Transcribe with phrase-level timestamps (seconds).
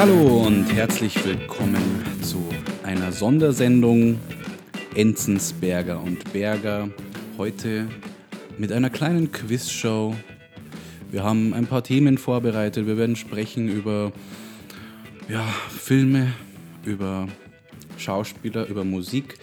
[0.00, 1.76] Hallo und herzlich willkommen
[2.22, 2.42] zu
[2.84, 4.18] einer Sondersendung
[4.94, 6.88] Enzensberger und Berger.
[7.36, 7.86] Heute
[8.56, 10.16] mit einer kleinen Quizshow.
[11.10, 12.86] Wir haben ein paar Themen vorbereitet.
[12.86, 14.10] Wir werden sprechen über
[15.28, 16.32] ja, Filme,
[16.86, 17.28] über
[17.98, 19.34] Schauspieler, über Musik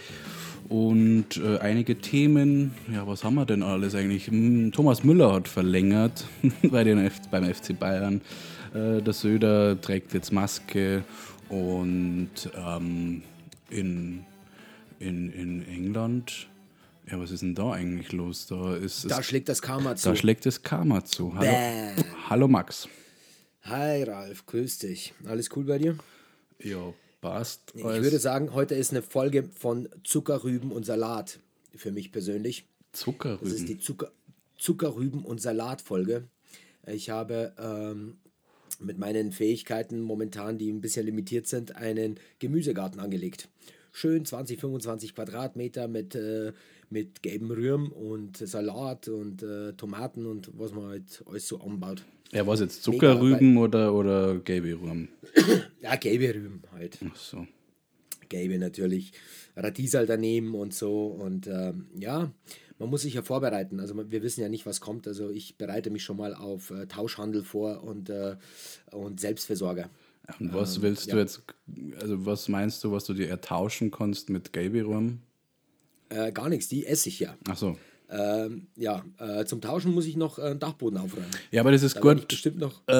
[0.69, 2.71] und äh, einige Themen.
[2.91, 4.25] Ja, was haben wir denn alles eigentlich?
[4.25, 6.25] Hm, Thomas Müller hat verlängert
[6.63, 8.21] bei den F beim FC Bayern.
[8.77, 11.03] Äh, der Söder trägt jetzt Maske
[11.49, 13.23] und ähm,
[13.69, 14.25] in,
[14.99, 16.47] in, in England.
[17.09, 18.47] Ja, was ist denn da eigentlich los?
[18.47, 20.09] Da, ist da es, schlägt das Karma zu.
[20.09, 21.33] da schlägt das Karma zu.
[21.33, 22.03] Hallo, Bäh.
[22.29, 22.87] Hallo Max.
[23.63, 25.13] Hi Ralf, grüß dich.
[25.25, 25.97] Alles cool bei dir?
[26.61, 27.73] Ja, passt.
[27.73, 31.39] Ich würde sagen, heute ist eine Folge von Zuckerrüben und Salat
[31.75, 32.65] für mich persönlich.
[32.91, 33.65] Das ist Zuckerrüben.
[33.65, 34.11] die Zucker,
[34.57, 36.27] Zuckerrüben und Salat-Folge.
[36.85, 38.17] Ich habe ähm,
[38.79, 43.49] mit meinen Fähigkeiten momentan, die ein bisschen limitiert sind, einen Gemüsegarten angelegt.
[43.91, 46.53] Schön 20, 25 Quadratmeter mit, äh,
[46.89, 52.03] mit gelbem Rühren und Salat und äh, Tomaten und was man halt alles so anbaut.
[52.31, 52.83] Ja, was jetzt?
[52.83, 55.09] Zuckerrüben oder, oder gelbe Rüben?
[55.81, 56.99] Ja, gelbe Rüben halt.
[57.09, 57.47] Ach so.
[58.27, 59.13] Gelbe natürlich.
[59.55, 61.07] Radiesal daneben und so.
[61.07, 62.31] Und ähm, ja,
[62.79, 63.79] man muss sich ja vorbereiten.
[63.79, 65.07] Also wir wissen ja nicht, was kommt.
[65.07, 68.35] Also ich bereite mich schon mal auf äh, Tauschhandel vor und, äh,
[68.91, 69.89] und Selbstversorger.
[70.39, 71.21] Und was willst du ja.
[71.21, 71.41] jetzt,
[72.01, 75.21] also was meinst du, was du dir ertauschen kannst mit Rüben?
[76.09, 77.35] Äh, gar nichts, die esse ich ja.
[77.49, 77.77] Ach so.
[78.09, 81.27] Ähm, ja, äh, zum Tauschen muss ich noch äh, einen Dachboden aufräumen.
[81.51, 82.81] Ja, aber das ist Da gut, bestimmt noch.
[82.87, 82.93] äh,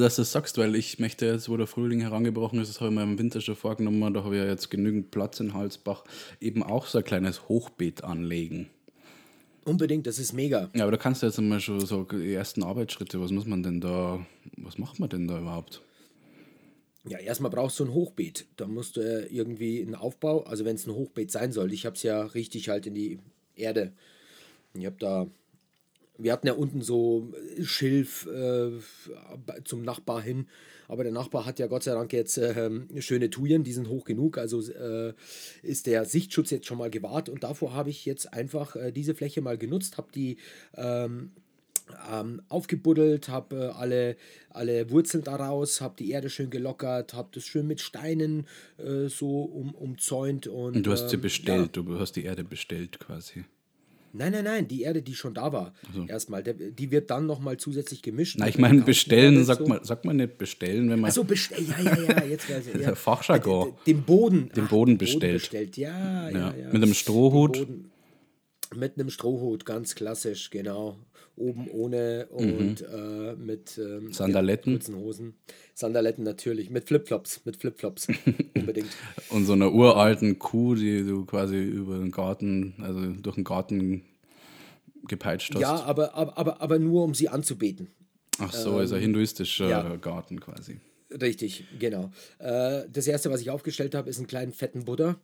[0.00, 2.90] dass du das sagst, weil ich möchte jetzt, wo der Frühling herangebrochen ist, das habe
[2.90, 6.04] ich mir im Winter schon vorgenommen, da habe ich ja jetzt genügend Platz in Halsbach,
[6.40, 8.70] eben auch so ein kleines Hochbeet anlegen.
[9.64, 10.70] Unbedingt, das ist mega.
[10.74, 13.62] Ja, aber da kannst du jetzt einmal schon so die ersten Arbeitsschritte, was muss man
[13.62, 14.24] denn da,
[14.56, 15.82] was macht man denn da überhaupt?
[17.04, 18.46] Ja, erstmal brauchst du ein Hochbeet.
[18.56, 21.72] Da musst du äh, irgendwie einen Aufbau, also wenn es ein Hochbeet sein soll.
[21.72, 23.18] Ich habe es ja richtig halt in die
[23.56, 23.92] Erde.
[24.74, 25.26] Ich habe da,
[26.18, 28.70] wir hatten ja unten so Schilf äh,
[29.64, 30.46] zum Nachbar hin,
[30.92, 34.04] aber der Nachbar hat ja Gott sei Dank jetzt ähm, schöne Tuyen, die sind hoch
[34.04, 35.14] genug, also äh,
[35.62, 39.14] ist der Sichtschutz jetzt schon mal gewahrt und davor habe ich jetzt einfach äh, diese
[39.14, 40.36] Fläche mal genutzt, habe die
[40.76, 41.30] ähm,
[42.50, 44.16] aufgebuddelt, habe äh, alle,
[44.50, 49.42] alle Wurzeln daraus, habe die Erde schön gelockert, habe das schön mit Steinen äh, so
[49.44, 50.46] um, umzäunt.
[50.46, 53.44] Und, Und du hast sie ähm, bestellt, du hast die Erde bestellt quasi.
[54.14, 55.72] Nein, nein, nein, die Erde, die schon da war,
[56.06, 58.36] erstmal, der, die wird dann nochmal zusätzlich gemischt.
[58.38, 59.66] Na, ich meine, bestellen, sagt so.
[59.66, 61.08] man, sagt man nicht bestellen, wenn man.
[61.08, 62.80] Achso, bestell, ja, ja, ja, jetzt weiß ich.
[62.82, 62.94] Ja.
[62.94, 63.70] Fachjargon.
[63.86, 64.50] D- Den Boden.
[64.54, 65.34] Den ach, Boden bestellt.
[65.40, 65.76] bestellt.
[65.78, 66.66] Ja, ja, Ja, ja.
[66.72, 67.52] mit einem Strohhut.
[67.58, 67.90] Boden-
[68.74, 70.96] Mit einem Strohhut, ganz klassisch, genau.
[71.36, 74.12] Oben ohne und äh, mit ähm, Mhm.
[74.12, 74.72] Sandaletten.
[74.72, 75.34] Ja, kurzen Hosen.
[75.74, 78.08] Sandaletten natürlich, mit Flipflops, mit Flipflops,
[78.54, 78.90] unbedingt.
[79.30, 84.02] Und so einer uralten Kuh, die du quasi über den Garten, also durch den Garten
[85.08, 85.60] gepeitscht hast.
[85.62, 87.88] Ja, aber, aber, aber, aber nur um sie anzubeten.
[88.38, 89.96] Ach so, ist ein hinduistischer ja.
[89.96, 90.80] Garten quasi.
[91.10, 92.10] Richtig, genau.
[92.38, 95.20] Äh, das erste, was ich aufgestellt habe, ist einen kleinen fetten Buddha.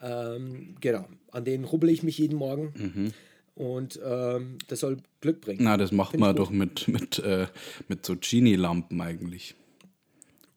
[0.00, 2.72] Ähm, genau, an den rubbel ich mich jeden Morgen.
[2.76, 3.12] Mhm.
[3.58, 5.58] Und ähm, das soll Glück bringen.
[5.62, 7.48] Na, das macht Find man doch mit, mit, äh,
[7.88, 9.56] mit so Genie-Lampen eigentlich.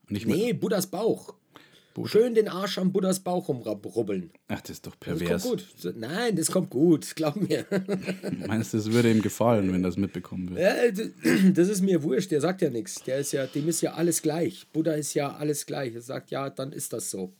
[0.07, 1.33] Nicht mit, Nee, Buddhas Bauch.
[2.05, 4.29] Schön den Arsch am Buddhas Bauch rumrubbeln.
[4.49, 5.43] Ach, das ist doch Das kommt pervers.
[5.43, 5.65] gut.
[5.97, 7.65] Nein, das kommt gut, glaub mir.
[8.47, 10.59] Meinst du, es würde ihm gefallen, wenn das mitbekommen wird?
[10.61, 11.05] Ja,
[11.53, 13.01] das ist mir wurscht, der sagt ja nichts.
[13.03, 14.67] Der ist ja, dem ist ja alles gleich.
[14.71, 15.95] Buddha ist ja alles gleich.
[15.95, 17.33] Er sagt, ja, dann ist das so.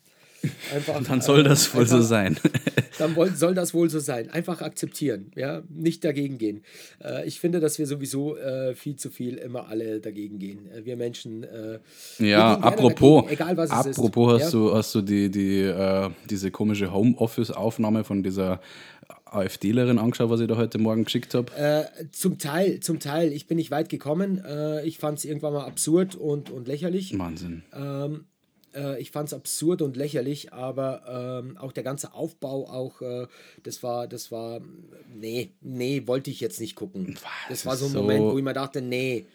[0.74, 2.38] Einfach, Dann soll das wohl so einfach- sein.
[2.98, 4.30] Dann woll, soll das wohl so sein.
[4.30, 6.62] Einfach akzeptieren, ja, nicht dagegen gehen.
[7.04, 10.70] Äh, ich finde, dass wir sowieso äh, viel zu viel immer alle dagegen gehen.
[10.72, 11.44] Äh, wir Menschen.
[11.44, 11.80] Äh,
[12.18, 13.98] wir Ja, gerne apropos, dagegen, egal was es ist.
[13.98, 14.60] apropos hast ja?
[14.60, 18.60] du, hast du die, die, äh, diese komische Homeoffice-Aufnahme von dieser
[19.26, 21.52] AfDlerin angeschaut, was ich da heute Morgen geschickt habe?
[21.56, 23.32] Äh, zum Teil, zum Teil.
[23.32, 24.44] Ich bin nicht weit gekommen.
[24.46, 27.18] Äh, ich fand es irgendwann mal absurd und, und lächerlich.
[27.18, 27.64] Wahnsinn.
[28.76, 33.28] Äh, ich fand es absurd und lächerlich, aber ähm, auch der ganze Aufbau, auch äh,
[33.64, 34.62] das war, das war,
[35.14, 37.18] nee, nee, wollte ich jetzt nicht gucken.
[37.50, 39.26] Das war so ein so- Moment, wo ich mir dachte, nee,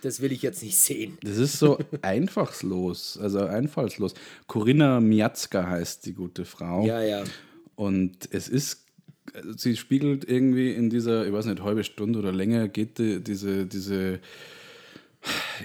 [0.00, 1.18] das will ich jetzt nicht sehen.
[1.22, 4.14] Das ist so einfachslos, also einfallslos.
[4.46, 6.84] Corinna Miatzka heißt die gute Frau.
[6.86, 7.24] Ja, ja.
[7.74, 8.86] Und es ist,
[9.56, 13.66] sie spiegelt irgendwie in dieser, ich weiß nicht, halbe Stunde oder länger, geht die, diese,
[13.66, 14.20] diese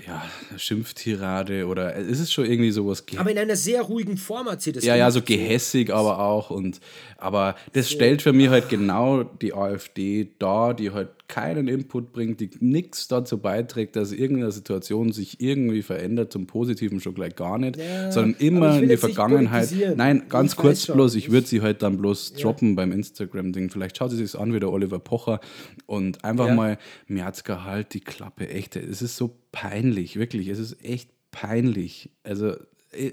[0.06, 0.24] ja,
[0.58, 3.04] Schimpftirade oder es ist schon irgendwie sowas.
[3.18, 6.50] Aber in einer sehr ruhigen Form hat sie das Ja, ja, so gehässig aber auch.
[6.50, 6.80] Und,
[7.18, 12.40] aber das stellt für mich halt genau die AfD dar, die halt keinen Input bringt,
[12.40, 17.58] die nichts dazu beiträgt, dass irgendeine Situation sich irgendwie verändert, zum Positiven schon gleich gar
[17.58, 19.70] nicht, Ja, sondern immer in die Vergangenheit.
[19.96, 23.70] Nein, ganz Ich kurz bloß, ich würde sie halt dann bloß droppen beim Instagram-Ding.
[23.70, 25.40] Vielleicht schaut sie sich an wie der Oliver Pocher
[25.86, 26.56] und einfach Ja.
[26.56, 26.78] mal,
[27.08, 28.76] Merzger, halt die Klappe, echt.
[28.78, 32.10] Es ist so peinlich, wirklich, es ist echt peinlich.
[32.24, 32.56] Also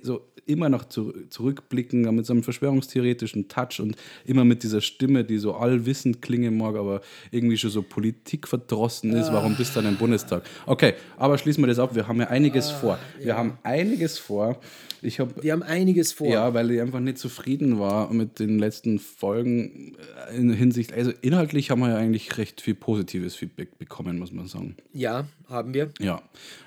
[0.02, 5.24] so immer noch zu, zurückblicken mit so einem verschwörungstheoretischen Touch und immer mit dieser Stimme,
[5.24, 7.00] die so allwissend klingen mag, aber
[7.30, 9.32] irgendwie schon so politikverdrossen ist.
[9.32, 10.42] Warum bist du dann im Bundestag?
[10.66, 11.94] Okay, aber schließen wir das ab.
[11.94, 12.98] Wir haben ja einiges vor.
[13.18, 14.60] Wir haben einiges vor.
[15.04, 16.26] Ich habe Wir haben einiges vor.
[16.28, 19.94] ja, weil ich einfach nicht zufrieden war mit den letzten Folgen
[20.30, 24.32] äh, in Hinsicht, also inhaltlich haben wir ja eigentlich recht viel positives Feedback bekommen, muss
[24.32, 24.76] man sagen.
[24.92, 25.90] Ja, haben wir.
[26.00, 26.22] Ja,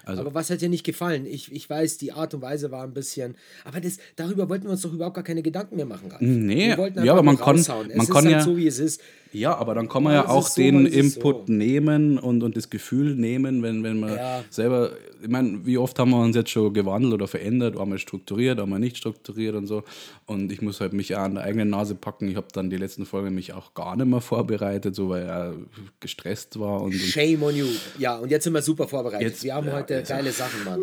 [0.05, 1.25] also Aber was hat dir nicht gefallen?
[1.25, 3.35] Ich, ich weiß, die Art und Weise war ein bisschen.
[3.65, 6.21] Aber das, darüber wollten wir uns doch überhaupt gar keine Gedanken mehr machen, Ralf.
[6.21, 8.67] Nee, wir wollten ja, aber man kann- man es kann ist halt ja- so, wie
[8.67, 9.01] es ist.
[9.33, 11.53] Ja, aber dann kann man ja ist auch so, den Input so.
[11.53, 14.43] nehmen und, und das Gefühl nehmen, wenn, wenn man Ja.
[14.49, 14.91] selber,
[15.21, 18.79] ich meine, wie oft haben wir uns jetzt schon gewandelt oder verändert, einmal strukturiert, einmal
[18.79, 19.83] nicht strukturiert und so.
[20.25, 22.27] Und ich muss halt mich auch an der eigenen Nase packen.
[22.27, 25.53] Ich habe dann die letzten Folgen mich auch gar nicht mehr vorbereitet, so weil er
[26.01, 27.67] gestresst war und, Shame on you.
[27.97, 29.29] Ja, und jetzt sind wir super vorbereitet.
[29.29, 30.79] Jetzt- wir haben ja, heute also- geile Sachen, Mann.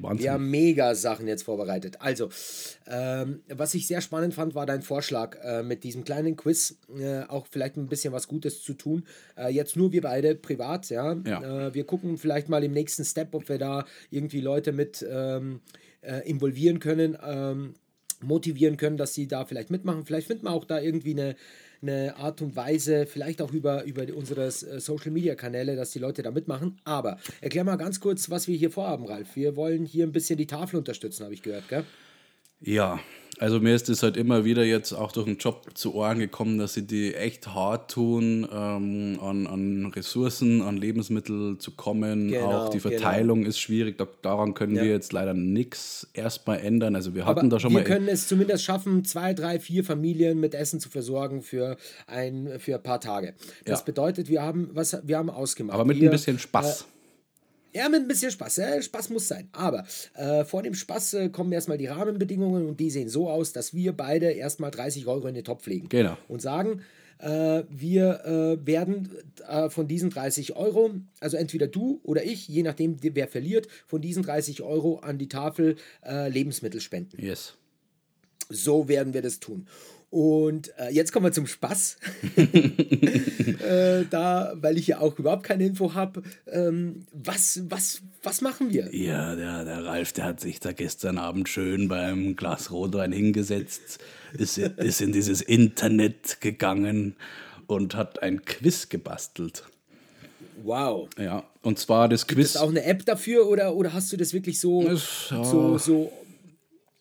[0.00, 0.24] Wahnsinn.
[0.24, 1.96] Wir haben mega Sachen jetzt vorbereitet.
[2.00, 2.28] Also,
[2.86, 7.22] ähm, was ich sehr spannend fand, war dein Vorschlag äh, mit diesem kleinen Quiz, äh,
[7.22, 9.04] auch vielleicht ein bisschen was Gutes zu tun.
[9.36, 11.16] Äh, jetzt nur wir beide privat, ja.
[11.26, 11.68] Ja.
[11.68, 15.60] Äh, wir gucken vielleicht mal im nächsten Step, ob wir da irgendwie Leute mit ähm,
[16.02, 17.74] äh, involvieren können, ähm,
[18.20, 20.04] motivieren können, dass sie da vielleicht mitmachen.
[20.04, 21.36] Vielleicht finden wir auch da irgendwie eine
[21.82, 25.98] eine Art und Weise, vielleicht auch über, über unsere äh, Social Media Kanäle, dass die
[25.98, 26.80] Leute da mitmachen.
[26.84, 29.36] Aber erklär mal ganz kurz, was wir hier vorhaben, Ralf.
[29.36, 31.84] Wir wollen hier ein bisschen die Tafel unterstützen, habe ich gehört, gell?
[32.60, 32.98] Ja,
[33.40, 36.58] also mir ist es halt immer wieder jetzt auch durch den Job zu Ohren gekommen,
[36.58, 42.28] dass sie die echt hart tun, ähm, an, an Ressourcen, an Lebensmittel zu kommen.
[42.28, 42.90] Genau, auch die genau.
[42.90, 44.82] Verteilung ist schwierig, da, daran können Ja.
[44.82, 46.94] wir jetzt leider nichts erstmal ändern.
[46.96, 47.84] Also wir Aber hatten da schon wir mal...
[47.84, 51.76] können es zumindest schaffen, zwei, drei, vier Familien mit Essen zu versorgen für
[52.06, 53.34] ein, für ein paar Tage.
[53.64, 53.84] Das Ja.
[53.84, 55.74] bedeutet, wir haben, was, wir haben ausgemacht.
[55.74, 56.86] aber mit wir, ein bisschen Spaß.
[57.78, 58.58] Ja, mit ein bisschen Spaß.
[58.58, 59.48] Äh, Spaß muss sein.
[59.52, 63.52] Aber äh, vor dem Spaß äh, kommen erstmal die Rahmenbedingungen und die sehen so aus,
[63.52, 65.88] dass wir beide erstmal 30 Euro in den Topf legen.
[65.88, 66.18] Genau.
[66.26, 66.82] Und sagen,
[67.18, 69.10] äh, wir äh, werden
[69.48, 70.90] äh, von diesen 30 Euro,
[71.20, 75.28] also entweder du oder ich, je nachdem, wer verliert, von diesen 30 Euro an die
[75.28, 77.22] Tafel äh, Lebensmittel spenden.
[77.22, 77.54] yes.
[78.50, 79.66] So werden wir das tun.
[80.10, 81.98] Und äh, jetzt kommen wir zum Spaß.
[82.36, 86.22] äh, da, weil ich ja auch überhaupt keine Info habe.
[86.46, 88.94] Ähm, was, was, was machen wir?
[88.94, 93.98] Ja, der, der Ralf, der hat sich da gestern Abend schön beim Glas Rotwein hingesetzt,
[94.32, 97.14] ist, ist in dieses Internet gegangen
[97.66, 99.64] und hat ein Quiz gebastelt.
[100.62, 101.08] Wow.
[101.18, 102.56] Ja, und zwar das Ist Quiz.
[102.56, 105.44] auch eine App dafür oder, oder hast du das wirklich so, Das, ja.
[105.44, 106.12] so, so,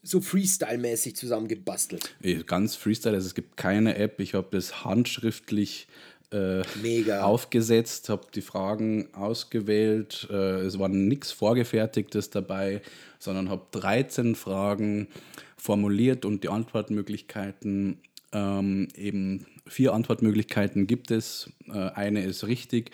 [0.07, 2.15] so Freestyle-mäßig zusammengebastelt?
[2.45, 4.19] Ganz Freestyle, also es gibt keine App.
[4.19, 5.88] Ich habe das handschriftlich
[6.31, 7.21] äh, Mega.
[7.21, 10.27] aufgesetzt, habe die Fragen ausgewählt.
[10.30, 12.81] Äh, es war nichts Vorgefertigtes dabei,
[13.19, 15.07] sondern habe 13 Fragen
[15.57, 17.99] formuliert und die Antwortmöglichkeiten,
[18.33, 21.49] ähm, eben vier Antwortmöglichkeiten gibt es.
[21.68, 22.92] Äh, eine ist richtig.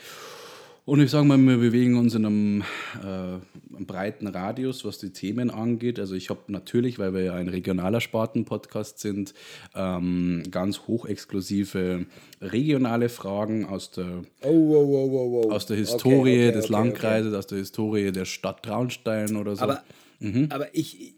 [0.85, 2.61] Und ich sage mal, wir bewegen uns in einem,
[3.01, 5.97] äh, breiten Radius, was die Themen angeht.
[5.97, 9.33] Also ich habe natürlich, weil wir ja ein regionaler Sparten-Podcast sind,
[9.75, 12.05] ähm, ganz hochexklusive
[12.41, 15.51] regionale Fragen aus der, Oh, wow, wow.
[15.53, 19.55] aus der Okay, Historie okay, des okay, Landkreises, aus der Historie der Stadt Traunstein oder
[19.55, 19.63] so.
[19.63, 19.83] Aber,
[20.19, 20.47] Mhm.
[20.49, 21.13] aber ich,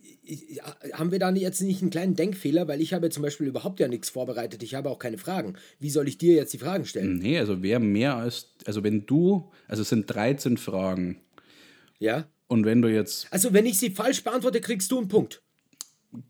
[0.93, 2.67] haben wir da jetzt nicht einen kleinen Denkfehler?
[2.67, 4.63] Weil ich habe zum Beispiel überhaupt ja nichts vorbereitet.
[4.63, 5.55] Ich habe auch keine Fragen.
[5.79, 7.17] Wie soll ich dir jetzt die Fragen stellen?
[7.17, 11.17] nee, also wer mehr als, also wenn du, also es sind 13 Fragen
[11.99, 12.25] Ja?
[12.47, 15.41] und wenn du jetzt Also, wenn ich sie falsch beantworte, kriegst du einen Punkt.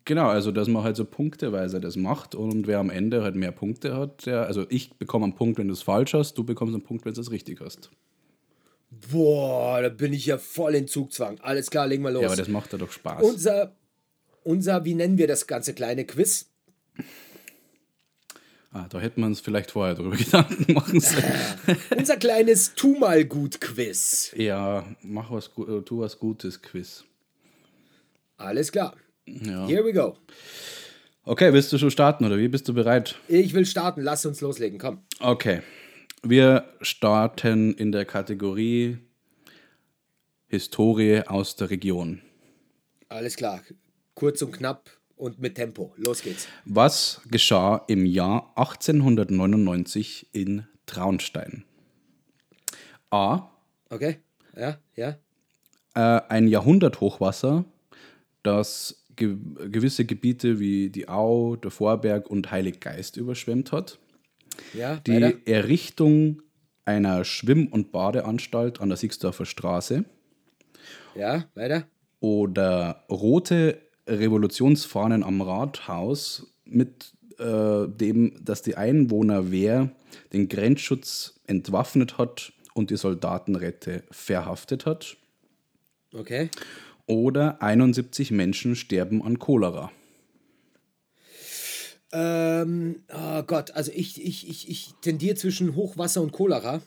[0.05, 3.51] Genau, also dass man halt so punkteweise das macht und wer am Ende halt mehr
[3.51, 6.73] Punkte hat, der, also ich bekomme einen Punkt, wenn du es falsch hast, du bekommst
[6.73, 7.91] einen Punkt, wenn du es richtig hast.
[9.11, 11.39] Boah, da bin ich ja voll in Zugzwang.
[11.41, 12.21] Alles klar, legen wir los.
[12.21, 13.21] Ja, aber das macht ja doch Spaß.
[13.23, 13.75] unser,
[14.45, 16.45] unser, wie nennen wir das ganze kleine Quiz?
[18.71, 21.23] ah, da hätte man es vielleicht vorher drüber Gedanken machen sollen.
[21.97, 24.31] Unser kleines Tu mal gut Quiz.
[24.35, 27.03] ja, mach was, äh, tu was Gutes, Quiz.
[28.37, 28.95] Alles klar.
[29.25, 29.65] Ja.
[29.67, 30.17] Here we go.
[31.23, 32.47] Okay, willst du schon starten oder wie?
[32.47, 33.15] Bist du bereit?
[33.27, 34.01] Ich will starten.
[34.01, 34.77] Lass uns loslegen.
[34.77, 34.99] Komm.
[35.19, 35.61] Okay,
[36.21, 38.97] wir starten in der Kategorie
[40.47, 42.21] Historie aus der Region.
[43.09, 43.61] Alles klar.
[44.15, 45.93] Kurz und knapp und mit Tempo.
[45.97, 46.47] Los geht's.
[46.65, 51.63] Was geschah im Jahr 1899 in Traunstein?
[53.11, 53.49] A.
[53.89, 54.17] Okay.
[54.57, 55.17] Ja, ja.
[55.95, 57.65] Äh, ein Jahrhunderthochwasser,
[58.43, 59.37] das ge
[59.69, 63.99] gewisse Gebiete wie die Au, der Vorberg und Heiliggeist überschwemmt hat.
[64.73, 65.37] Ja, Die weiter.
[65.45, 66.41] Errichtung
[66.85, 70.05] einer Schwimm- und Badeanstalt an der Siegsdorfer Straße
[71.15, 71.85] Ja, weiter.
[72.19, 79.91] oder rote Revolutionsfahnen am Rathaus mit äh, dem, dass die Einwohnerwehr
[80.33, 85.17] den Grenzschutz entwaffnet hat und die Soldatenrette verhaftet hat.
[86.13, 86.49] Okay.
[87.07, 89.91] Oder 71 Menschen sterben an Cholera.
[92.11, 96.81] Ähm, oh Gott, also ich, ich, ich, ich tendiere zwischen Hochwasser und Cholera.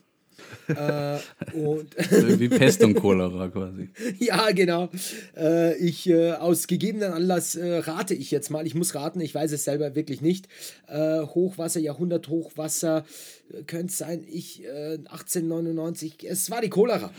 [0.69, 1.19] Äh,
[1.57, 1.97] und
[2.41, 3.89] Wie Pest und Cholera quasi.
[4.19, 4.89] ja, genau.
[5.37, 8.67] Äh, ich äh, aus gegebenen Anlass äh, rate ich jetzt mal.
[8.67, 10.49] Ich muss raten, ich weiß es selber wirklich nicht.
[10.87, 13.05] Äh, Hochwasser, Jahrhundert Hochwasser
[13.53, 14.25] äh, könnte es sein.
[14.31, 16.25] Ich äh, 1899.
[16.29, 17.11] Es war die Cholera.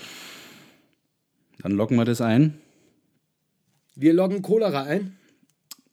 [1.61, 2.59] Dann loggen wir das ein.
[3.95, 5.17] Wir loggen Cholera ein.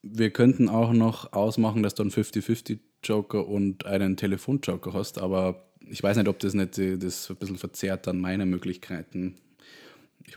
[0.03, 6.03] Wir könnten auch noch ausmachen, dass du einen 50-50-Joker und einen Telefonjoker hast, aber ich
[6.03, 9.37] weiß nicht, ob das nicht äh, das ein bisschen verzerrt dann meine Möglichkeiten.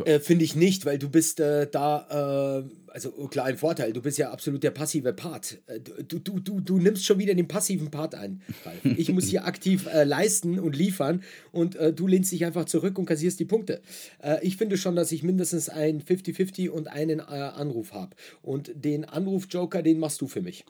[0.06, 3.92] Äh, Finde ich nicht, weil du bist äh, da, äh, also oh, klar ein Vorteil,
[3.92, 5.58] du bist ja absolut der passive Part.
[5.68, 8.98] Äh, Du, du, du, du nimmst schon wieder den passiven Part ein, Ralf.
[8.98, 12.98] Ich muss hier aktiv äh, leisten und liefern und äh, du lehnst dich einfach zurück
[12.98, 13.82] und kassierst die Punkte.
[14.22, 18.16] Äh, ich finde schon, dass ich mindestens ein 50-50 und einen äh, Anruf habe.
[18.42, 20.66] Und den Anruf-Joker, den machst du für mich.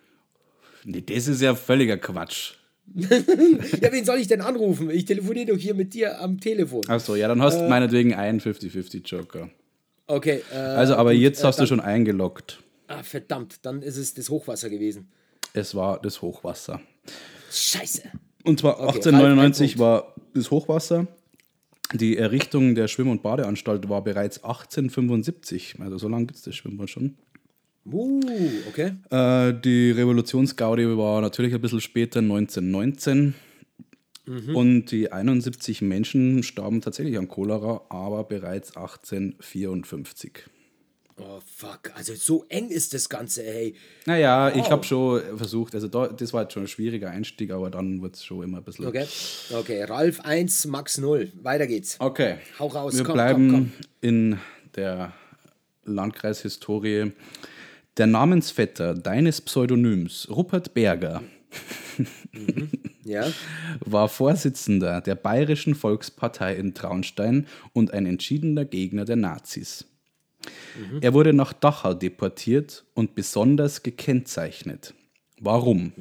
[0.86, 2.59] Nee, das ist ja völliger Quatsch.
[2.96, 4.90] Ja, wen soll ich denn anrufen?
[4.90, 6.82] Ich telefoniere doch hier mit dir am Telefon.
[6.88, 9.50] Achso, ja, dann hast du meinetwegen einen 50-50-Joker.
[10.08, 10.42] Okay.
[10.52, 12.64] Äh, Also, aber gut, jetzt äh, hast du dann- schon eingeloggt.
[12.88, 15.10] Ah, verdammt, dann ist es das Hochwasser gewesen.
[15.54, 16.82] Es war das Hochwasser.
[17.52, 18.04] Scheiße.
[18.44, 21.08] Und zwar Okay, 1899 Ralf, ein war das Hochwasser.
[21.94, 25.76] Die Errichtung der Schwimm- und Badeanstalt war bereits 1875.
[25.80, 27.18] Also so lange gibt es das Schwimmbad schon.
[27.92, 28.22] Uh,
[28.70, 28.94] okay.
[29.10, 33.36] Äh, die Revolutionsgaudi war natürlich ein bisschen später, 1919.
[34.54, 40.44] Und die 71 Menschen starben tatsächlich an Cholera, aber bereits 1854.
[41.18, 41.92] Oh, fuck.
[41.96, 43.74] Also so eng ist das Ganze, ey.
[44.06, 44.70] Naja, ich Wow.
[44.70, 48.16] habe schon versucht, also da, das war jetzt schon ein schwieriger Einstieg, aber dann wird
[48.16, 48.86] es schon immer ein bisschen.
[48.86, 49.06] Okay.
[49.52, 51.32] Okay, Ralf 1, Max 0.
[51.42, 51.98] Weiter geht's.
[52.00, 52.36] Okay.
[52.60, 54.38] Hau raus, Wir komm, bleiben komm, in
[54.76, 55.12] der
[55.86, 57.12] Landkreishistorie.
[58.00, 61.22] Der Namensvetter deines Pseudonyms, Rupert Berger,
[63.04, 63.28] Ja.
[63.82, 69.86] war Vorsitzender der Bayerischen Volkspartei in Traunstein und ein entschiedener Gegner der Nazis.
[71.02, 74.94] Er wurde nach Dachau deportiert und besonders gekennzeichnet.
[75.42, 75.92] Warum?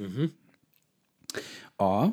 [1.78, 2.12] A.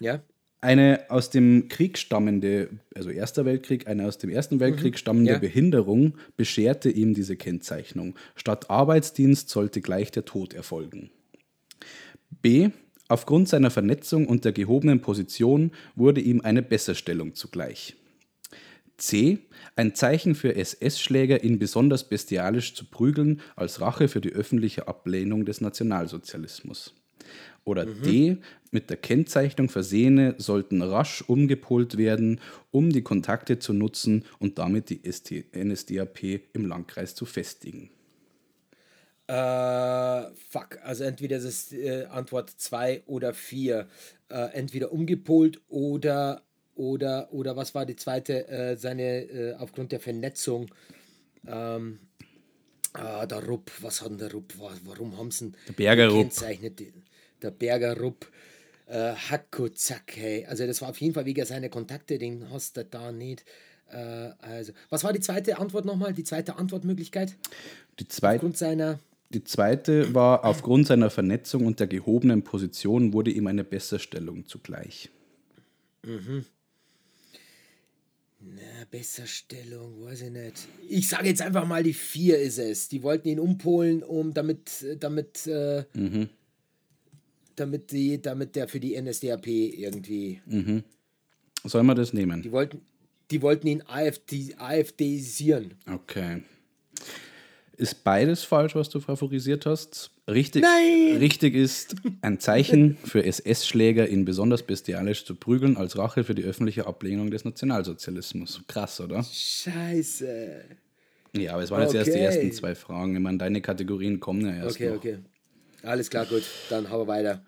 [0.00, 0.18] Ja.
[0.66, 5.38] Eine aus dem Krieg stammende, also Erster Weltkrieg, eine aus dem Ersten Weltkrieg stammende Ja.
[5.38, 8.16] Behinderung bescherte ihm diese Kennzeichnung.
[8.34, 11.10] Statt Arbeitsdienst sollte gleich der Tod erfolgen.
[12.42, 12.70] B.
[13.06, 17.94] Aufgrund seiner Vernetzung und der gehobenen Position wurde ihm eine Besserstellung zugleich.
[18.96, 19.38] C.
[19.76, 25.44] Ein Zeichen für SS-Schläger, ihn besonders bestialisch zu prügeln, als Rache für die öffentliche Ablehnung
[25.44, 26.92] des Nationalsozialismus.
[27.64, 28.38] Oder D.
[28.76, 32.42] Mit der Kennzeichnung Versehene sollten rasch umgepolt werden,
[32.72, 37.88] um die Kontakte zu nutzen und damit die NSDAP im Landkreis zu festigen.
[39.28, 40.78] Äh, fuck.
[40.84, 43.88] Also entweder ist äh, Antwort 2 oder 4.
[44.28, 46.42] Äh, entweder umgepolt oder,
[46.74, 48.46] oder, oder was war die zweite?
[48.46, 50.66] Äh, seine, äh, aufgrund der Vernetzung.
[51.46, 51.98] Ähm,
[52.92, 53.70] ah, der Rupp.
[53.80, 54.52] Was hat denn der Rupp?
[54.58, 56.30] Wa- Warum haben sie ihn Der Berger Rupp.
[57.42, 58.26] Der Berger Rupp.
[58.86, 60.46] Äh, Hackozack, hey.
[60.46, 63.44] Also das war auf jeden Fall wegen seiner Kontakte, den hast du da nicht.
[63.90, 66.12] Äh, also, was war die zweite Antwort nochmal?
[66.12, 67.36] Die zweite Antwortmöglichkeit?
[67.98, 69.00] Die zweite Aufgrund seiner.
[69.30, 75.10] Die zweite war, aufgrund seiner Vernetzung und der gehobenen Position wurde ihm eine Besserstellung zugleich.
[78.40, 80.68] Na, Besserstellung, weiß ich nicht.
[80.88, 82.88] Ich sage jetzt einfach mal, die 4 ist es.
[82.88, 85.84] Die wollten ihn umpolen, um damit, damit, äh,
[87.56, 90.40] damit, die, damit der für die NSDAP irgendwie.
[91.64, 92.42] Sollen wir das nehmen?
[92.42, 92.80] Die wollten,
[93.30, 95.74] die wollten ihn AfD, AfDisieren.
[95.90, 96.42] Okay.
[97.78, 100.10] Ist beides falsch, was du favorisiert hast.
[100.28, 101.18] Richtig, Nein!
[101.18, 106.42] richtig ist ein Zeichen für SS-Schläger, ihn besonders bestialisch zu prügeln, als Rache für die
[106.42, 108.62] öffentliche Ablehnung des Nationalsozialismus.
[108.66, 109.22] Krass, oder?
[109.22, 110.64] Scheiße.
[111.36, 112.24] Ja, aber es waren jetzt erst die Okay.
[112.24, 113.14] ersten zwei Fragen.
[113.14, 114.96] Ich meine, deine Kategorien kommen ja erst Okay, noch.
[114.96, 115.18] okay.
[115.86, 116.42] Alles klar, gut.
[116.70, 117.44] Dann haben wir weiter.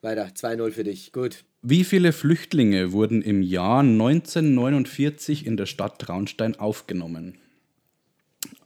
[0.00, 0.26] Weiter.
[0.26, 1.12] 2-0 für dich.
[1.12, 1.44] Gut.
[1.62, 7.38] Wie viele Flüchtlinge wurden im Jahr 1949 in der Stadt Traunstein aufgenommen?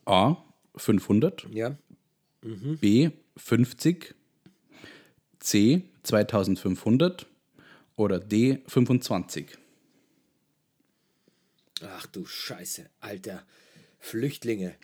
[0.04, 0.36] A.
[0.76, 1.76] 500, Ja.
[2.42, 3.10] B.
[3.36, 4.14] 50,
[5.40, 5.82] C.
[6.02, 7.26] 2500
[7.96, 8.58] oder D.
[8.66, 9.56] 25.
[11.82, 13.44] Ach du Scheiße, Alter.
[13.98, 14.74] Flüchtlinge.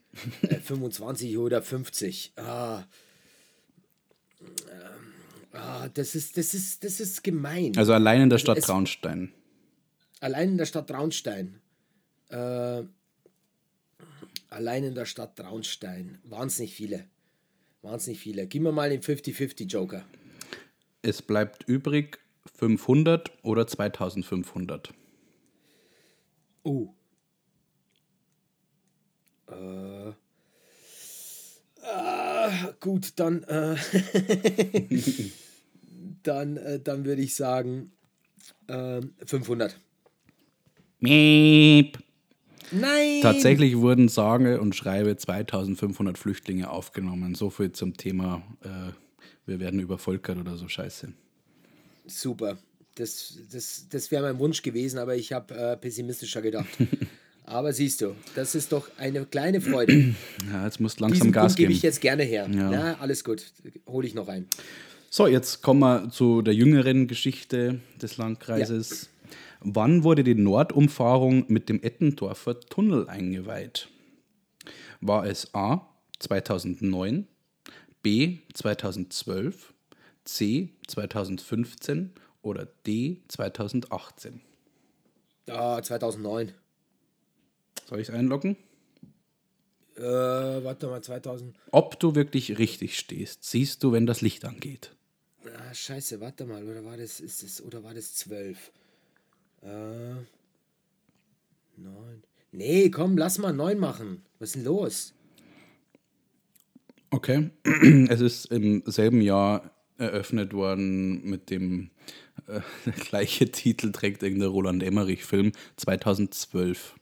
[0.43, 2.33] äh, 25 oder 50.
[2.37, 2.85] Ah.
[5.53, 7.77] Ah, das ist, das ist, das ist gemein.
[7.77, 9.33] Also allein in der Stadt es- Traunstein.
[10.21, 11.61] Allein in der Stadt Traunstein.
[12.29, 12.83] Äh,
[14.49, 16.19] allein in der Stadt Traunstein.
[16.25, 17.07] Waren es nicht viele.
[17.83, 18.47] Waren es nicht viele.
[18.47, 20.05] Gib mir mal den 50-50 Joker.
[21.03, 22.19] Es bleibt übrig
[22.57, 24.93] 500 oder 2500.
[26.63, 26.93] Oh.
[29.49, 30.13] Äh.
[31.83, 32.20] Ah,
[32.81, 33.43] gut, dann.
[33.45, 33.77] Äh,
[36.23, 37.93] dann äh, dann würde ich sagen
[38.69, 39.79] ähm, 500.
[41.01, 41.99] Miep.
[42.73, 43.21] Nein!
[43.23, 47.35] Tatsächlich wurden sage und schreibe 2500 Flüchtlinge aufgenommen.
[47.35, 48.93] So viel zum Thema, äh,
[49.47, 51.13] wir werden übervölkert oder so Scheiße.
[52.07, 52.59] Super.
[52.95, 56.69] Das, das, das wäre mein Wunsch gewesen, aber ich habe äh, pessimistischer gedacht.
[57.51, 60.15] aber siehst du, das ist doch eine kleine Freude.
[60.53, 61.77] Ja, jetzt musst du langsam Diesen Gas Punkt gebe geben.
[61.77, 62.49] ich jetzt gerne her.
[62.51, 62.73] Ja.
[62.73, 63.45] Ja, alles gut.
[63.87, 64.47] Hole ich noch ein.
[65.11, 69.11] So, jetzt kommen wir zu der jüngeren Geschichte des Landkreises.
[69.61, 73.89] Wann wurde die Nordumfahrung mit dem Ettendorfer Tunnel eingeweiht?
[75.01, 75.87] War es A
[76.21, 77.27] 2009,
[78.03, 79.73] B 2012,
[80.25, 84.41] C 2015 oder D 2018?
[85.49, 86.53] Ah, 2009.
[87.91, 88.57] Soll ich es einloggen?
[89.97, 91.57] Äh, warte mal, 2000.
[91.73, 94.95] Ob du wirklich richtig stehst, siehst du, wenn das Licht angeht.
[95.45, 98.71] Ah, scheiße, warte mal, oder war das, ist es, oder war das 12?
[99.63, 99.67] Äh,
[101.79, 102.23] 9.
[102.53, 104.23] Nee, komm, lass mal 9 machen.
[104.39, 105.13] Was ist denn los?
[107.11, 107.51] Okay.
[108.09, 111.91] Es ist im selben Jahr eröffnet worden mit dem
[112.47, 112.61] äh,
[113.09, 116.95] gleiche Titel trägt irgendein Roland Emmerich-Film 2012.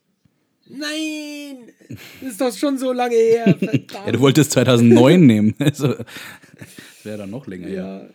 [0.69, 1.73] Nein!
[2.21, 3.57] Das ist doch schon so lange her.
[4.07, 5.55] Ja, du wolltest 2009 nehmen.
[5.59, 6.07] Also, das
[7.05, 7.69] wäre dann noch länger.
[7.69, 7.99] Ja.
[8.03, 8.09] Ja.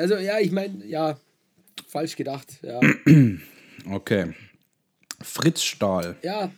[0.00, 1.18] Also, ja, ich meine, ja,
[1.88, 2.48] falsch gedacht.
[2.62, 2.80] Ja.
[3.90, 4.32] Okay.
[5.20, 6.16] Fritz Stahl.
[6.22, 6.50] ja.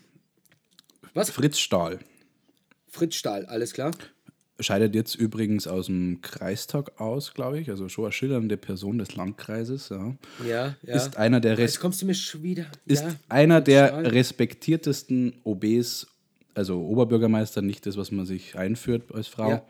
[1.12, 1.31] Was?
[1.31, 1.99] Fritz Stahl
[2.89, 3.91] Fritz Stahl, alles klar.
[4.61, 7.69] Scheidet jetzt übrigens aus dem Kreistag aus, glaube ich.
[7.71, 9.90] Also schon eine schillernde Person des Landkreises.
[9.90, 10.14] Ja.
[10.47, 10.95] Ja, ja.
[10.95, 12.66] Ist einer der Res Jetzt kommst du mir schon wieder.
[12.87, 14.07] ist ja, einer der Stahl.
[14.07, 16.07] respektiertesten OBs,
[16.55, 19.62] also Oberbürgermeister, nicht das, was man sich einführt als Frau,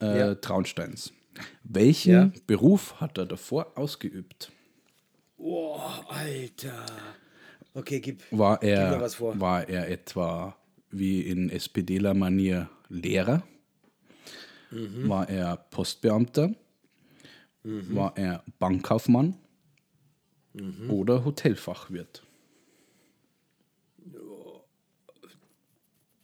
[0.00, 0.30] Ja.
[0.32, 0.36] Äh.
[0.36, 1.12] Traunsteins.
[1.64, 2.32] Welchen.
[2.46, 4.52] Beruf hat er davor ausgeübt?
[5.38, 6.84] Boah, Alter.
[7.74, 8.20] Okay, gib.
[8.30, 9.38] War Gib er, mir was vor.
[9.40, 10.56] war er etwa
[10.90, 13.42] wie in SPDler-Manier Lehrer?
[14.74, 15.08] Mhm.
[15.08, 16.54] War er Postbeamter?
[17.62, 19.36] War er Bankkaufmann?
[20.52, 20.90] Mhm.
[20.90, 22.22] Oder Hotelfachwirt?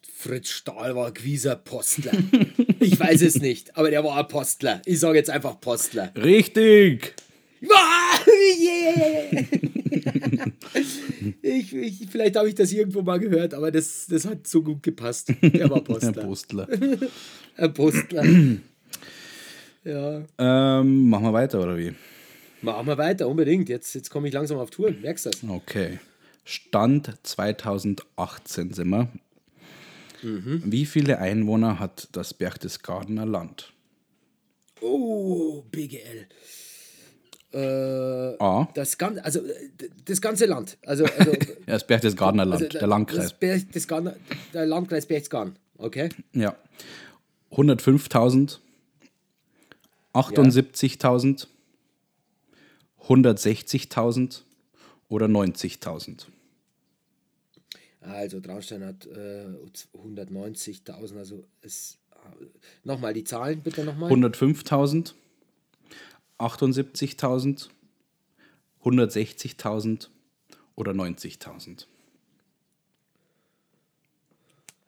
[0.02, 2.12] Fritz Stahl war ein gewieser Postler.
[2.80, 4.82] ich weiß es nicht, aber der war ein Postler.
[4.84, 6.12] Ich sage jetzt einfach Postler.
[6.14, 7.14] Richtig!
[7.70, 8.18] Ah,
[8.60, 9.46] yeah.
[11.42, 14.82] ich, ich, vielleicht habe ich das irgendwo mal gehört, aber das, das hat so gut
[14.82, 15.32] gepasst.
[15.42, 16.66] Der war Herr Postler.
[16.66, 16.68] Postler.
[17.74, 18.24] Postler.
[19.84, 20.22] ja.
[20.38, 21.92] ähm, machen wir weiter, oder wie?
[22.62, 23.68] Machen wir weiter, unbedingt.
[23.68, 24.90] Jetzt, jetzt komme ich langsam auf Tour.
[24.90, 25.44] Merkst du das?
[25.48, 25.98] Okay.
[26.44, 29.08] Stand 2018 sind wir.
[30.22, 30.62] Mhm.
[30.66, 33.72] Wie viele Einwohner hat das Berchtesgadener Land?
[34.80, 36.26] Oh, BGL.
[37.52, 38.68] Äh, A.
[38.74, 39.70] das ganze, also äh,
[40.04, 40.78] das ganze Land.
[40.86, 41.32] Also, also
[41.66, 43.18] Ja, das Berchtesgadener Land, also, der Landkreis.
[43.24, 44.14] Das Ber- das Garn-
[44.54, 45.56] der Landkreis Berchtesgaden.
[45.76, 46.10] Okay.
[46.32, 46.54] Ja.
[47.50, 48.58] 105.000,
[50.14, 51.46] 78.000,
[53.08, 54.42] 160.000
[55.08, 56.26] oder 90.000.
[58.02, 59.46] Also Traunstein hat äh,
[59.94, 61.98] 190.000, also es.
[62.12, 62.46] äh,
[62.84, 64.10] Nochmal die Zahlen bitte nochmal.
[64.10, 65.12] 105.000,
[66.40, 67.68] 78.000,
[68.84, 70.08] 160.000
[70.74, 71.86] oder 90.000.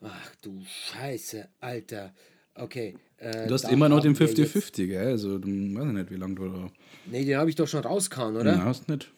[0.05, 2.13] Ach du Scheiße, Alter.
[2.55, 2.97] Okay.
[3.19, 5.07] Äh, Du hast immer noch den haben wir jetzt- 50-50, gell?
[5.07, 6.71] Also, du weiß ich nicht, wie lange du da.
[7.07, 8.53] Nee, den habe ich doch schon rausgehauen, oder?
[8.57, 9.11] Ja, hast nicht.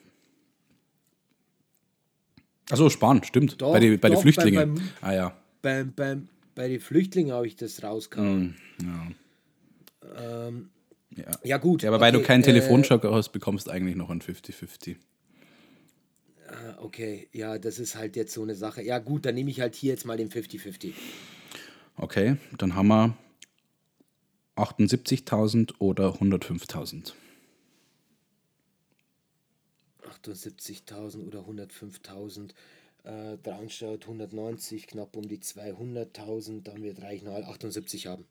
[2.69, 3.61] Achso, Spahn, stimmt.
[3.61, 4.75] Doch, bei den bei die Flüchtlingen.
[4.75, 5.37] beim- ah ja.
[5.61, 8.55] Beim, beim, bei den Flüchtlingen habe ich das rausgehauen.
[8.83, 9.07] ja.
[10.47, 10.69] Ähm,
[11.15, 11.31] ja.
[11.43, 11.83] ja, gut.
[11.83, 14.97] Ja, aber weil du okay, keinen äh, Telefonjoker hast, bekommst du eigentlich noch ein 50-50.
[16.47, 18.81] Ah, Okay, ja, das ist halt jetzt so eine Sache.
[18.81, 20.93] Ja, gut, dann nehme ich halt hier jetzt mal den 50-50.
[21.97, 23.17] Okay, dann haben wir
[24.55, 27.13] 78.000 oder 105.000.
[30.03, 32.51] 78.000 oder 105.000.
[33.03, 36.63] Äh, Traunstadt 190, knapp um die 200.000.
[36.63, 38.25] Dann wird Reichenhall 78 haben.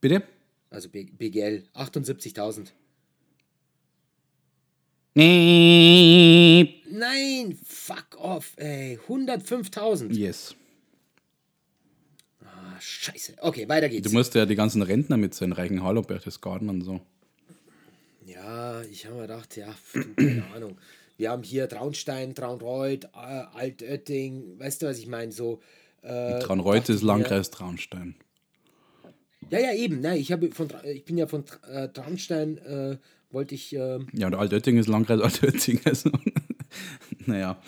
[0.00, 0.22] Bitte?
[0.70, 2.68] Also BGL 78.000.
[6.90, 8.98] Nein, fuck off, ey.
[9.08, 10.12] 105.000.
[10.12, 10.54] Yes.
[12.44, 13.36] Ah, scheiße.
[13.40, 14.06] Okay, weiter geht's.
[14.08, 17.00] Du musst ja die ganzen Rentner mit seinen reichen Hallo, Berchtesgaden und so.
[18.26, 19.74] Ja, ich habe mir gedacht, ja,
[20.16, 20.76] keine Ahnung.
[21.16, 25.32] Wir haben hier Traunstein, Traunreuth, äh, Altötting, weißt du, was ich meine?
[25.32, 25.60] So.
[26.02, 28.16] Äh, Traunreuth ist Landkreis Traunstein.
[29.50, 30.00] Ja, ja, eben.
[30.00, 32.96] Ne, ich, habe von, ich bin ja von äh, Traunstein, äh,
[33.30, 35.80] wollte ich, äh, Ja, und Altötting ist Landkreis Altötting.
[35.84, 36.10] Also,
[37.26, 37.58] naja.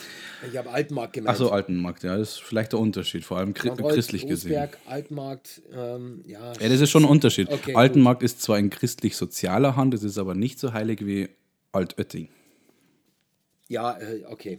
[0.51, 1.31] ich habe Altmark gemeint.
[1.31, 4.53] Achso, Altenmarkt, ja, das ist vielleicht der Unterschied, vor allem chri Traunreuth, christlich gesehen.
[4.53, 6.53] Osberg, Altmarkt, ähm, ja.
[6.61, 7.51] Ja, das ist schon ein Unterschied.
[7.51, 11.29] Okay, Altenmarkt ist zwar in christlich-sozialer Hand, es ist aber nicht so heilig wie
[11.73, 12.29] Altötting.
[13.69, 14.59] Ja, äh, okay.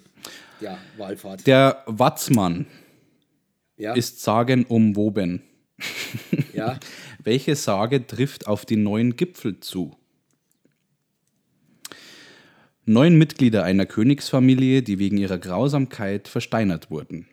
[0.61, 1.47] Ja, Wahlfahrt.
[1.47, 2.67] Der Watzmann
[3.77, 5.41] ja, ist sagenumwoben.
[6.53, 6.77] ja.
[7.29, 9.95] Welche Sage trifft auf die neuen Gipfel zu?
[12.85, 17.27] Neun Mitglieder einer Königsfamilie, die wegen ihrer Grausamkeit versteinert wurden.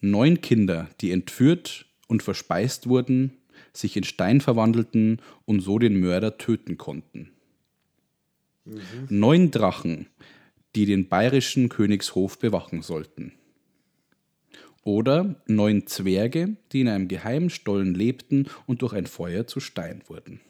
[0.00, 3.38] Neun Kinder, die entführt und verspeist wurden,
[3.72, 7.32] sich in Stein verwandelten und so den Mörder töten konnten.
[9.08, 10.06] Neun Drachen,
[10.76, 13.32] die den bayerischen Königshof bewachen sollten.
[14.84, 20.02] Oder neun Zwerge, die in einem geheimen Stollen lebten und durch ein Feuer zu Stein
[20.06, 20.40] wurden.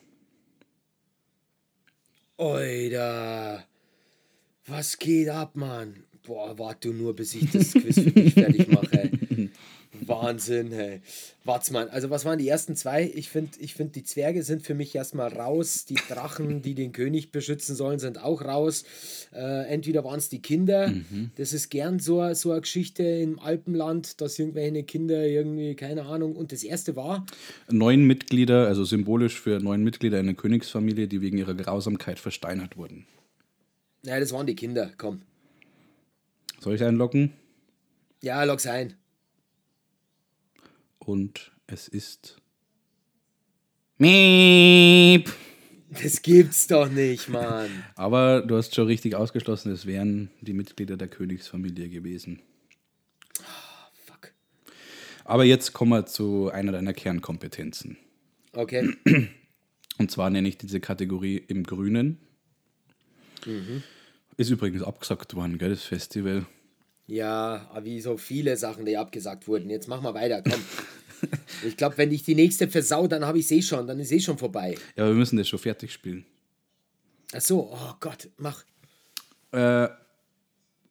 [2.38, 3.64] Oida.
[4.66, 6.04] Was geht ab, Mann?
[6.24, 9.10] Boah, warte du nur, bis ich das Quiz für dich fertig mache.
[10.08, 11.00] Wahnsinn, hey.
[11.44, 13.10] Watzmann, also was waren die ersten zwei?
[13.14, 15.84] Ich finde, ich find, die Zwerge sind für mich erstmal raus.
[15.84, 18.84] Die Drachen, die den König beschützen sollen, sind auch raus.
[19.34, 20.92] Äh, entweder waren es die Kinder.
[21.36, 26.36] Das ist gern so, so eine Geschichte im Alpenland, dass irgendwelche Kinder irgendwie, keine Ahnung.
[26.36, 27.26] Und das erste war,
[27.70, 33.06] Neun Mitglieder, also symbolisch für neun Mitglieder einer Königsfamilie, die wegen ihrer Grausamkeit versteinert wurden.
[34.04, 35.22] naja, das waren die Kinder, komm.
[36.60, 37.32] Soll ich einloggen?
[38.22, 38.94] Ja, log's ein.
[41.04, 42.36] Und es ist.
[43.98, 45.30] Miep.
[45.90, 47.68] Das gibt's doch nicht, Mann.
[47.96, 52.40] Aber du hast schon richtig ausgeschlossen, es wären die Mitglieder der Königsfamilie gewesen.
[54.06, 54.32] Fuck.
[55.24, 57.98] Aber jetzt kommen wir zu einer deiner Kernkompetenzen.
[58.52, 58.94] Okay.
[59.98, 62.18] Und zwar nenne ich diese Kategorie im Grünen.
[64.36, 66.46] Ist übrigens abgesagt worden, gell, das Festival.
[67.06, 69.70] Ja, wie so viele Sachen, die abgesagt wurden.
[69.70, 70.60] Jetzt mach mal weiter, komm.
[71.64, 74.18] Ich glaube, wenn ich die nächste versau, dann habe ich eh schon, dann ist eh
[74.18, 74.74] schon vorbei.
[74.96, 76.26] Ja, aber wir müssen das schon fertig spielen.
[77.32, 78.64] Ach so, oh Gott, mach.
[79.52, 79.88] Äh,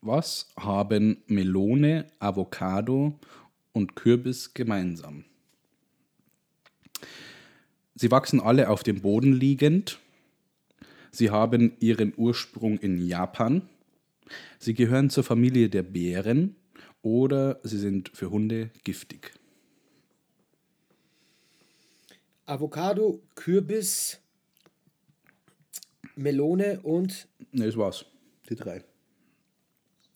[0.01, 3.19] was haben Melone, Avocado
[3.73, 5.25] und Kürbis gemeinsam?
[7.95, 9.99] Sie wachsen alle auf dem Boden liegend.
[11.11, 13.69] Sie haben ihren Ursprung in Japan.
[14.59, 16.55] Sie gehören zur Familie der Bären
[17.01, 19.33] oder sie sind für Hunde giftig.
[22.45, 24.19] Avocado, Kürbis,
[26.15, 27.27] Melone und.
[27.51, 28.05] Ne, das war's.
[28.49, 28.83] Die drei.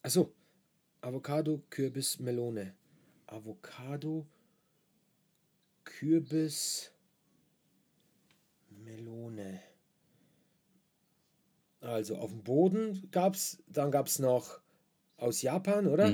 [0.02, 0.34] Achso.
[1.02, 2.74] Avocado, Kürbis, Melone.
[3.28, 4.26] Avocado,
[5.84, 6.92] Kürbis,
[8.70, 9.75] Melone.
[11.86, 14.60] Also auf dem Boden gab's, dann gab es noch
[15.18, 16.12] aus Japan, oder?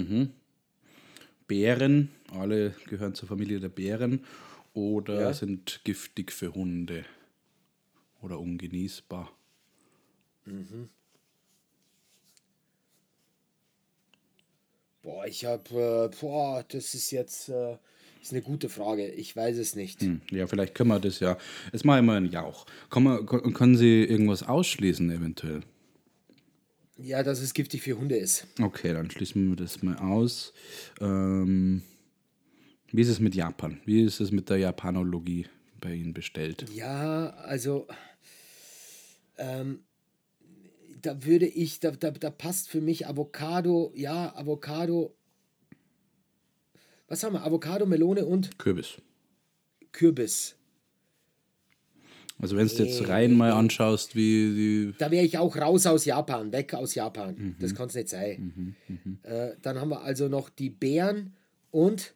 [1.48, 4.26] Bären, alle gehören zur Familie der Bären
[4.74, 5.34] oder Ja.
[5.34, 7.06] sind giftig für Hunde
[8.22, 9.32] oder ungenießbar.
[15.02, 17.78] Boah, ich habe, äh, boah, das ist jetzt, äh,
[18.22, 19.08] ist eine gute Frage.
[19.10, 20.02] Ich weiß es nicht.
[20.02, 21.38] Hm, Ja, vielleicht können wir das ja.
[21.84, 22.66] Mache ich mal einen Jauch.
[22.90, 25.62] Kon- können Sie irgendwas ausschließen eventuell?
[26.98, 28.46] Ja, dass es giftig für Hunde ist.
[28.62, 30.54] Okay, dann schließen wir das mal aus.
[31.00, 31.82] Ähm,
[32.92, 33.80] Wie ist es mit Japan?
[33.86, 35.48] Wie ist es mit der Japanologie
[35.80, 36.66] bei Ihnen bestellt?
[36.76, 37.88] Ja, also
[39.38, 39.84] ähm,
[41.02, 45.16] da würde ich, da, da, da passt für mich Avocado, ja, Avocado.
[47.12, 47.43] Was haben wir?
[47.43, 49.02] Avocado, Melone und Kürbis.
[49.91, 50.56] Kürbis.
[52.39, 54.93] Also wenn du jetzt rein mal anschaust, wie die.
[54.97, 57.58] Da wäre ich auch raus aus Japan, weg aus Japan.
[57.60, 58.78] Das kann es nicht sein.
[59.24, 61.34] Äh, dann haben wir also noch die Beeren
[61.69, 62.13] und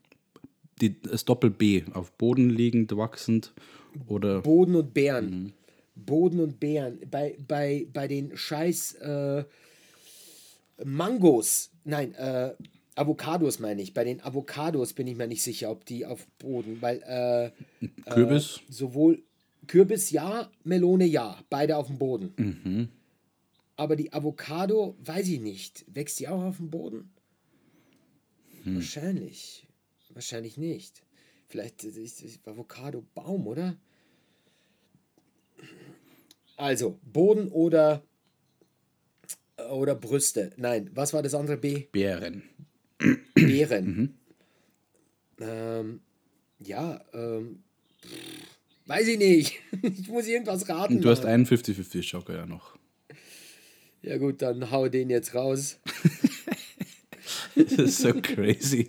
[0.79, 3.53] die das Doppel B, auf Boden liegend, wachsend
[4.07, 4.43] oder.
[4.43, 5.51] Boden und Beeren.
[5.95, 7.01] Boden und Beeren.
[7.11, 9.43] Bei, bei, bei den scheiß äh,
[10.85, 12.53] Mangos, nein, äh,
[12.95, 13.93] Avocados meine ich.
[13.93, 18.61] Bei den Avocados bin ich mir nicht sicher, ob die auf Boden, weil äh, Kürbis?
[18.69, 19.23] Äh, sowohl
[19.67, 22.33] Kürbis ja, Melone ja, beide auf dem Boden.
[22.37, 22.89] Mhm.
[23.75, 25.85] Aber die Avocado, weiß ich nicht.
[25.93, 27.11] Wächst die auch auf dem Boden?
[28.63, 28.75] Hm.
[28.75, 29.67] Wahrscheinlich.
[30.13, 31.03] Wahrscheinlich nicht.
[31.47, 33.75] Vielleicht ist ist Avocado Baum, oder?
[36.55, 38.01] Also, Boden oder
[39.69, 40.51] oder Brüste.
[40.57, 41.87] Nein, was war das andere B?
[41.91, 42.43] Beeren.
[43.57, 43.85] Beeren.
[43.85, 44.09] Mhm.
[45.41, 45.99] Ähm,
[46.59, 47.59] ja, ähm,
[48.85, 49.53] weiß ich nicht.
[49.81, 51.01] Ich muss irgendwas raten.
[51.01, 51.33] Du hast Mann.
[51.33, 52.77] einen 50-50-Schocker ja noch.
[54.01, 55.79] ja gut, dann hau den jetzt raus.
[57.55, 58.87] Das ist so crazy.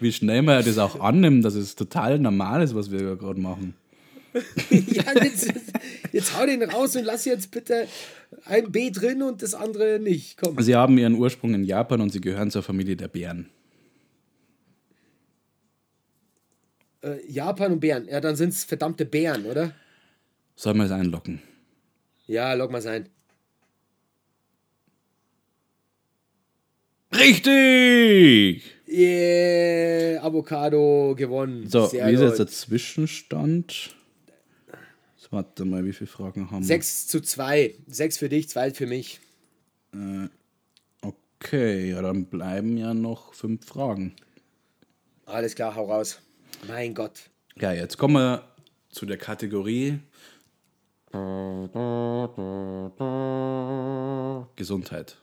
[0.00, 3.74] Wie schnell man das auch annimmt, dass es total normal ist, was wir gerade machen.
[4.70, 5.52] ja, jetzt,
[6.12, 7.88] jetzt hau den raus und lass jetzt bitte
[8.44, 10.36] ein B drin und das andere nicht.
[10.36, 10.60] Komm.
[10.62, 13.50] Sie haben ihren Ursprung in Japan und sie gehören zur Familie der Bären.
[17.02, 18.06] Äh, Japan und Bären.
[18.06, 19.72] Ja, dann sind es verdammte Bären, oder?
[20.54, 21.40] Sollen wir es einlocken?
[22.26, 23.08] Ja, log mal sein.
[27.12, 28.62] Richtig!
[28.86, 31.68] Yeah, Avocado gewonnen.
[31.68, 33.94] So, Sehr wie ist jetzt der Zwischenstand?
[35.30, 37.74] Warte mal, wie viele Fragen haben 6 zu 2.
[37.86, 39.20] 6 für dich, 2 für mich.
[39.92, 40.28] wir?
[41.02, 44.14] Okay, ja, dann bleiben ja noch fünf Fragen.
[45.26, 46.20] Alles klar, hau raus.
[46.66, 47.30] Mein Gott.
[47.56, 48.44] Ja, jetzt kommen wir
[48.90, 50.00] zu der Kategorie
[54.56, 55.16] Gesundheit.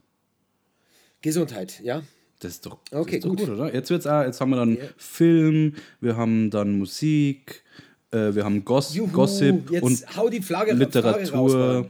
[1.22, 2.04] Gesundheit, ja?
[2.40, 3.40] Das ist doch, Okay, das ist doch gut.
[3.40, 3.50] gut.
[3.50, 3.74] oder?
[3.74, 4.84] Jetzt, wird's auch, jetzt haben wir dann Ja.
[4.98, 7.64] Film, wir haben dann Musik,
[8.12, 11.34] äh, wir haben Goss Juhu, Gossip und hau die Flagge Literatur.
[11.34, 11.90] raus, Mann.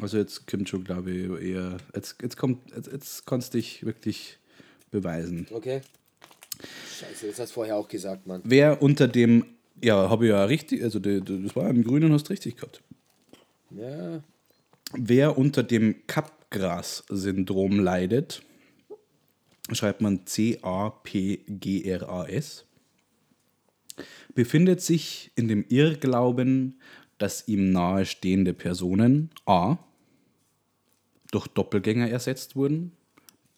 [0.00, 1.76] also jetzt kommt schon, glaube ich, eher.
[1.94, 4.38] Jetzt, jetzt kommt, jetzt, jetzt kannst du dich wirklich
[4.90, 5.46] beweisen.
[5.50, 5.80] Okay.
[6.98, 8.42] Scheiße, das hast du vorher auch gesagt, Mann.
[8.44, 9.44] Wer unter dem,
[9.82, 12.82] ja, habe ich ja richtig, also das war im Grünen, hast du richtig gehabt.
[13.70, 14.22] Ja.
[14.92, 18.42] Wer unter dem Capgras-Syndrom leidet,
[19.72, 20.66] schreibt man C-A-P-G-R-A-S,
[24.34, 26.80] befindet sich in dem Irrglauben,
[27.18, 29.78] dass ihm nahestehende Personen A.
[31.30, 32.92] durch Doppelgänger ersetzt wurden,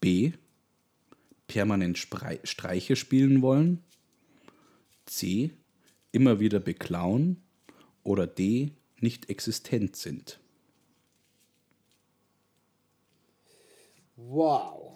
[0.00, 0.32] B.
[1.46, 3.82] permanent Streiche spielen wollen,
[5.06, 5.50] C.
[6.10, 7.36] immer wieder beklauen
[8.02, 8.72] oder D.
[9.00, 10.40] nicht existent sind.
[14.16, 14.91] Wow.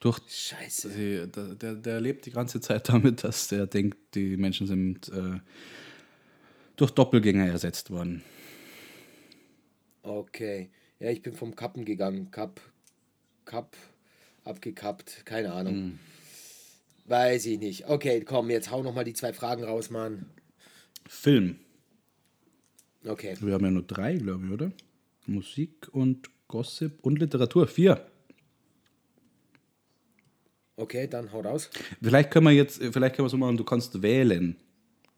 [0.00, 0.88] Durch Scheiße.
[0.88, 5.08] die, der, der, der lebt die ganze Zeit damit, dass der denkt, die Menschen sind
[5.10, 5.38] äh,
[6.76, 8.22] durch Doppelgänger ersetzt worden.
[10.02, 10.70] Okay.
[10.98, 12.30] Ja, ich bin vom Kappen gegangen.
[12.30, 12.60] Kapp.
[13.44, 13.76] Kapp.
[14.44, 15.24] Abgekappt.
[15.26, 15.98] Keine Ahnung.
[17.06, 17.88] Weiß ich nicht.
[17.88, 20.26] Okay, komm, jetzt hau noch mal die zwei Fragen raus, Mann.
[21.06, 21.56] Film.
[23.04, 23.36] Okay.
[23.40, 24.72] Wir haben ja nur drei, glaube ich, oder?
[25.26, 27.66] Musik und Gossip und Literatur.
[27.66, 28.06] Vier.
[30.76, 31.70] Okay, dann hau raus.
[32.00, 34.56] Vielleicht können wir jetzt, vielleicht können wir so machen, du kannst wählen.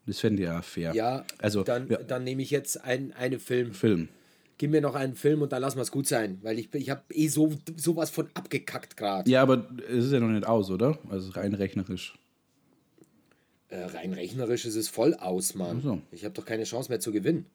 [0.05, 0.93] Das fände ich ja fair.
[0.93, 3.73] Ja, Also, dann, ja, dann nehme ich jetzt ein, einen Film.
[3.73, 4.09] Film.
[4.57, 6.89] Gib mir noch einen Film und dann lassen wir es gut sein, weil ich, ich
[6.89, 9.29] habe eh so sowas von abgekackt gerade.
[9.29, 10.97] Ja, aber es ist ja noch nicht aus, oder?
[11.09, 12.17] Also rein rechnerisch.
[13.67, 15.81] Äh, rein rechnerisch ist es voll aus, Mann.
[15.81, 16.01] So.
[16.11, 17.45] Ich habe doch keine Chance mehr zu gewinnen.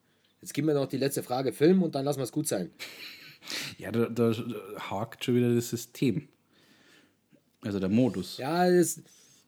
[0.42, 2.70] Jetzt gib mir noch die letzte Frage, Film und dann lassen wir es gut sein.
[3.78, 4.34] Ja, da, da
[4.90, 6.28] hakt schon wieder das System.
[7.62, 8.38] Also der Modus.
[8.38, 9.02] Ja, das,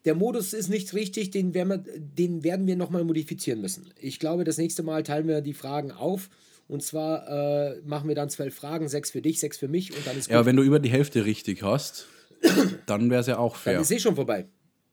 [0.05, 3.93] der Modus ist nicht richtig, den werden wir, den werden wir nochmal modifizieren müssen.
[4.01, 6.29] Ich glaube, das nächste Mal teilen wir die Fragen auf.
[6.69, 10.07] Und zwar äh, machen wir dann zwölf Fragen, sechs für dich, sechs für mich und
[10.07, 12.07] dann ist Ja, aber wenn du über die Hälfte richtig hast,
[12.87, 13.81] dann wäre es ja auch Dann fair.
[13.81, 14.47] ist eh schon vorbei.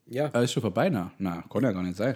[0.08, 1.12] Ja, Ah, ist schon vorbei, na?
[1.20, 2.16] Na, kann ja gar nicht sein.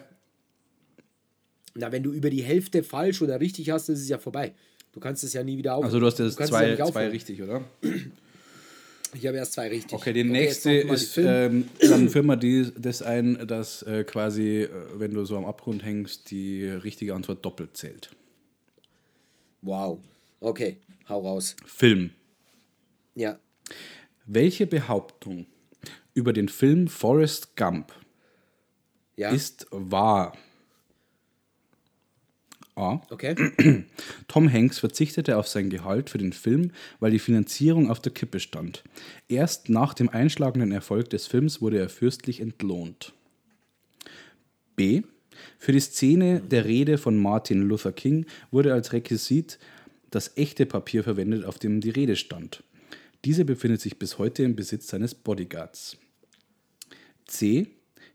[1.76, 4.54] na, wenn du über die Hälfte falsch oder richtig hast, ist es ja vorbei.
[4.92, 5.84] Du kannst es ja nie wieder auf.
[5.86, 7.64] Also du hast jetzt es zwei, nicht zwei richtig, oder?
[9.16, 9.94] Ich habe erst zwei richtig.
[9.94, 10.32] Okay, die jetzt
[10.66, 15.24] nächste ist, ähm, dann führen wir die, das ein, dass äh, quasi, äh, wenn du
[15.24, 18.10] so am Abgrund hängst, die richtige Antwort doppelt zählt.
[19.64, 20.00] Wow.
[20.40, 21.56] Okay, hau raus.
[21.66, 22.12] Film.
[23.16, 23.40] Ja.
[24.26, 25.46] Welche Behauptung
[26.14, 27.94] über den Film Forrest Gump
[29.16, 29.32] Ja.
[29.32, 30.38] ist wahr?
[32.76, 33.02] A.
[33.12, 33.36] okay.
[34.28, 38.40] Tom Hanks verzichtete auf sein Gehalt für den Film, weil die Finanzierung auf der Kippe
[38.40, 38.84] stand.
[39.28, 43.14] Erst nach dem einschlagenden Erfolg des Films wurde er fürstlich entlohnt.
[44.76, 45.04] B.
[45.58, 49.60] Für die Szene der Rede von Martin Luther King wurde als Requisit
[50.12, 52.64] das echte Papier verwendet, auf dem die Rede stand.
[53.26, 55.98] Diese befindet sich bis heute im Besitz seines Bodyguards.
[57.26, 57.68] C.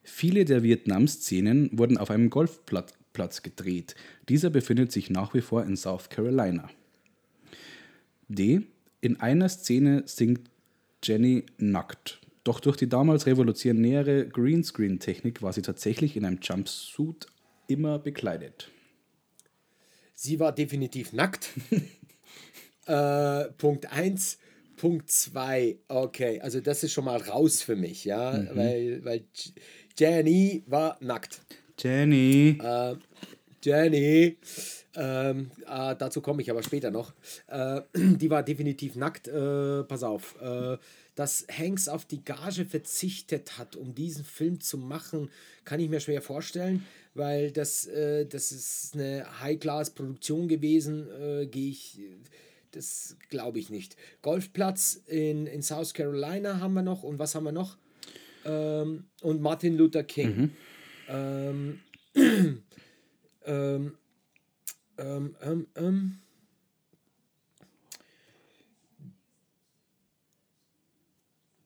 [0.02, 3.96] Viele der Vietnam-Szenen wurden auf einem Golfplatz Platz gedreht.
[4.28, 6.70] Dieser befindet sich nach wie vor in South Carolina.
[8.28, 8.60] D.
[9.00, 10.48] In einer Szene singt
[11.02, 12.20] Jenny nackt.
[12.48, 17.26] Doch durch die damals revolutionäre Greenscreen-Technik war sie tatsächlich in einem Jumpsuit
[17.66, 18.70] immer bekleidet.
[20.14, 21.50] Sie war definitiv nackt.
[22.87, 24.38] äh, Punkt 1.
[24.78, 25.76] Punkt 2.
[25.88, 28.48] Okay, also das ist schon mal raus für mich, ja, Mhm.
[28.56, 29.24] weil, weil
[29.98, 31.42] Jenny war nackt.
[31.78, 32.58] Jenny.
[32.62, 32.94] Äh,
[33.62, 34.38] Jenny,
[34.96, 37.12] ähm, äh, dazu komme ich aber später noch.
[37.48, 39.28] Äh, die war definitiv nackt.
[39.28, 40.78] Äh, pass auf, äh,
[41.18, 45.31] dass Hanks auf die Gage verzichtet hat, um diesen Film zu machen,
[45.64, 51.09] kann ich mir schwer vorstellen, weil das, äh, das ist eine High-Class-Produktion gewesen.
[51.11, 51.98] Äh, Gehe ich.
[52.70, 53.96] Das glaube ich nicht.
[54.22, 57.02] Golfplatz in, in South Carolina haben wir noch.
[57.02, 57.76] Und was haben wir noch?
[58.44, 60.50] Ähm, und Martin Luther King.
[61.11, 61.81] Ähm,
[62.14, 62.62] ähm,
[64.98, 66.18] ähm, ähm, ähm.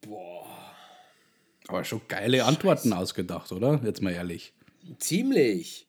[0.06, 0.46] Boah,
[1.68, 3.80] Aber schon geile Antworten ausgedacht, oder?
[3.84, 4.52] Jetzt mal ehrlich.
[4.98, 5.86] ziemlich.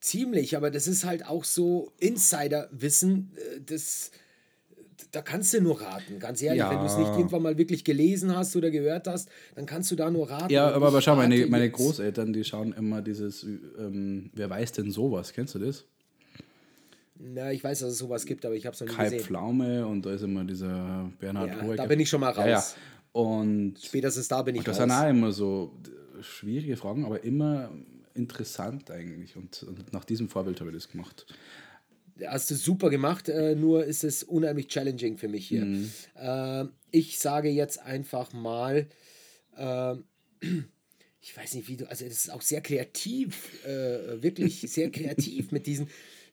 [0.00, 4.10] Ziemlich, aber das ist halt auch so Insider-Wissen, äh, das.
[5.12, 6.58] Da kannst du nur raten, ganz ehrlich.
[6.58, 6.70] Ja.
[6.70, 9.96] Wenn du es nicht irgendwann mal wirklich gelesen hast oder gehört hast, dann kannst du
[9.96, 10.52] da nur raten.
[10.52, 14.90] Ja, aber, aber schau, meine, meine Großeltern, die schauen immer dieses, ähm, wer weiß denn
[14.90, 15.32] sowas?
[15.32, 15.84] Kennst du das?
[17.18, 19.20] Na, ich weiß, dass es sowas gibt, aber ich habe es noch nie Kai gesehen.
[19.20, 22.44] Pflaume und da ist immer dieser Bernhard Ja, da bin ich schon mal raus.
[22.44, 22.64] Ja, ja.
[23.12, 24.82] Und Spätestens da bin ich das raus.
[24.82, 25.78] sind auch immer so
[26.18, 27.70] äh, schwierige Fragen, aber immer
[28.14, 29.36] interessant eigentlich.
[29.36, 31.26] Und, und nach diesem Vorbild habe ich das gemacht.
[32.26, 35.64] Hast du super gemacht, äh, nur ist es unheimlich challenging für mich hier.
[35.64, 35.90] Mhm.
[36.14, 38.86] Äh, ich sage jetzt einfach mal,
[39.56, 39.94] äh,
[41.20, 45.52] ich weiß nicht, wie du, also das ist auch sehr kreativ, äh, wirklich sehr kreativ
[45.52, 45.88] mit diesen,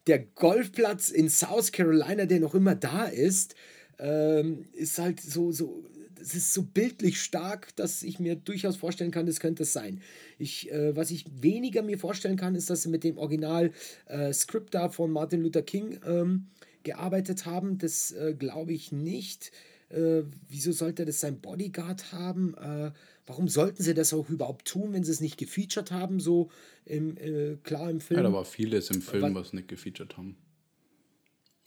[0.08, 3.56] der Golfplatz in South Carolina, der noch immer da ist,
[4.00, 5.84] ähm, ist halt so, so,
[6.20, 10.02] das ist so bildlich stark, dass ich mir durchaus vorstellen kann, das könnte es sein.
[10.38, 13.72] Ich, äh, was ich weniger mir vorstellen kann, ist, dass sie mit dem Original
[14.08, 14.34] äh,
[14.72, 16.48] da von Martin Luther King ähm,
[16.84, 17.78] gearbeitet haben.
[17.78, 19.52] Das äh, glaube ich nicht.
[19.90, 22.54] Äh, wieso sollte das sein Bodyguard haben?
[22.56, 22.92] Äh,
[23.26, 26.50] warum sollten sie das auch überhaupt tun, wenn sie es nicht gefeatured haben, so
[26.86, 28.20] im, äh, klar im Film?
[28.20, 30.36] Ja, da war vieles im Film, Was- was nicht gefeatured haben.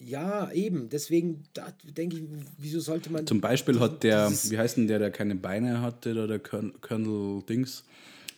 [0.04, 0.88] Ja, eben.
[0.88, 2.22] Deswegen da denke ich,
[2.58, 3.26] wieso sollte man.
[3.26, 7.42] Zum Beispiel hat der, wie heißt denn der, der keine Beine hatte, da der Colonel
[7.48, 7.84] Dings,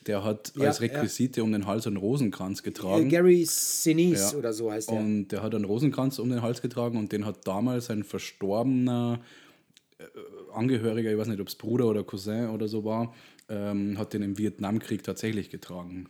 [0.07, 3.09] der hat Ja, als Requisite um den Hals einen Rosenkranz äh, getragen.
[3.09, 4.39] Gary Sinise Ja.
[4.39, 4.99] oder so heißt der.
[4.99, 9.21] Und der hat einen Rosenkranz um den Hals getragen und den hat damals ein verstorbener
[9.99, 10.05] äh,
[10.53, 13.15] Angehöriger, ich weiß nicht, ob es Bruder oder Cousin oder so war,
[13.49, 16.09] ähm, hat den im Vietnamkrieg tatsächlich getragen.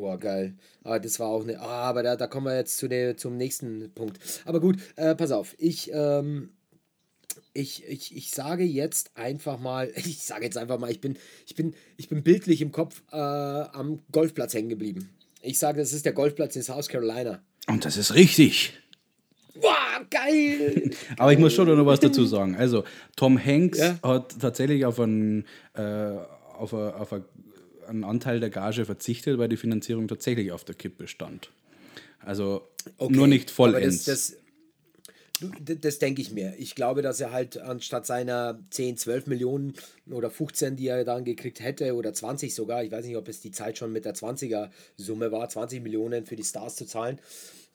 [0.00, 0.54] Boah, geil.
[0.82, 1.60] Ah, das war auch eine.
[1.60, 4.18] Ah, aber da, da kommen wir jetzt zu der, zum nächsten Punkt.
[4.46, 5.54] Aber gut, äh, pass auf.
[5.58, 6.48] Ich, ähm,
[7.52, 11.54] ich, ich, ich sage jetzt einfach mal, ich sage jetzt einfach mal, ich bin, ich
[11.54, 15.10] bin, ich bin bildlich im Kopf äh, am Golfplatz hängen geblieben.
[15.42, 17.42] Ich sage, das ist der Golfplatz in South Carolina.
[17.66, 18.72] Und das ist richtig.
[19.60, 20.92] Boah, geil!
[21.18, 22.56] Aber ich muss schon noch was dazu sagen.
[22.56, 22.84] Also,
[23.16, 23.98] Tom Hanks Ja.
[24.02, 25.44] hat tatsächlich auf einen,
[25.74, 26.12] äh,
[26.56, 27.12] auf, a, auf
[27.90, 31.50] einen Anteil der Gage verzichtet, weil die Finanzierung tatsächlich auf der Kippe stand.
[32.20, 32.62] Also
[32.98, 34.04] Okay, nur nicht vollends.
[34.04, 34.36] Das,
[35.60, 36.54] das, das denke ich mir.
[36.58, 39.74] Ich glaube, dass er halt anstatt seiner 10, 12 Millionen
[40.10, 43.40] oder 15, die er dann gekriegt hätte, oder 20 sogar, ich weiß nicht, ob es
[43.40, 47.18] die Zeit schon mit der 20er-Summe war, 20 Millionen für die Stars zu zahlen,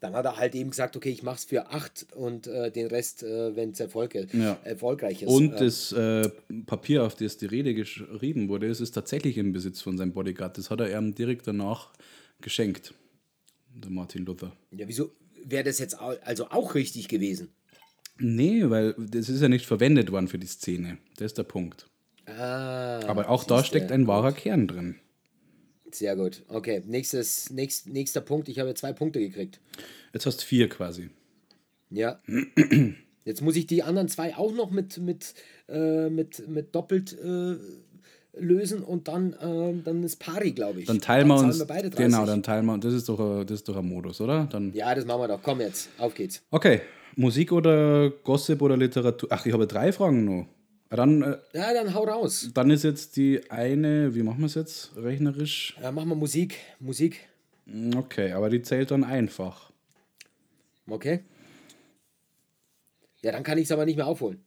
[0.05, 2.87] dann hat er halt eben gesagt, okay, ich mache es für 8 und äh, den
[2.87, 4.57] Rest, äh, wenn es Erfolg, Ja.
[4.63, 5.29] erfolgreich ist.
[5.29, 6.29] Und Äh, das äh,
[6.65, 10.57] Papier, auf das die Rede geschrieben wurde, das ist tatsächlich im Besitz von seinem Bodyguard.
[10.57, 11.91] Das hat er ihm direkt danach
[12.41, 12.93] geschenkt,
[13.73, 14.51] der Martin Luther.
[14.71, 15.11] ja, wieso
[15.43, 17.49] wäre das jetzt also auch richtig gewesen?
[18.17, 20.97] Nee, weil das ist ja nicht verwendet worden für die Szene.
[21.17, 21.87] Das ist der Punkt.
[22.25, 24.95] Ah, Aber auch da steckt ein wahrer Kern drin.
[25.91, 26.43] Sehr gut.
[26.47, 28.49] Okay, nächstes, nächst, nächster Punkt.
[28.49, 29.59] Ich habe zwei Punkte gekriegt.
[30.13, 31.09] Jetzt hast du vier quasi.
[31.89, 32.19] Ja.
[33.25, 35.33] Jetzt muss ich die anderen zwei auch noch mit, mit,
[35.67, 37.55] äh, mit, mit doppelt äh,
[38.37, 40.85] lösen und dann, äh, dann ist Pari, glaube ich.
[40.87, 41.59] Dann teilen wir zahlen uns.
[41.59, 42.05] Wir beide 30.
[42.05, 42.77] genau, dann teilen wir.
[42.77, 44.47] Das ist doch, ein- das ist doch ein Modus, oder?
[44.51, 45.41] Dann, Ja, das machen wir doch.
[45.41, 46.43] Komm jetzt, auf geht's.
[46.51, 46.81] Okay.
[47.15, 49.29] Musik oder Gossip oder Literatur?
[49.31, 50.47] Ach, ich habe drei Fragen noch.
[50.89, 52.49] Dann, äh, Ja, dann hau raus.
[52.53, 55.75] dann ist jetzt die eine, wie machen wir es jetzt rechnerisch?
[55.81, 56.57] Ja, machen wir Musik.
[56.79, 57.27] Musik.
[57.95, 59.71] Okay, aber die zählt dann einfach.
[60.87, 61.21] Okay.
[63.21, 64.43] Ja, dann kann ich es aber nicht mehr aufholen.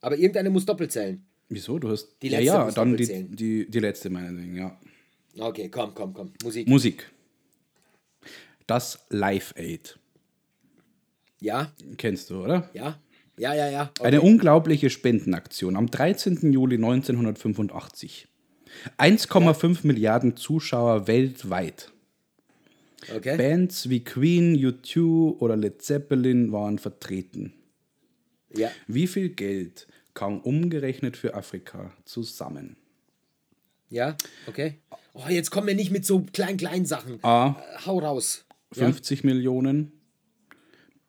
[0.00, 1.24] Aber irgendeine muss doppelt zählen.
[1.48, 1.78] Wieso?
[1.78, 2.08] Du hast.
[2.22, 3.36] Die ja, letzte ja, muss dann die, zählen.
[3.36, 4.78] die, die letzte, meinetwegen, ja.
[5.38, 6.32] Okay, komm, komm, komm.
[6.44, 6.68] Musik.
[6.68, 7.10] Musik.
[8.66, 9.98] Das Live Aid.
[11.40, 12.70] ja, Kennst du, oder?
[12.74, 13.00] ja,
[13.42, 13.90] ja, ja, ja.
[13.98, 14.06] Okay.
[14.06, 16.52] Eine unglaubliche Spendenaktion am 13.
[16.52, 18.28] Juli 1985.
[18.98, 21.92] 1,5 Milliarden Zuschauer weltweit.
[23.14, 23.36] okay.
[23.36, 27.52] Bands wie Queen, U2 oder Led Zeppelin waren vertreten.
[28.56, 28.70] Ja.
[28.86, 32.76] Wie viel Geld kam umgerechnet für Afrika zusammen?
[33.90, 34.16] Ja,
[34.46, 34.78] okay.
[35.14, 37.18] Oh, jetzt kommen wir nicht mit so kleinen, kleinen Sachen.
[37.24, 37.48] A.
[37.48, 38.46] Äh, hau raus.
[38.72, 39.92] 50 Millionen.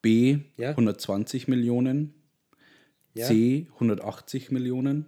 [0.02, 0.40] B.
[0.58, 0.72] Ja.
[0.72, 2.23] 120 Millionen.
[3.14, 3.28] Ja.
[3.28, 3.68] C.
[3.76, 5.06] 180 Millionen.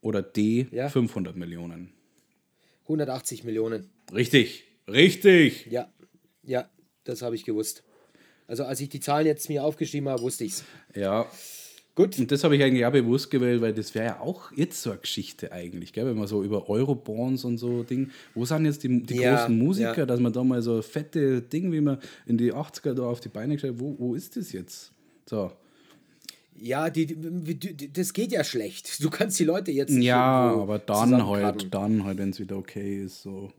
[0.00, 0.66] Oder D.
[0.70, 0.88] Ja.
[0.88, 1.92] 500 Millionen.
[2.84, 3.88] 180 Millionen.
[4.12, 5.66] Richtig, richtig.
[5.70, 5.88] Ja,
[6.42, 6.68] ja,
[7.04, 7.82] das habe ich gewusst.
[8.46, 10.64] Also als ich die Zahlen jetzt mir aufgeschrieben habe, wusste ich's.
[10.94, 11.26] Ja,
[11.94, 12.18] Gut.
[12.18, 14.90] und das habe ich eigentlich auch bewusst gewählt, weil das wäre ja auch jetzt so
[14.90, 16.04] eine Geschichte eigentlich, gell?
[16.06, 19.56] wenn man so über Eurobonds und so Ding, wo sind jetzt die, die Ja, großen
[19.56, 20.06] Musiker, ja.
[20.06, 23.28] dass man da mal so fette Ding, wie man in die 80er da auf die
[23.30, 24.92] Beine gestellt wo, wo ist das jetzt?
[25.24, 25.50] So.
[26.56, 29.02] Ja, die, die, das geht ja schlecht.
[29.02, 32.56] Du kannst die Leute jetzt nicht Ja, aber dann halt, dann halt, wenn es wieder
[32.56, 33.52] okay ist, so.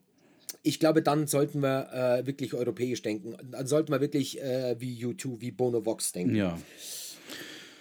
[0.63, 3.35] Ich glaube, dann sollten wir äh, wirklich europäisch denken.
[3.51, 6.35] Dann sollten wir wirklich äh, wie U2, wie Bono Vox denken.
[6.35, 6.57] Ja.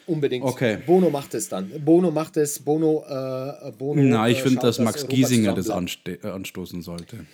[0.06, 0.44] Unbedingt.
[0.44, 0.78] Okay.
[0.84, 1.70] Bono macht es dann.
[1.82, 2.58] Bono macht es.
[2.58, 3.04] Bono.
[3.08, 7.24] Äh, Bono Na, ich äh, finde, schaut, dass Max Europa Giesinger das äh, anstoßen sollte.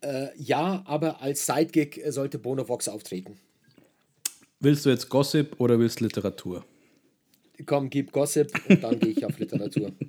[0.00, 3.36] Äh, ja, aber als Sidekick äh, sollte Bono Vox auftreten.
[4.60, 6.64] Willst du jetzt Gossip oder willst du Literatur?
[7.66, 9.92] Komm, gib Gossip und dann gehe ich auf Literatur.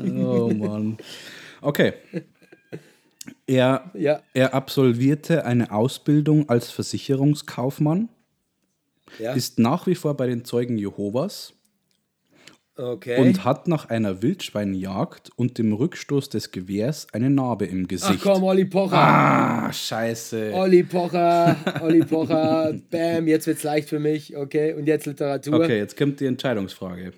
[0.00, 0.98] Oh Mann.
[1.60, 1.92] Okay.
[3.46, 4.20] Er, Ja.
[4.34, 8.08] er absolvierte eine Ausbildung als Versicherungskaufmann,
[9.20, 9.32] Ja.
[9.32, 11.52] ist nach wie vor bei den Zeugen Jehovas
[12.76, 13.20] Okay.
[13.20, 18.20] und hat nach einer Wildschweinjagd und dem Rückstoß des Gewehrs eine Narbe im Ach Gesicht.
[18.22, 18.96] komm, Olli Pocher.
[18.96, 20.50] Ah, scheiße.
[20.54, 25.54] Olli Pocher, Olli Pocher, bam, jetzt wird's leicht für mich, okay, und jetzt Literatur.
[25.60, 27.12] Okay, jetzt kommt die Entscheidungsfrage.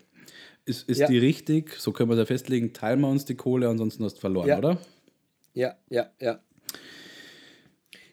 [0.66, 1.06] Ist, ist Ja.
[1.06, 1.72] die richtig?
[1.78, 4.48] So können wir es ja festlegen, teilen wir uns die Kohle, ansonsten hast du verloren,
[4.48, 4.58] Ja.
[4.58, 4.78] oder?
[5.54, 6.40] Ja, ja, ja.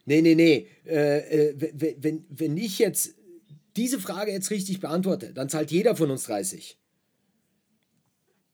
[0.05, 0.67] Nee, nee, nee.
[0.85, 3.15] Äh, äh, wenn- wenn, wenn ich jetzt
[3.75, 6.77] diese Frage jetzt richtig beantworte, dann zahlt jeder von uns 30.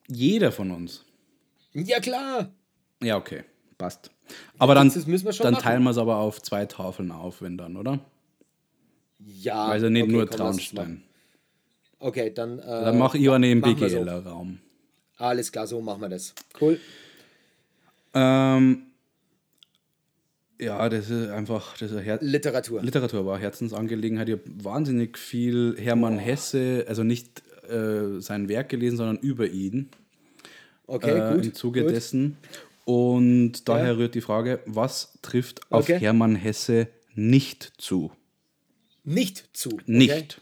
[0.10, 1.06] Jeder von uns.
[1.74, 2.52] Ja, klar.
[3.02, 3.44] Ja, okay,
[3.78, 4.12] passt.
[4.58, 5.64] Aber dann, schon dann machen.
[5.64, 8.00] teilen wir es aber auf zwei Tafeln auf, wenn dann, oder?
[9.20, 9.66] Ja.
[9.66, 11.04] Also nicht okay, nur komm, Traunstein.
[12.00, 12.60] Okay, dann.
[12.60, 14.00] Äh, Dann mache ich eine im wir so.
[14.00, 14.60] BGL-Raum.
[15.18, 16.34] Alles klar, so machen wir das.
[16.60, 16.80] Cool.
[18.14, 18.84] Ähm,
[20.60, 22.82] ja, das ist einfach, das ist Her Literatur.
[22.82, 24.30] Literatur war Herzensangelegenheit.
[24.30, 29.90] Ich habe wahnsinnig viel Hermann Hesse, also nicht äh, sein Werk gelesen, sondern über ihn.
[30.88, 31.46] Okay, äh, gut.
[31.46, 31.92] im Zuge gut.
[31.92, 32.38] dessen.
[32.86, 33.94] Und daher Ja.
[33.94, 36.00] rührt die Frage, was trifft auf Okay.
[36.00, 38.12] Hermann Hesse nicht zu?
[39.04, 39.70] Nicht zu.
[39.74, 39.84] Okay.
[39.86, 40.42] Nicht.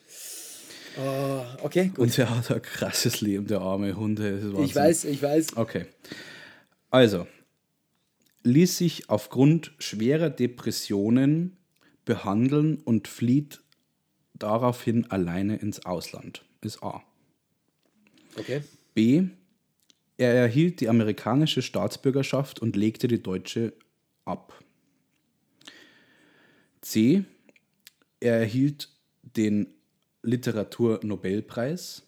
[1.00, 2.00] Oh, okay, gut.
[2.00, 4.56] Und der hat ein krasses Leben, der arme Wahnsinn.
[4.64, 5.58] Ich weiß, ich weiß.
[5.58, 5.86] Okay.
[6.90, 7.28] Also,
[8.44, 11.58] ließ sich aufgrund schwerer Depressionen
[12.06, 13.60] behandeln und flieht
[14.34, 16.44] daraufhin alleine ins Ausland.
[16.62, 17.04] Ist A.
[18.38, 18.62] Okay.
[18.94, 19.24] B.
[20.18, 23.74] Er erhielt die amerikanische Staatsbürgerschaft und legte die deutsche
[24.26, 24.64] ab.
[26.82, 27.24] C.
[28.20, 28.90] Er erhielt
[29.22, 29.68] den
[30.24, 32.04] Literaturnobelpreis.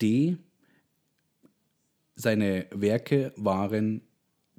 [0.00, 0.36] D.
[2.14, 4.02] Seine Werke waren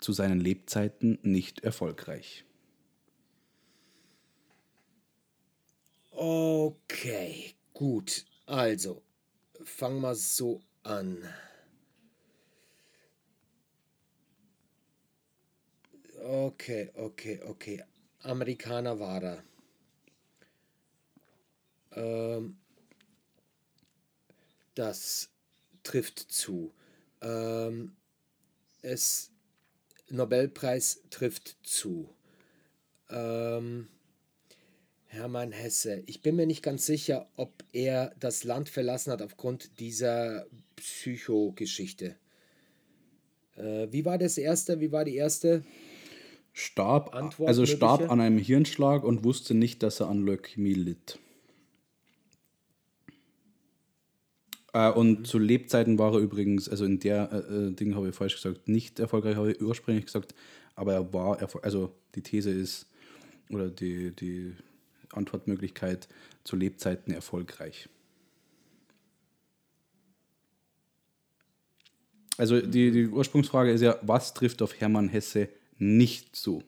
[0.02, 2.44] zu seinen Lebzeiten nicht erfolgreich.
[6.12, 8.26] Okay, gut.
[8.46, 9.02] Also,
[9.64, 11.28] fangen wir so an.
[16.24, 17.84] Okay, okay, okay.
[18.24, 19.44] Amerikaner war er.
[21.92, 22.58] Ähm,
[24.74, 25.30] das
[25.84, 26.74] trifft zu.
[27.22, 27.96] Ähm,
[28.82, 29.32] es
[30.10, 32.10] Nobelpreis trifft zu.
[33.10, 33.88] Ähm,
[35.08, 36.04] Hermann Hesse.
[36.08, 40.46] Ich bin mir nicht ganz sicher, ob er das Land verlassen hat aufgrund dieser
[40.76, 42.16] Psychogeschichte.
[43.56, 44.80] Äh, wie war das erste?
[44.80, 45.64] Wie war die erste?
[46.54, 51.20] Starb, Antwort also starb an einem Hirnschlag und wusste nicht, dass er an Leukämie litt.
[54.76, 58.16] Äh, und zu Lebzeiten war er übrigens, also in der äh, äh, Ding habe ich
[58.16, 60.36] falsch gesagt, nicht erfolgreich, habe ich ursprünglich gesagt,
[60.76, 61.66] aber er war erfolgreich.
[61.66, 62.88] Also die These ist,
[63.50, 64.54] oder die, die
[65.14, 66.08] Antwortmöglichkeit
[66.44, 67.90] zu Lebzeiten erfolgreich.
[72.38, 76.64] Also die, die Ursprungsfrage ist ja, was trifft auf Hermann Hesse nicht zu?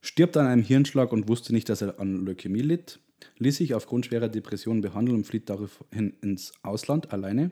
[0.00, 3.00] Stirbt an einem Hirnschlag und wusste nicht, dass er an Leukämie litt,
[3.38, 7.50] ließ sich aufgrund schwerer Depressionen behandeln und flieht daraufhin ins Ausland alleine.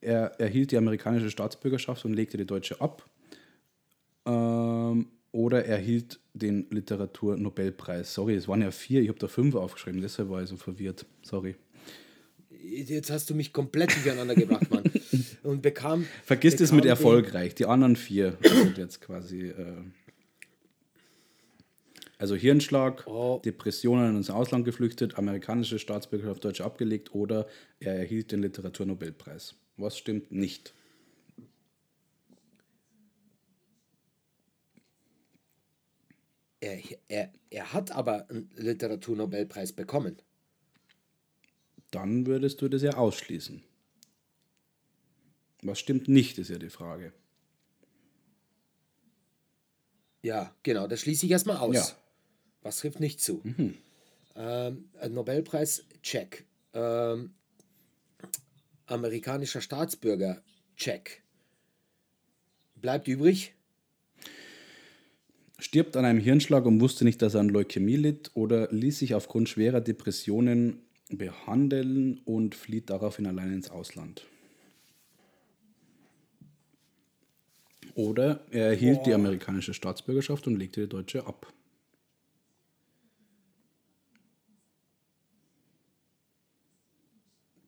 [0.00, 3.04] Er erhielt die amerikanische Staatsbürgerschaft und legte die deutsche ab.
[4.24, 8.14] Ähm, oder er erhielt den Literaturnobelpreis.
[8.14, 11.04] Sorry, es waren ja vier, ich habe da fünf aufgeschrieben, deshalb war ich so verwirrt.
[11.22, 11.56] Sorry.
[12.50, 14.84] Jetzt hast du mich komplett durcheinander gebracht, Mann.
[15.42, 16.06] Und bekam.
[16.24, 17.54] Vergiss das bekam mit den- erfolgreich.
[17.54, 19.48] Die anderen vier sind jetzt quasi.
[19.48, 19.76] Äh,
[22.18, 23.40] also Hirnschlag, Oh.
[23.44, 27.46] Depressionen ins Ausland geflüchtet, amerikanische Staatsbürgerschaft Deutsche abgelegt oder
[27.78, 29.54] er erhielt den Literaturnobelpreis.
[29.76, 30.74] Was stimmt nicht?
[36.60, 36.78] Er,
[37.08, 40.16] er, er hat aber einen Literaturnobelpreis bekommen.
[41.90, 43.62] Dann würdest du das ja ausschließen.
[45.62, 47.12] Was stimmt nicht, ist ja die Frage.
[50.22, 51.74] Ja, genau, das schließe ich erstmal aus.
[51.74, 51.86] Ja.
[52.62, 53.42] Was trifft nicht zu?
[54.34, 56.44] Ähm, ein Nobelpreis, check.
[56.72, 57.34] Ähm,
[58.86, 60.42] amerikanischer Staatsbürger,
[60.76, 61.22] check.
[62.76, 63.54] Bleibt übrig?
[65.58, 69.14] Stirbt an einem Hirnschlag und wusste nicht, dass er an Leukämie litt oder ließ sich
[69.14, 74.24] aufgrund schwerer Depressionen behandeln und flieht daraufhin allein ins Ausland.
[77.98, 81.52] Oder er erhielt die amerikanische Staatsbürgerschaft und legte die deutsche ab.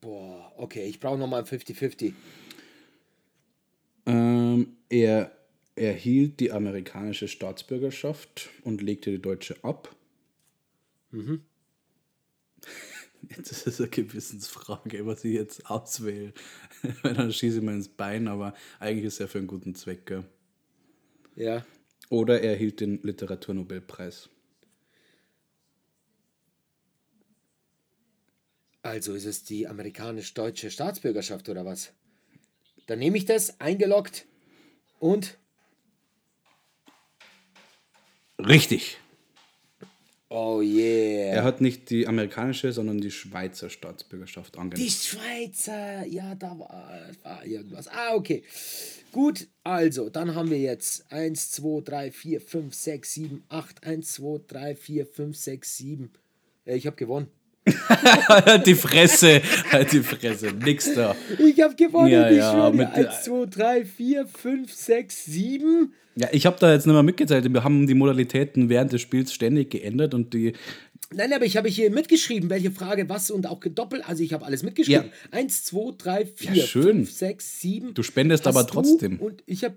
[0.01, 2.13] Boah, okay, ich brauche nochmal ein 50-50.
[4.07, 5.33] Ähm, er
[5.75, 9.97] erhielt die amerikanische Staatsbürgerschaft und legte die deutsche ab.
[13.37, 16.33] Jetzt ist es eine Gewissensfrage, was ich jetzt auswähle.
[17.03, 20.07] Weil Dann schieße ich mir ins Bein, aber eigentlich ist er für einen guten Zweck.
[20.07, 20.25] Gell?
[21.37, 21.65] Ja.
[22.09, 24.31] Oder er erhielt den Literaturnobelpreis.
[28.83, 31.93] Also ist es die amerikanisch-deutsche Staatsbürgerschaft oder was?
[32.87, 34.27] Dann nehme ich das, eingeloggt
[34.99, 35.39] und.
[38.39, 38.99] Richtig.
[40.33, 41.35] Oh yeah.
[41.35, 44.89] Er hat nicht die amerikanische, sondern die Schweizer Staatsbürgerschaft Die angenommen.
[44.89, 47.89] Schweizer, ja, da war, war irgendwas.
[47.89, 48.45] Ah, okay.
[49.11, 53.85] Gut, also, dann haben wir jetzt 1, 2, 3, 4, 5, 6, 7, 8.
[53.85, 56.13] 1, 2, 3, 4, 5, 6, 7.
[56.65, 57.27] Ja, ich habe gewonnen.
[58.67, 61.15] die Fresse, halt die Fresse, nix da.
[61.39, 62.79] Ich habe gewonnen, Ja, ich ja, schwöre dir.
[62.79, 65.93] mit der- 1, 2, 3, 4, 5, 6, 7.
[66.17, 67.53] Ja, ich habe da jetzt nicht mehr mitgezählt.
[67.53, 70.55] Wir haben die Modalitäten während des Spiels ständig geändert und die
[71.13, 74.09] Nein, aber ich habe hier mitgeschrieben, welche Frage was und auch gedoppelt.
[74.09, 75.07] Also ich habe alles mitgeschrieben.
[75.07, 75.39] Ja.
[75.39, 76.83] Eins, zwei, drei, vier, Ja, schön.
[76.83, 77.95] fünf, sechs, sieben.
[77.95, 79.19] Du spendest aber trotzdem.
[79.19, 79.75] Und ich habe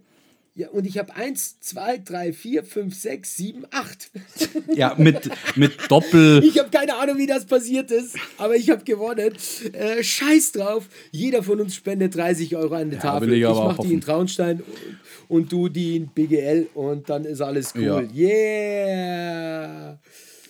[0.56, 4.12] ja, und ich habe eins, zwei, drei, vier, fünf, sechs, sieben, acht.
[4.76, 6.44] Ja, mit, mit Doppel.
[6.44, 9.34] Ich habe keine Ahnung, wie das passiert ist, aber ich habe gewonnen.
[9.74, 10.88] Äh, scheiß drauf.
[11.12, 13.28] Jeder von uns spendet 30 Euro an die Tafel.
[13.30, 14.02] will ich ich aber mache die in.
[14.02, 18.08] Traunstein und, und du die in BGL und dann ist alles cool.
[18.14, 20.00] Yeah!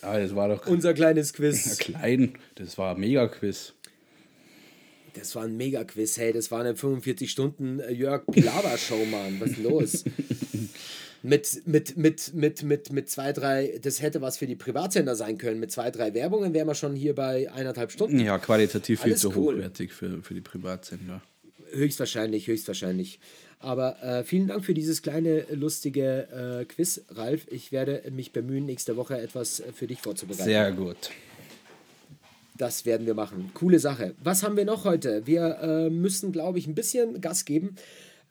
[0.02, 1.78] Ah, das war doch Unser kleines Quiz.
[1.78, 2.34] klein.
[2.56, 3.72] Das war ein Mega-Quiz.
[5.14, 9.40] Das war ein Mega-Quiz, hey, das war eine 45 Stunden äh, Jörg Pilawa-Show, Mann.
[9.40, 10.04] Was ist los?
[11.22, 15.38] mit, mit, mit, mit, mit, mit zwei, drei, das hätte was für die Privatsender sein
[15.38, 15.58] können.
[15.58, 18.20] Mit zwei, drei Werbungen wären wir schon hier bei eineinhalb Stunden.
[18.20, 19.54] Ja, qualitativ viel Alles zu cool.
[19.54, 21.22] hochwertig für, für die Privatsender.
[21.72, 23.20] Höchstwahrscheinlich, höchstwahrscheinlich.
[23.58, 27.46] Aber äh, vielen Dank für dieses kleine, lustige äh, Quiz, Ralf.
[27.50, 30.44] Ich werde mich bemühen, nächste Woche etwas äh, für dich vorzubereiten.
[30.44, 31.10] Sehr gut.
[32.56, 33.50] Das werden wir machen.
[33.52, 34.14] Coole Sache.
[34.22, 35.26] Was haben wir noch heute?
[35.26, 37.74] Wir äh, müssen, glaube ich, ein bisschen Gas geben.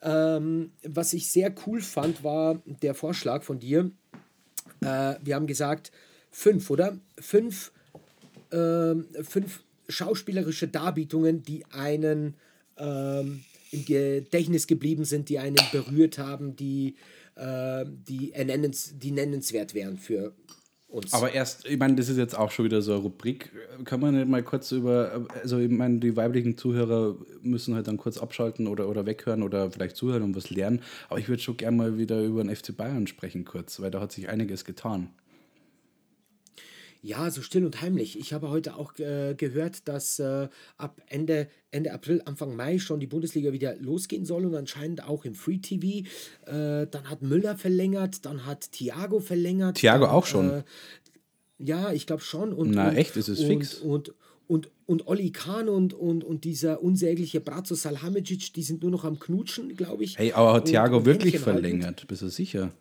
[0.01, 3.91] Ähm, was ich sehr cool fand, war der Vorschlag von dir.
[4.81, 5.91] Äh, wir haben gesagt,
[6.31, 6.97] fünf, oder?
[7.19, 7.71] Fünf,
[8.51, 12.35] ähm, fünf schauspielerische Darbietungen, die einen
[12.77, 16.95] ähm, im Gedächtnis geblieben sind, die einen berührt haben, die,
[17.35, 20.33] äh, die, ernennens, die nennenswert wären für
[20.93, 21.13] uns.
[21.13, 23.51] Aber erst, ich meine, das ist jetzt auch schon wieder so eine Rubrik.
[23.85, 27.97] Kann man nicht mal kurz über, also ich meine, die weiblichen Zuhörer müssen halt dann
[27.97, 30.81] kurz abschalten oder, oder weghören oder vielleicht zuhören und was lernen.
[31.09, 33.99] Aber ich würde schon gerne mal wieder über den FC Bayern sprechen kurz, weil da
[33.99, 35.09] hat sich einiges getan.
[37.05, 38.17] Ja, so still und heimlich.
[38.17, 40.47] Ich habe heute auch äh, gehört, dass äh,
[40.77, 45.25] ab Ende, Ende April, Anfang Mai schon die Bundesliga wieder losgehen soll und anscheinend auch
[45.25, 46.07] im Free TV.
[46.45, 49.75] Äh, dann hat Müller verlängert, dann hat Thiago verlängert.
[49.75, 50.49] Thiago dann, auch schon?
[50.49, 50.63] Äh,
[51.59, 52.53] ja, ich glaube schon.
[52.53, 53.17] Und, Na, und, echt?
[53.17, 53.73] Ist es und, fix?
[53.79, 54.13] Und,
[54.47, 59.03] und, und Oli Kahn und, und, und dieser unsägliche Brazzo Salhamicic, die sind nur noch
[59.03, 60.17] am Knutschen, glaube ich.
[60.17, 61.43] Hey, aber hat Thiago wirklich halten.
[61.43, 62.07] verlängert?
[62.07, 62.71] Bist du sicher?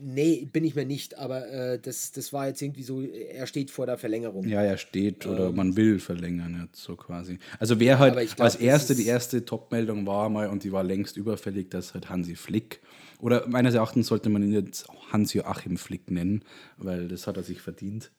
[0.00, 3.70] Nee, bin ich mir nicht, aber äh, das, das war jetzt irgendwie so, er steht
[3.70, 4.46] vor der Verlängerung.
[4.48, 7.38] Ja, er steht oder man will verlängern jetzt so quasi.
[7.58, 8.26] Also wer halt Ähm.
[8.26, 11.94] glaub, als das erste, die erste Top-Meldung war mal und die war längst überfällig, dass
[11.94, 12.80] halt Hansi Flick
[13.20, 16.42] oder meines Erachtens sollte man ihn jetzt Hans-Joachim Flick nennen,
[16.76, 18.10] weil das hat er sich verdient.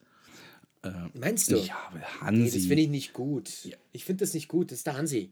[1.14, 1.58] Meinst du?
[1.58, 2.58] Ja, aber Nee, Hansi.
[2.58, 3.50] das finde ich nicht gut.
[3.92, 4.72] Ich finde das nicht gut.
[4.72, 5.30] Das ist der Hansi.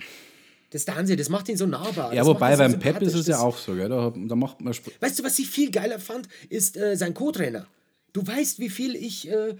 [0.69, 2.13] Das ist der Hansi, das macht ihn so nahbar.
[2.13, 3.89] ja, das wobei ihn so beim Pep ist es ja auch so, gell?
[3.89, 7.13] Da, da macht man Sp Weißt du, was ich viel geiler fand, ist äh, sein
[7.13, 7.67] Co-Trainer.
[8.13, 9.29] Du weißt, wie viel ich.
[9.29, 9.55] Äh,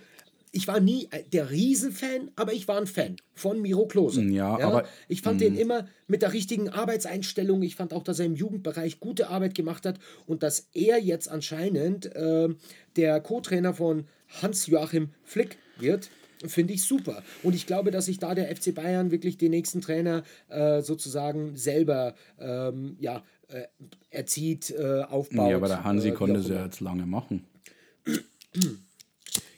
[0.54, 4.24] ich war nie äh, der Riesenfan, aber ich war ein Fan von Miro Klose.
[4.24, 4.88] Ja, aber- mm.
[5.10, 7.62] Ich fand den immer mit der richtigen Arbeitseinstellung.
[7.62, 11.30] Ich fand auch, dass er im Jugendbereich gute Arbeit gemacht hat und dass er jetzt
[11.30, 12.50] anscheinend äh,
[12.96, 14.08] der Co-Trainer von
[14.42, 16.10] Hans-Joachim Flick wird.
[16.46, 17.24] Finde ich super.
[17.44, 21.56] Und ich glaube, dass sich da der FC Bayern wirklich den nächsten Trainer äh, sozusagen
[21.56, 23.64] selber ähm, ja, äh,
[24.12, 25.50] erzieht, äh, aufbaut.
[25.50, 27.46] ja, aber der Hansi äh, konnte es ja jetzt lange machen.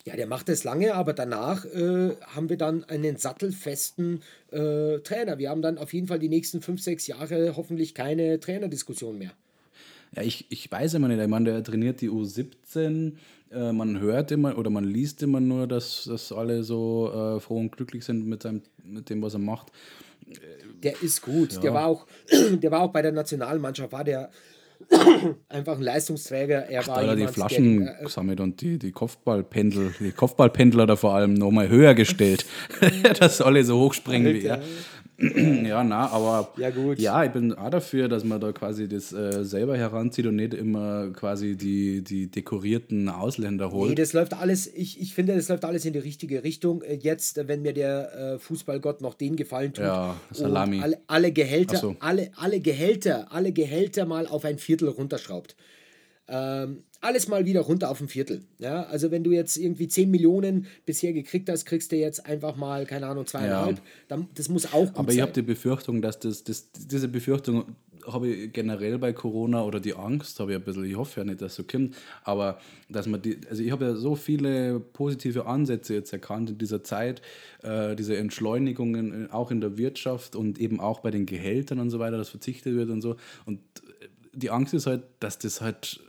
[0.06, 5.38] Ja, der macht das lange, aber danach äh, haben wir dann einen sattelfesten äh, Trainer.
[5.38, 9.34] Wir haben dann auf jeden Fall die nächsten fünf, sechs Jahre hoffentlich keine Trainerdiskussion mehr.
[10.16, 11.22] Ja, ich, ich weiß immer nicht.
[11.22, 13.14] Ich meine, der trainiert die U17.
[13.51, 17.57] Äh, man hört immer oder man liest immer nur, dass, dass alle so äh, froh
[17.57, 19.72] und glücklich sind mit, seinem, mit dem, was er macht.
[20.84, 21.62] Der ist gut.
[21.64, 22.05] Der, war auch,
[22.51, 24.30] der war auch bei der Nationalmannschaft, war der
[25.49, 26.70] einfach ein Leistungsträger.
[26.70, 30.95] Er war Da die Flaschen der, äh, gesammelt und die, die Kopfballpendel, die Kopfballpendler da
[30.95, 32.45] vor allem nochmal höher gestellt,
[33.20, 34.62] dass alle so hochspringen wie er.
[35.68, 36.98] Ja, na, aber Ja, gut.
[37.00, 40.54] ja, ich bin auch dafür, dass man da quasi das äh, selber heranzieht und nicht
[40.54, 43.90] immer quasi die, die dekorierten Ausländer holt.
[43.90, 46.82] Nee, das läuft alles, ich, ich finde, das läuft alles in die richtige Richtung.
[46.84, 50.80] Äh, Jetzt, wenn mir der äh, Fußballgott noch den Gefallen tut, Ja, Salami.
[50.82, 51.96] alle, alle Gehälter, so.
[52.00, 55.56] alle, alle Gehälter, alle Gehälter mal auf ein Viertel runterschraubt.
[56.28, 58.41] Ähm, alles mal wieder runter auf ein Viertel.
[58.60, 62.56] Ja, also wenn du jetzt irgendwie 10 Millionen bisher gekriegt hast, kriegst du jetzt einfach
[62.56, 63.78] mal, keine Ahnung, zweieinhalb.
[63.78, 63.84] Ja.
[64.08, 65.24] Dann, das muss auch gut Aber ich sein.
[65.24, 67.76] habe die Befürchtung, dass das, das, diese Befürchtung
[68.08, 71.26] habe ich generell bei Corona oder die Angst habe ich ein bisschen, ich hoffe ja
[71.26, 75.45] nicht, dass so kommt, aber dass man die, also ich habe ja so viele positive
[75.45, 77.22] Ansätze jetzt erkannt in dieser Zeit,
[77.62, 82.00] äh, diese Entschleunigungen auch in der Wirtschaft und eben auch bei den Gehältern und so
[82.00, 83.60] weiter, dass verzichtet wird und so und
[84.34, 86.00] die Angst ist halt, dass das halt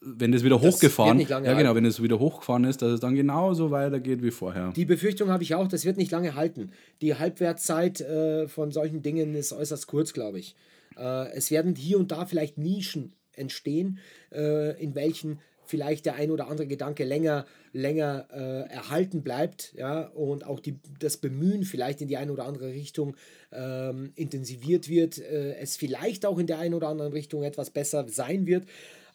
[0.00, 3.00] wenn das wieder Das hochgefahren, wird ja genau, wenn es wieder hochgefahren ist, dass es
[3.00, 4.72] dann genauso weitergeht wie vorher.
[4.74, 6.70] Die Befürchtung habe ich auch, das wird nicht lange halten.
[7.00, 10.54] Die Halbwertszeit äh, von solchen Dingen ist äußerst kurz, glaube ich.
[10.96, 13.98] Äh, es werden hier und da vielleicht Nischen entstehen,
[14.32, 20.06] äh, in welchen vielleicht der ein oder andere Gedanke länger, länger äh, erhalten bleibt, ja,
[20.06, 23.16] und auch die, das Bemühen vielleicht in die eine oder andere Richtung
[23.52, 28.08] ähm, intensiviert wird, äh, es vielleicht auch in der einen oder anderen Richtung etwas besser
[28.08, 28.64] sein wird.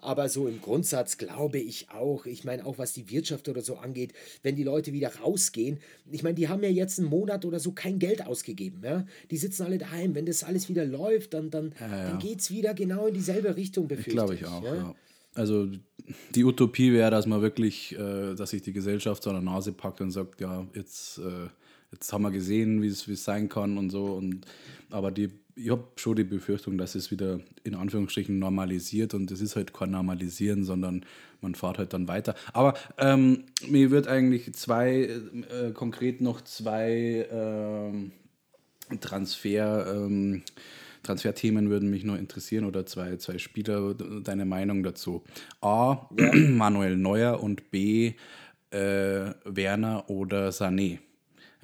[0.04, 3.78] Aber so im Grundsatz glaube ich auch, ich meine auch was die Wirtschaft oder so
[3.78, 5.80] angeht, wenn die Leute wieder rausgehen,
[6.12, 8.82] ich meine, die haben ja jetzt einen Monat oder so kein Geld ausgegeben.
[8.84, 9.06] Ja?
[9.32, 10.14] Die sitzen alle daheim.
[10.14, 12.10] Wenn das alles wieder läuft, dann, dann, ja, ja.
[12.10, 14.16] dann geht es wieder genau in dieselbe Richtung, befürchte ich.
[14.16, 14.96] Glaube ich auch, ja.
[15.36, 15.68] Also
[16.36, 19.72] die Utopie wäre, dass man wirklich, äh, dass sich die Gesellschaft so an der Nase
[19.72, 21.50] packt und sagt, ja, jetzt, äh,
[21.92, 24.06] jetzt haben wir gesehen, wie es sein kann und so.
[24.06, 24.46] Und,
[24.90, 29.42] aber die ich habe schon die Befürchtung, dass es wieder in Anführungsstrichen normalisiert und es
[29.42, 31.06] ist halt kein Normalisieren, sondern
[31.42, 32.36] man fährt halt dann weiter.
[32.54, 35.10] Aber ähm, mir wird eigentlich zwei,
[35.50, 37.28] äh, konkret noch zwei
[38.92, 40.44] äh, Transfer, ähm,
[41.04, 45.24] Transferthemen würden mich nur interessieren oder zwei, zwei Spieler, deine Meinung dazu.
[45.62, 46.34] A, ja.
[46.34, 48.14] Manuel Neuer und B,
[48.72, 51.00] äh, Werner oder Sané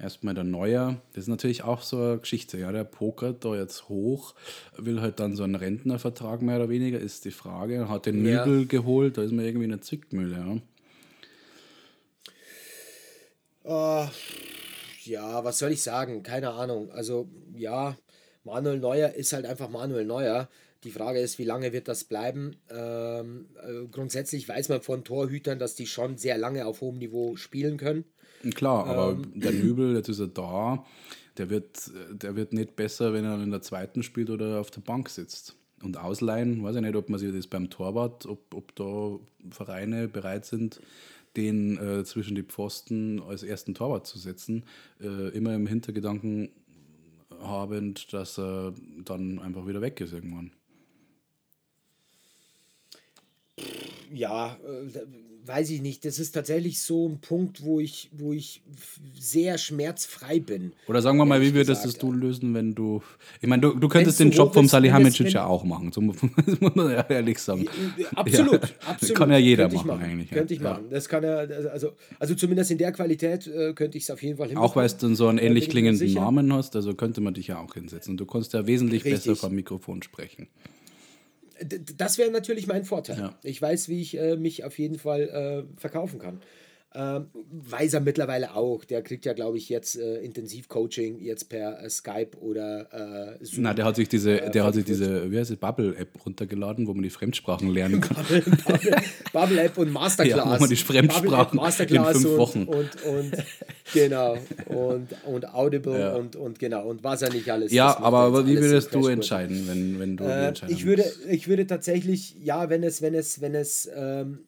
[0.00, 1.00] erstmal der Neuer.
[1.12, 2.58] Das ist natürlich auch so eine Geschichte.
[2.58, 4.34] Ja, der pokert da jetzt hoch,
[4.76, 7.88] will halt dann so einen Rentnervertrag mehr oder weniger, ist die Frage.
[7.88, 8.44] Hat den ja.
[8.44, 10.36] Nübel geholt, da ist man irgendwie eine Zickmühle.
[10.36, 10.56] Ja.
[13.62, 14.08] Uh,
[15.04, 16.22] ja, was soll ich sagen?
[16.22, 16.90] Keine Ahnung.
[16.90, 17.96] Also, ja,
[18.44, 20.48] Manuel Neuer ist halt einfach Manuel Neuer.
[20.84, 22.56] Die Frage ist, wie lange wird das bleiben?
[22.70, 27.36] Ähm, äh, grundsätzlich weiß man von Torhütern, dass die schon sehr lange auf hohem Niveau
[27.36, 28.04] spielen können.
[28.54, 30.84] Klar, aber ähm, der Nübel, jetzt ist er da,
[31.36, 34.80] der wird, der wird nicht besser, wenn er in der zweiten spielt oder auf der
[34.80, 35.56] Bank sitzt.
[35.82, 39.18] Und ausleihen, weiß ich nicht, ob man sich das beim Torwart, ob, ob da
[39.50, 40.80] Vereine bereit sind,
[41.36, 44.64] den äh, zwischen die Pfosten als ersten Torwart zu setzen,
[45.00, 46.50] äh, immer im Hintergedanken
[47.40, 48.74] habend, dass er
[49.04, 50.52] dann einfach wieder weg ist irgendwann.
[54.12, 55.06] Ja, äh,
[55.46, 58.62] weiß ich nicht, das ist tatsächlich so ein Punkt, wo ich, wo ich
[59.18, 60.72] sehr schmerzfrei bin.
[60.86, 63.02] Oder sagen wir mal, wie würdest das du lösen, wenn du.
[63.40, 66.16] Ich meine, du, du könntest den Job vom Salihamidzic ja auch machen, so muss
[66.74, 67.66] man ja ehrlich sagen.
[68.14, 69.16] Absolut, ja, absolut.
[69.16, 70.30] Kann ja jeder machen, machen, eigentlich.
[70.30, 70.84] Könnte ich machen.
[70.90, 74.36] Das kann er, also, also zumindest in der Qualität äh, könnte ich es auf jeden
[74.36, 74.70] Fall hinbekommen.
[74.70, 77.74] Auch weil du so einen ähnlich klingenden Namen hast, also könnte man dich ja auch
[77.74, 78.12] hinsetzen.
[78.12, 79.24] Und du konntest ja wesentlich Richtig.
[79.24, 80.48] besser vom Mikrofon sprechen
[81.96, 83.18] das wäre natürlich mein Vorteil.
[83.18, 83.38] Ja.
[83.42, 86.40] Ich weiß, wie ich äh, mich auf jeden Fall äh, verkaufen kann.
[86.92, 88.84] Ähm, weiß er mittlerweile auch.
[88.84, 93.62] Der kriegt ja, glaube ich, jetzt äh, Intensivcoaching jetzt per äh, Skype oder äh, Zoom.
[93.62, 96.88] Na, der hat sich diese, äh, der hat sich diese, wie heißt es, Bubble-App runtergeladen,
[96.88, 98.26] wo man die Fremdsprachen lernen kann.
[99.32, 100.36] Bubble-App und Masterclass.
[100.36, 102.64] Ja, wo man die Fremdsprachen Masterclass in fünf Wochen.
[102.64, 103.44] Und, und, und
[103.92, 104.36] genau.
[104.66, 106.14] Und, und Audible ja.
[106.14, 106.88] und, und genau.
[106.88, 107.70] Und was er nicht alles.
[107.70, 111.68] Ja, aber wie würdest du entscheiden, wenn, wenn du äh, entscheiden ich würde, ich würde
[111.68, 114.40] tatsächlich, ja, wenn es, wenn es, wenn es ähm,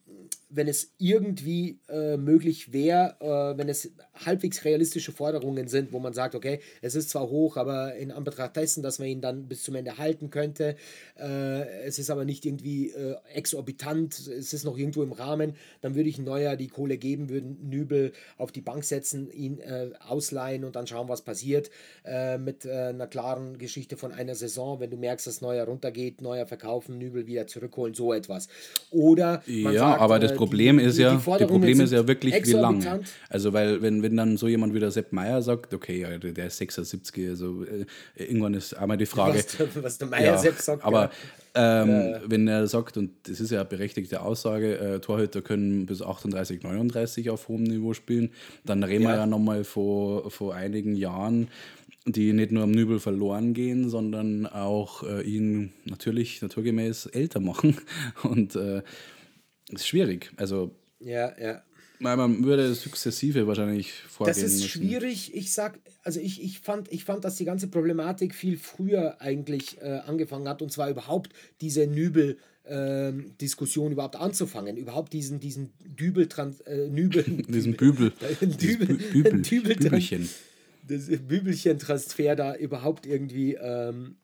[0.55, 6.13] wenn es irgendwie äh, möglich wäre, äh, wenn es halbwegs realistische Forderungen sind, wo man
[6.13, 9.63] sagt, okay, es ist zwar hoch, aber in Anbetracht dessen, dass man ihn dann bis
[9.63, 10.75] zum Ende halten könnte,
[11.19, 15.95] äh, es ist aber nicht irgendwie äh, exorbitant, es ist noch irgendwo im Rahmen, dann
[15.95, 20.63] würde ich Neuer die Kohle geben, würden Nübel auf die Bank setzen, ihn äh, ausleihen
[20.63, 21.71] und dann schauen, was passiert
[22.05, 26.45] äh, mit einer klaren Geschichte von einer Saison, wenn du merkst, dass Neuer runtergeht, Neuer
[26.45, 28.47] verkaufen, Nübel wieder zurückholen, so etwas.
[28.91, 32.45] Oder ja, sagt, aber das Problem die, ist ja, die, die Problem ist ja wirklich,
[32.45, 33.01] wie lange.
[33.29, 36.47] Also, weil, wenn, wenn dann so jemand wie der Sepp Meier sagt, okay, ja, der
[36.47, 37.85] ist 76, also äh,
[38.15, 39.39] irgendwann ist einmal die Frage.
[39.39, 40.83] Was, was der Meier ja, Sepp sagt.
[40.83, 41.09] Aber
[41.55, 41.83] ja.
[41.83, 42.21] Ähm, ja.
[42.25, 46.63] wenn er sagt, und das ist ja eine berechtigte Aussage, äh, Torhüter können bis 38,
[46.63, 48.31] 39 auf hohem Niveau spielen,
[48.63, 51.47] dann reden wir ja nochmal vor, vor einigen Jahren
[52.05, 57.77] die nicht nur am Nübel verloren gehen, sondern auch äh, ihn natürlich naturgemäß älter machen.
[58.23, 58.81] Und äh,
[59.71, 60.31] ist schwierig.
[60.35, 61.61] Also, ja, ja.
[62.03, 64.67] Man würde sukzessive wahrscheinlich vorgehen Das ist müssen.
[64.67, 65.33] schwierig.
[65.33, 69.81] Ich sag, also ich, ich, fand, ich fand, dass die ganze Problematik viel früher eigentlich
[69.81, 71.31] äh, angefangen hat und zwar überhaupt
[71.61, 72.37] diese Nübel.
[72.65, 76.29] Ähm, Diskussion überhaupt anzufangen, überhaupt diesen, diesen Dübel,
[76.65, 80.29] äh, Nübel, diesen Bübel, Dübel, Bübel, Dübel, Bübelchen,
[80.87, 84.15] das Bübelchen-Transfer da überhaupt irgendwie ähm,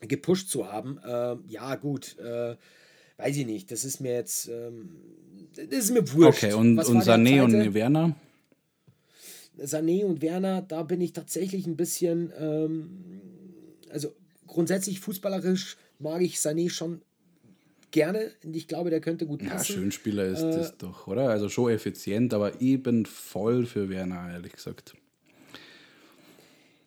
[0.00, 0.98] gepusht zu haben.
[1.06, 2.56] Ähm, ja, gut, äh,
[3.18, 4.90] weiß ich nicht, das ist mir jetzt, ähm,
[5.54, 6.44] das ist mir wurscht.
[6.44, 8.14] Okay, und, und Sané und Werner?
[9.58, 13.20] Sané und Werner, da bin ich tatsächlich ein bisschen, ähm,
[13.90, 14.14] also
[14.46, 17.00] grundsätzlich fußballerisch mag ich Sané schon
[17.90, 18.32] gerne.
[18.52, 19.72] Ich glaube, der könnte gut passen.
[19.72, 21.30] Ja, Schönspieler ist äh, das doch, oder?
[21.30, 24.94] Also schon effizient, aber eben voll für Werner, ehrlich gesagt.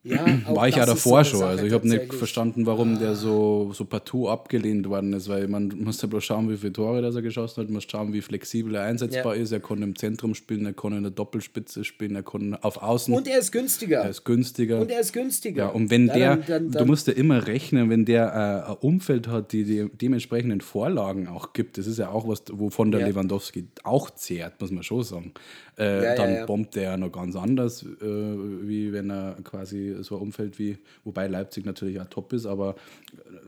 [0.09, 1.43] Ja, War ich ja davor so schon.
[1.43, 2.99] Also ich habe nicht verstanden, warum ah.
[2.99, 6.73] der so, so partout abgelehnt worden ist, weil man muss ja bloß schauen, wie viele
[6.73, 9.41] Tore das er geschossen hat, man muss schauen, wie flexibel er einsetzbar ja.
[9.41, 9.51] ist.
[9.51, 13.13] Er konnte im Zentrum spielen, er konnte in der Doppelspitze spielen, er konnte auf Außen.
[13.13, 13.99] Und er ist günstiger.
[14.01, 14.81] Er ist günstiger.
[14.81, 15.65] Und er ist günstiger.
[15.65, 18.71] Ja, und wenn der, dann, dann, dann, du musst ja immer rechnen, wenn der äh,
[18.71, 22.91] ein Umfeld hat, die die dementsprechenden Vorlagen auch gibt, das ist ja auch was, wovon
[22.91, 23.07] der ja.
[23.07, 25.33] Lewandowski auch zehrt, muss man schon sagen.
[25.77, 30.15] Äh, ja, dann bombt der ja noch ganz anders, äh, wie wenn er quasi so
[30.15, 32.75] ein Umfeld wie, wobei Leipzig natürlich auch top ist, aber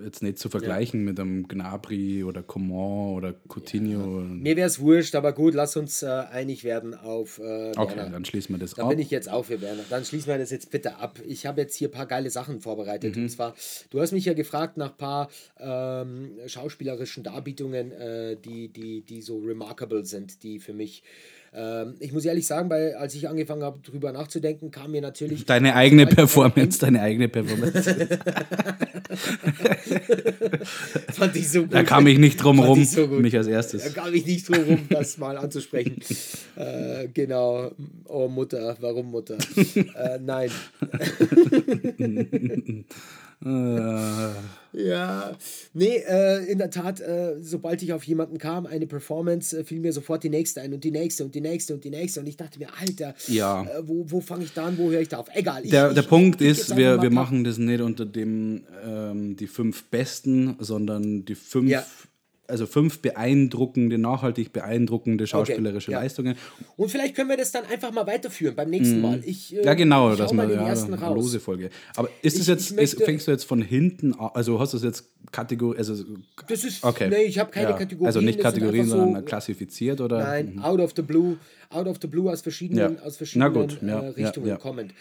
[0.04, 4.22] jetzt nicht zu vergleichen mit einem Gnabry oder Coman oder Coutinho.
[4.22, 8.26] Mir wäre es wurscht, aber gut, lass uns äh, einig werden auf äh, Okay, dann
[8.26, 8.89] schließen wir das dann ab.
[8.89, 9.84] Dann bin ich jetzt auch für Werner.
[9.89, 11.20] Dann schließen wir das jetzt bitte ab.
[11.26, 13.16] Ich habe jetzt hier ein paar geile Sachen vorbereitet.
[13.16, 13.24] Mhm.
[13.24, 13.56] Und zwar,
[13.89, 15.30] du hast mich ja gefragt nach ein paar
[15.60, 21.04] ähm, schauspielerischen Darbietungen, äh, die, die, die so remarkable sind, die für mich
[21.54, 25.45] ähm, ich muss ehrlich sagen, weil als ich angefangen habe, darüber nachzudenken, kam mir natürlich.
[25.45, 27.84] Deine eigene Performance, deine eigene Performance.
[31.12, 31.74] Fand ich so gut.
[31.74, 33.84] Da kam ich nicht drum rum, so mich als erstes.
[33.84, 35.97] Da kam ich nicht drum rum, das mal anzusprechen.
[36.56, 37.72] äh, genau.
[38.06, 39.38] Oh Mutter, warum Mutter?
[39.76, 40.52] äh, nein.
[43.44, 45.36] Ja,
[45.74, 49.80] nee, äh, in der Tat, äh, sobald ich auf jemanden kam, eine Performance, äh, fiel
[49.80, 52.28] mir sofort die nächste ein und die nächste und die nächste und die nächste und
[52.28, 53.64] ich dachte mir, Alter, ja.
[53.64, 55.28] Äh, wo, wo fange ich da an, wo höre ich da auf?
[55.34, 55.66] Egal.
[55.66, 59.36] Ich, der, ich, der Punkt ich, ist, wir, wir machen das nicht unter dem ähm,
[59.36, 61.84] die fünf Besten, sondern die fünf ja
[62.52, 66.02] also fünf beeindruckende, nachhaltig beeindruckende schauspielerische okay, ja.
[66.02, 66.36] Leistungen.
[66.78, 69.02] Und vielleicht können wir das dann einfach mal weiterführen beim nächsten mhm.
[69.02, 69.24] Mal.
[69.26, 71.70] Ich, äh, ja, genau, dass man ja, eine lose Folge.
[71.95, 74.84] Aber ist es jetzt, ist, fängst du jetzt von hinten an, also hast du es
[74.84, 75.95] jetzt Kategorie, also
[76.47, 77.10] das ist, okay.
[77.10, 77.78] nee, ich habe keine ja.
[77.78, 78.08] Kategorien.
[78.08, 80.20] Also nicht Kategorien, sondern klassifiziert oder?
[80.20, 80.64] Nein, mhm.
[80.64, 81.38] out of the blue,
[81.70, 84.93] out of the blue aus verschiedenen, aus verschiedenen gut, äh, Richtungen kommend.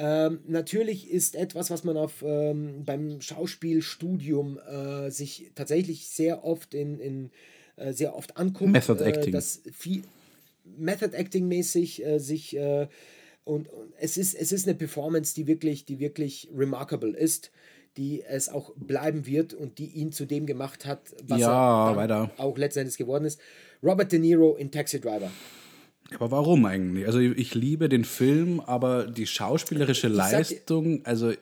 [0.00, 6.72] Ähm, natürlich ist etwas, was man auf, ähm, beim Schauspielstudium äh, sich tatsächlich sehr oft
[6.72, 7.30] in, in
[7.74, 8.70] äh, sehr oft anguckt.
[8.70, 9.32] Method äh, Acting.
[9.32, 10.02] Dass viel
[10.76, 12.86] Method Acting mäßig äh, sich äh,
[13.42, 17.50] und, und, es ist es ist eine Performance, die wirklich die wirklich remarkable ist,
[17.96, 22.30] die es auch bleiben wird und die ihn zu dem gemacht hat, was ja, er
[22.36, 23.40] auch letztendlich geworden ist.
[23.82, 25.30] Robert De Niro in Taxi Driver.
[26.14, 27.06] Aber warum eigentlich?
[27.06, 31.32] Also ich liebe den Film, aber die schauspielerische Leistung, also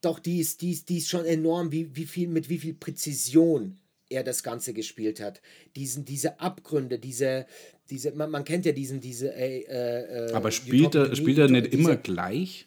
[0.00, 2.74] doch die ist, die ist, die ist schon enorm, wie, wie viel, mit wie viel
[2.74, 5.40] Präzision er das Ganze gespielt hat.
[5.76, 7.46] Diesen, diese Abgründe, diese,
[7.90, 9.34] diese, man, man kennt ja diesen, diese.
[9.34, 12.66] Äh, äh, aber spielt er, spielt er nicht immer gleich?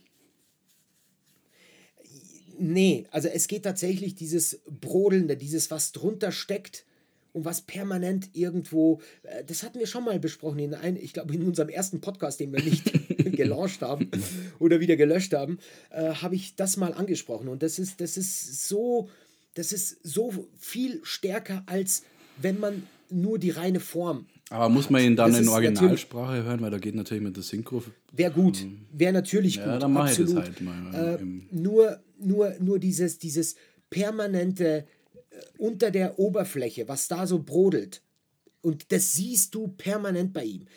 [2.59, 6.86] Nee, also es geht tatsächlich dieses Brodelnde, dieses, was drunter steckt
[7.33, 11.33] und was permanent irgendwo, äh, das hatten wir schon mal besprochen, in ein, ich glaube
[11.33, 12.91] in unserem ersten Podcast, den wir nicht
[13.35, 14.09] gelauncht haben
[14.59, 15.59] oder wieder gelöscht haben,
[15.89, 17.47] äh, habe ich das mal angesprochen.
[17.47, 19.09] Und das ist, das ist so,
[19.53, 22.03] das ist so viel stärker, als
[22.41, 24.25] wenn man nur die reine Form.
[24.49, 27.43] Aber muss man ihn dann das in Originalsprache hören, weil da geht natürlich mit der
[27.43, 27.83] Synchro.
[28.13, 29.65] Wäre gut, ähm, wäre natürlich gut.
[29.65, 31.19] Ja, dann mache ich das halt mal.
[31.19, 33.55] Äh, nur, nur, nur dieses, dieses
[33.89, 34.85] permanente
[35.57, 38.01] unter der Oberfläche, was da so brodelt.
[38.61, 40.67] Und das siehst du permanent bei ihm.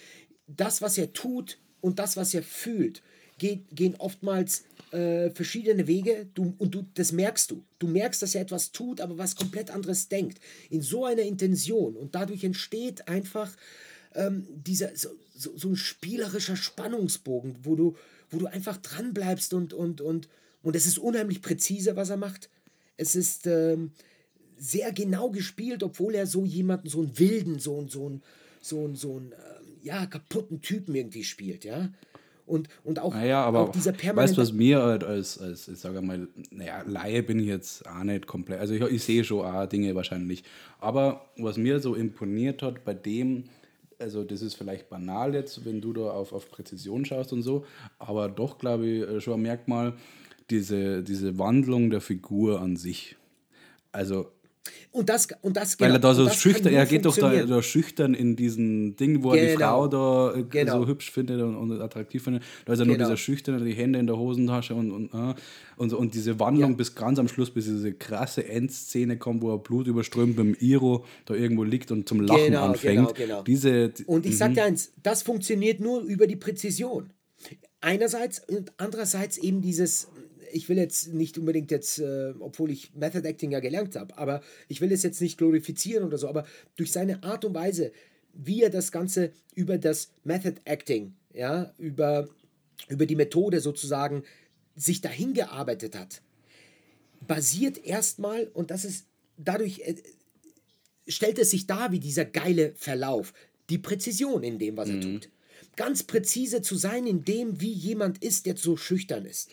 [0.47, 3.03] Das, was er tut und das, was er fühlt,
[3.39, 7.65] geht, gehen oftmals äh, verschiedene Wege du, und du, das merkst du.
[7.79, 10.39] Du merkst, dass er etwas tut, aber was komplett anderes denkt.
[10.69, 11.97] In so einer Intention.
[11.97, 13.51] Und dadurch entsteht einfach
[14.15, 17.97] ähm, dieser, so, so, so, ein spielerischer Spannungsbogen, wo du,
[18.31, 20.29] wo du einfach dran bleibst und, und, und,
[20.63, 22.51] und es ist unheimlich präzise, was er macht.
[22.97, 23.93] Es ist, ähm,
[24.61, 28.23] sehr genau gespielt, obwohl er so jemanden, so einen wilden, so, so einen,
[28.61, 29.37] so einen, so einen, äh,
[29.83, 31.89] ja, kaputten Typen irgendwie spielt, ja.
[32.45, 34.33] Und, und auch, naja, aber auch dieser permanente...
[34.33, 37.87] Weißt du, was mir halt als, als, ich sage mal, naja, Laie bin ich jetzt
[37.89, 40.45] auch nicht komplett, also ich, ich sehe schon auch Dinge wahrscheinlich,
[40.79, 43.45] aber was mir so imponiert hat bei dem,
[43.99, 47.65] also das ist vielleicht banal jetzt, wenn du da auf, auf Präzision schaust und so,
[47.99, 49.95] aber doch, glaube ich, äh, schon ein Merkmal,
[50.51, 53.17] diese, diese Wandlung der Figur an sich.
[53.93, 54.27] Also
[54.93, 57.63] und das, und das genau, Weil er da so schüchtern, er geht doch da, da,
[57.63, 59.59] schüchtern in diesen Ding, wo er die genau.
[59.59, 60.81] Frau da äh, genau.
[60.81, 62.43] so hübsch findet und, und, attraktiv findet.
[62.65, 62.99] Da ist er genau.
[62.99, 65.35] nur dieser Schüchterne, die Hände in der Hosentasche und, und, äh,
[65.77, 66.77] und, und diese Wandlung ja.
[66.77, 71.05] bis ganz am Schluss, bis diese krasse Endszene kommt, wo er Blut überströmt dem Iro
[71.25, 73.15] da irgendwo liegt und zum Lachen genau, anfängt.
[73.15, 74.55] Genau, diese, und ich sag mhm.
[74.55, 77.13] dir eins, das funktioniert nur über die Präzision.
[77.81, 80.09] Einerseits und andererseits eben dieses,
[80.53, 84.43] ich will jetzt nicht unbedingt jetzt, äh, obwohl ich Method Acting ja gelernt habe, aber
[84.69, 86.47] ich will es jetzt nicht glorifizieren oder so, aber
[86.77, 87.93] durch seine Art und Weise,
[88.33, 92.29] wie er das Ganze über das Method Acting, ja, über,
[92.89, 94.25] über die Methode sozusagen
[94.77, 96.23] sich dahin gearbeitet hat,
[97.27, 99.97] basiert erstmal, und das ist dadurch, äh,
[101.09, 103.33] stellt es sich dar wie dieser geile Verlauf,
[103.69, 105.31] die Präzision in dem, was er tut.
[105.81, 109.49] Ganz präzise zu sein in dem, wie jemand ist, der so schüchtern ist.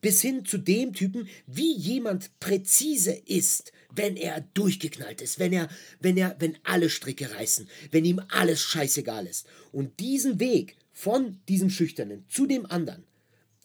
[0.00, 5.68] Bis hin zu dem Typen, wie jemand präzise ist, wenn er durchgeknallt ist, wenn er,
[6.00, 9.46] wenn er, wenn alle Stricke reißen, wenn ihm alles scheißegal ist.
[9.70, 13.04] Und diesen Weg von diesem Schüchternen zu dem anderen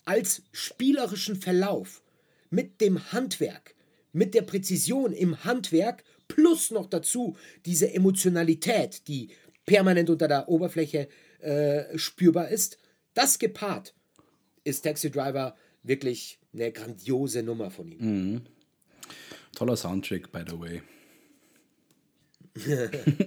[0.03, 2.03] als spielerischen Verlauf
[2.49, 3.75] mit dem Handwerk,
[4.11, 9.29] mit der Präzision im Handwerk plus noch dazu diese Emotionalität, die
[9.65, 11.07] permanent unter der Oberfläche
[11.43, 12.77] äh, spürbar ist,
[13.13, 13.93] das gepaart
[14.63, 18.41] ist Taxi Driver wirklich eine grandiose Nummer von ihm.
[19.55, 20.81] Toller Soundtrack, by the way.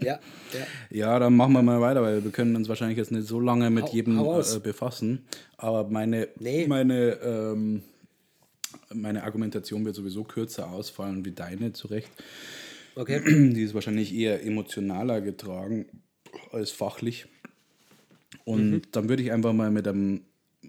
[0.01, 0.19] ja,
[0.53, 0.67] ja.
[0.91, 3.71] Ja, dann machen wir mal weiter, weil wir können uns wahrscheinlich jetzt nicht so lange
[3.71, 5.27] mit Hau- jedem hau äh, befassen.
[5.57, 6.67] Aber meine, Nee.
[6.69, 7.83] meine, ähm,
[8.95, 12.09] meine Argumentation wird sowieso kürzer ausfallen wie deine, zu Recht.
[12.95, 13.21] Okay.
[13.53, 15.87] Die ist wahrscheinlich eher emotionaler getragen
[16.53, 17.27] als fachlich.
[18.47, 18.83] Und Mhm.
[18.93, 20.23] dann würde ich einfach mal mit einem,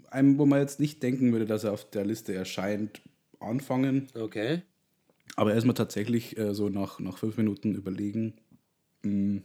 [0.09, 2.99] einem, wo man jetzt nicht denken würde, dass er auf der Liste erscheint,
[3.39, 4.07] anfangen.
[4.19, 4.61] Okay.
[5.35, 8.33] Aber erstmal tatsächlich äh, so nach, nach fünf Minuten überlegen
[9.03, 9.41] mh,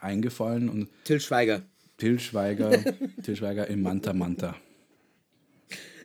[0.00, 1.62] eingefallen und Till Schweiger.
[1.98, 2.70] Till Schweiger,
[3.22, 4.56] Till Schweiger im Manta Manta.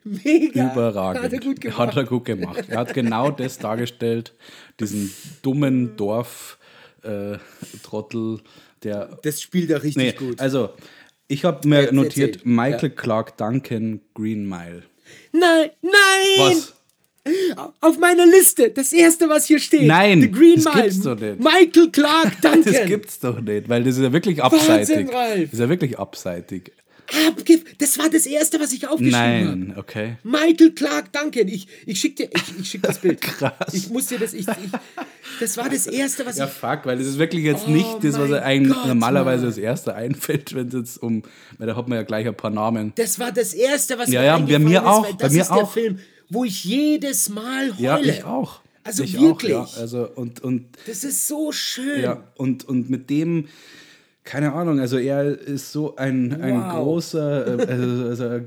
[0.04, 0.72] Mega.
[0.74, 1.24] Überragend.
[1.24, 1.80] Hat er gut gemacht.
[1.80, 2.66] Hat er gut gemacht.
[2.70, 4.34] Er hat genau das dargestellt,
[4.80, 8.40] diesen dummen Dorf-Trottel,
[8.84, 9.18] der.
[9.24, 10.40] Das spielt er richtig Nee, gut.
[10.40, 10.70] also,
[11.28, 12.52] ich habe mir Jetzt notiert erzähl.
[12.52, 14.84] Michael Clark Duncan Green Mile.
[15.32, 15.92] nein, nein!
[16.38, 16.74] Was?
[17.82, 19.84] Auf meiner Liste, das erste, was hier steht.
[19.86, 20.84] Nein, The Green das Mile.
[20.84, 21.40] gibt's doch nicht.
[21.40, 22.64] Michael Clark Duncan.
[22.64, 25.14] Das gibt's doch nicht, weil das ist ja wirklich abseitig.
[25.14, 25.44] Ralf.
[25.44, 26.72] Das ist ja wirklich abseitig.
[27.28, 29.56] Abge das war das erste, was ich aufgeschrieben habe.
[29.58, 30.18] Nein, okay.
[30.24, 31.48] Michael Clark Duncan.
[31.48, 33.22] Ich, ich schick dir, ich, ich schick das Bild.
[33.22, 33.54] Krass.
[33.74, 34.56] Ich muss dir das, ich, ich,
[35.40, 36.52] das war das erste, was Ja, ich.
[36.52, 39.48] fuck, weil das ist wirklich jetzt Oh nicht das, was einem Gott, normalerweise Mann.
[39.52, 41.24] als erste einfällt, wenn es jetzt um,
[41.58, 42.92] weil da hat man ja gleich ein paar Namen.
[42.96, 45.18] Das war das erste, was Ja, mir ja, bei eingefallen mir ist, auch, weil bei
[45.24, 45.72] das mir ist der auch.
[45.72, 46.00] Film,
[46.30, 47.82] wo ich jedes Mal heule.
[47.84, 48.60] Ja, ich auch.
[48.84, 49.54] Also ich wirklich.
[49.56, 49.82] Auch, ja.
[49.82, 52.02] Also und, und Das ist so schön.
[52.02, 53.48] Ja, und, und mit dem,
[54.28, 56.84] keine Ahnung, also er ist so ein, ein Wow.
[56.84, 58.42] großer, äh, also, also, äh,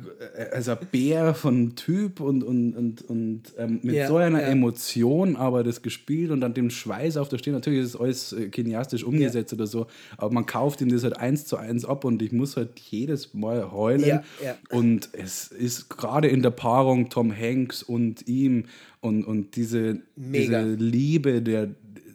[0.53, 4.49] also Bär von Typ und, und, und, und ähm, mit Ja, so einer ja.
[4.49, 7.55] Emotion aber das gespielt und dann dem Schweiß auf der Stirn.
[7.55, 9.87] Natürlich ist es alles äh, kineastisch umgesetzt oder so,
[10.19, 13.33] aber man kauft ihm das halt eins zu eins ab und ich muss halt jedes
[13.33, 14.21] Mal heulen.
[14.69, 18.67] Und es ist gerade in der Paarung Tom Hanks und ihm
[19.01, 20.63] und, und diese, Mega.
[20.63, 21.71] diese Liebe, der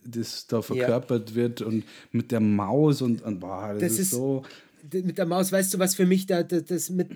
[0.06, 4.12] das da verkörpert wird und mit der Maus und, und boah, das, Das ist, ist-
[4.12, 4.44] so.
[4.92, 7.10] Mit der Maus, weißt du, was für mich da, da das mit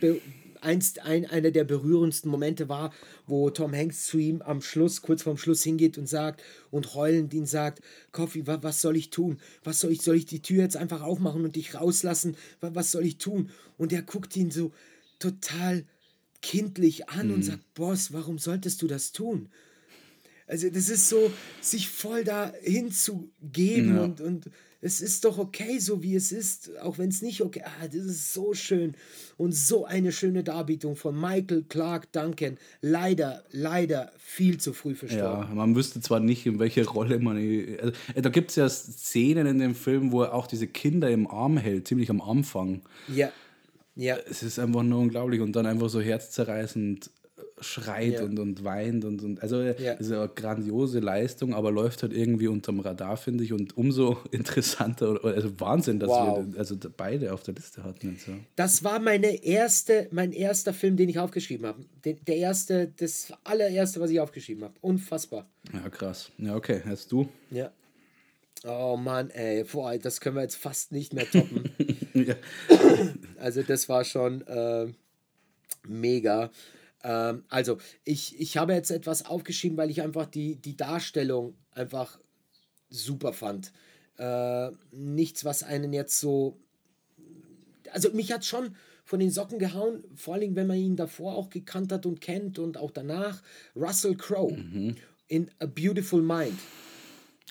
[0.61, 2.91] einst ein, einer der berührendsten Momente war,
[3.27, 7.33] wo Tom Hanks zu ihm am Schluss, kurz vorm Schluss hingeht und sagt und heulend
[7.33, 7.81] ihn sagt,
[8.11, 9.37] Coffee, wa, was soll ich tun?
[9.63, 12.35] Was soll ich, soll ich die Tür jetzt einfach aufmachen und dich rauslassen?
[12.59, 13.51] Wa, was soll ich tun?
[13.77, 14.71] Und er guckt ihn so
[15.19, 15.85] total
[16.41, 17.33] kindlich an Mhm.
[17.35, 19.49] und sagt, Boss, warum solltest du das tun?
[20.49, 21.31] Also das ist so,
[21.61, 24.03] sich voll da hinzugeben Ja.
[24.03, 24.49] und, und
[24.81, 28.05] es ist doch okay, so wie es ist, auch wenn es nicht okay ah, das
[28.05, 28.95] ist so schön
[29.37, 32.57] und so eine schöne Darbietung von Michael Clark Duncan.
[32.81, 35.49] Leider, leider viel zu früh verstorben.
[35.49, 37.35] Ja, man wüsste zwar nicht, in welche Rolle man.
[37.37, 41.09] Also, äh, da gibt es ja Szenen in dem Film, wo er auch diese Kinder
[41.11, 42.81] im Arm hält, ziemlich am Anfang.
[43.13, 43.31] Ja,
[43.95, 47.11] ja, Es ist einfach nur unglaublich und dann einfach so herzzerreißend
[47.61, 48.23] schreit Ja.
[48.23, 49.93] und, und weint und, und also Ja.
[49.93, 55.19] ist eine grandiose Leistung, aber läuft halt irgendwie unterm Radar, finde ich, und umso interessanter,
[55.23, 56.45] also Wahnsinn, dass Wow.
[56.51, 58.17] wir also beide auf der Liste hatten.
[58.27, 58.33] Ja.
[58.55, 61.83] Das war meine erste, mein erster Film, den ich aufgeschrieben habe.
[62.05, 64.73] Der, der erste, das allererste, was ich aufgeschrieben habe.
[64.81, 65.45] Unfassbar.
[65.73, 66.31] ja, krass.
[66.37, 67.27] Ja, okay, hast du?
[67.51, 67.71] Ja.
[68.65, 71.69] Oh Mann, ey, boah, das können wir jetzt fast nicht mehr toppen.
[72.13, 72.35] ja.
[73.37, 74.87] Also das war schon äh,
[75.87, 76.49] mega.
[77.03, 82.19] Ähm, also ich, ich habe jetzt etwas aufgeschrieben, weil ich einfach die, die Darstellung einfach
[82.89, 83.71] super fand.
[84.17, 86.59] Äh, nichts, was einen jetzt so...
[87.91, 91.49] Also mich hat schon von den Socken gehauen, vor allem wenn man ihn davor auch
[91.49, 93.41] gekannt hat und kennt und auch danach.
[93.75, 94.55] Russell Crowe
[95.27, 96.59] in A Beautiful Mind.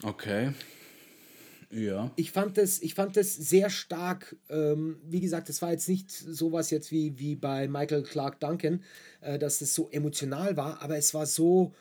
[0.05, 0.53] Okay.
[1.71, 2.11] Ja.
[2.17, 4.37] ich fand das, ich fand das sehr stark.
[4.49, 8.83] Ähm, wie gesagt, es war jetzt nicht sowas jetzt wie, wie bei Michael Clark Duncan,
[9.21, 11.75] äh, dass es so emotional war, aber es war so,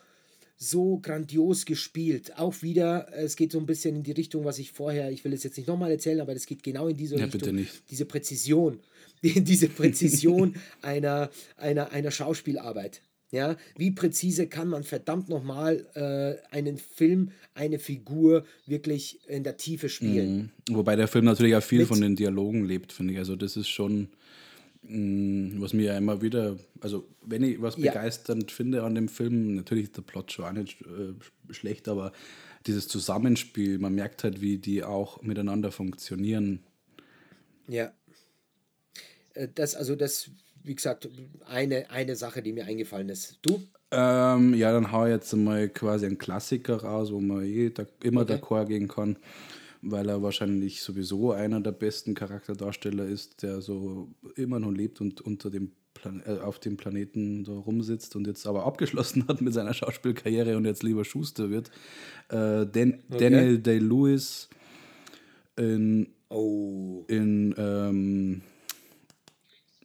[0.56, 2.36] so grandios gespielt.
[2.36, 5.32] Auch wieder, es geht so ein bisschen in die Richtung, was ich vorher, ich will
[5.32, 7.40] es jetzt nicht nochmal erzählen, aber es geht genau in diese Ja, Richtung.
[7.40, 7.82] bitte nicht.
[7.90, 8.80] Diese Präzision,
[9.22, 13.00] die, diese Präzision einer, einer, einer Schauspielarbeit.
[13.30, 19.58] Ja, wie präzise kann man verdammt nochmal äh, einen Film, eine Figur wirklich in der
[19.58, 20.50] Tiefe spielen?
[20.66, 20.74] Mhm.
[20.76, 23.18] Wobei der Film natürlich auch viel Mit- von den Dialogen lebt, finde ich.
[23.18, 24.08] Also das ist schon,
[24.82, 27.90] mh, was mir ja immer wieder, also wenn ich was Ja.
[27.92, 32.12] begeisternd finde an dem Film, natürlich ist der Plot schon auch nicht äh, schlecht, aber
[32.66, 36.60] dieses Zusammenspiel, man merkt halt, wie die auch miteinander funktionieren.
[37.68, 37.92] Ja.
[39.34, 40.30] Äh, Das, also das,
[40.68, 41.08] wie gesagt,
[41.46, 43.38] eine, eine Sache, die mir eingefallen ist.
[43.42, 43.60] Du?
[43.90, 47.86] Ähm, ja, dann hau ich jetzt mal quasi einen Klassiker raus, wo man eh da,
[48.02, 48.34] immer Okay.
[48.34, 49.16] d'accord gehen kann,
[49.80, 55.22] weil er wahrscheinlich sowieso einer der besten Charakterdarsteller ist, der so immer noch lebt und
[55.22, 59.54] unter dem Plan äh, auf dem Planeten so rumsitzt und jetzt aber abgeschlossen hat mit
[59.54, 61.70] seiner Schauspielkarriere und jetzt lieber Schuster wird.
[62.28, 64.48] Äh, Dan Daniel Day-Lewis
[65.56, 68.42] in, Oh, in ähm,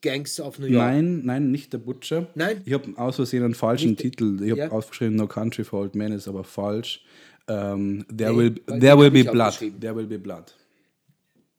[0.03, 0.85] Gangs of New York.
[0.85, 2.27] Nein, nein, nicht der Butcher.
[2.35, 2.61] Nein?
[2.65, 4.37] Ich habe aus Versehen einen falschen Nicht- Titel.
[4.43, 4.71] Ich habe Ja?
[4.71, 7.03] aufgeschrieben No Country for Old Men, ist aber falsch.
[7.47, 9.57] Ähm, there Nee, will, there will be blood.
[9.79, 10.53] There will be blood.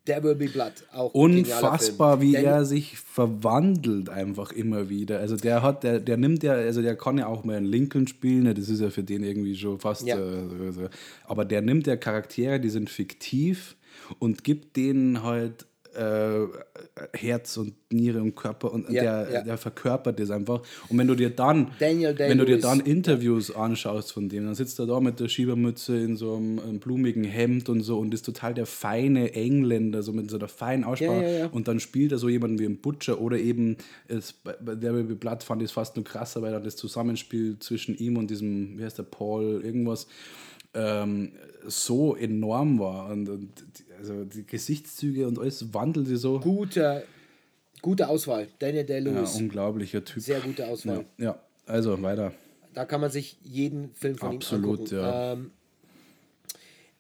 [0.07, 0.73] There Will Be Blood.
[0.93, 5.19] Auch Unfassbar, wie Denn- er sich verwandelt einfach immer wieder.
[5.19, 8.07] Also der hat, der, der nimmt ja, also der kann ja auch mal einen Lincoln
[8.07, 8.53] spielen, ne?
[8.53, 10.19] das ist ja für den irgendwie schon fast, Ja.
[10.19, 10.89] äh, so-
[11.27, 13.77] aber der nimmt ja Charaktere, die sind fiktiv
[14.19, 15.65] und gibt denen halt
[15.95, 16.47] äh,
[17.13, 19.43] Herz und Niere und Körper und Ja, der, ja.
[19.43, 20.63] der verkörpert das einfach.
[20.89, 24.79] Und wenn du dir dann, wenn du dir dann Interviews anschaust von dem, dann sitzt
[24.79, 28.25] er da mit der Schiebermütze in so einem, einem blumigen Hemd und so und ist
[28.25, 31.39] total der feine Engländer, so mit so einer feinen Aussprache.
[31.39, 31.47] Ja.
[31.47, 33.77] Und dann spielt er so jemanden wie ein Butcher oder eben,
[34.09, 37.97] es, bei Der Blood fand ich es fast nur krasser, weil dann das Zusammenspiel zwischen
[37.97, 40.07] ihm und diesem, wie heißt der, Paul, irgendwas,
[40.75, 41.33] ähm,
[41.67, 43.11] so enorm war.
[43.11, 43.49] Und, und
[43.99, 46.41] also die Gesichtszüge und alles wandelt sie so.
[46.41, 47.05] Gute,
[47.83, 48.49] gute Auswahl.
[48.59, 49.35] Daniel Ja, Day-Lewis.
[49.37, 50.23] unglaublicher Typ.
[50.23, 51.05] Sehr gute Auswahl.
[51.19, 52.33] Ja, ja, also weiter.
[52.73, 55.13] Da kann man sich jeden Film von Absolut, ihm angucken.
[55.15, 55.33] ja.
[55.33, 55.51] Ähm,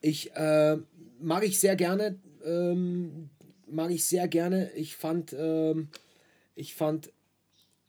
[0.00, 0.76] ich äh,
[1.20, 2.18] mag ich sehr gerne.
[2.44, 3.30] Ähm,
[3.70, 4.70] mag ich sehr gerne.
[4.74, 5.88] Ich fand, ähm,
[6.54, 7.10] ich fand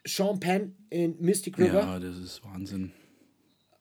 [0.05, 2.91] Sean Penn in Mystic River Ja, das ist Wahnsinn.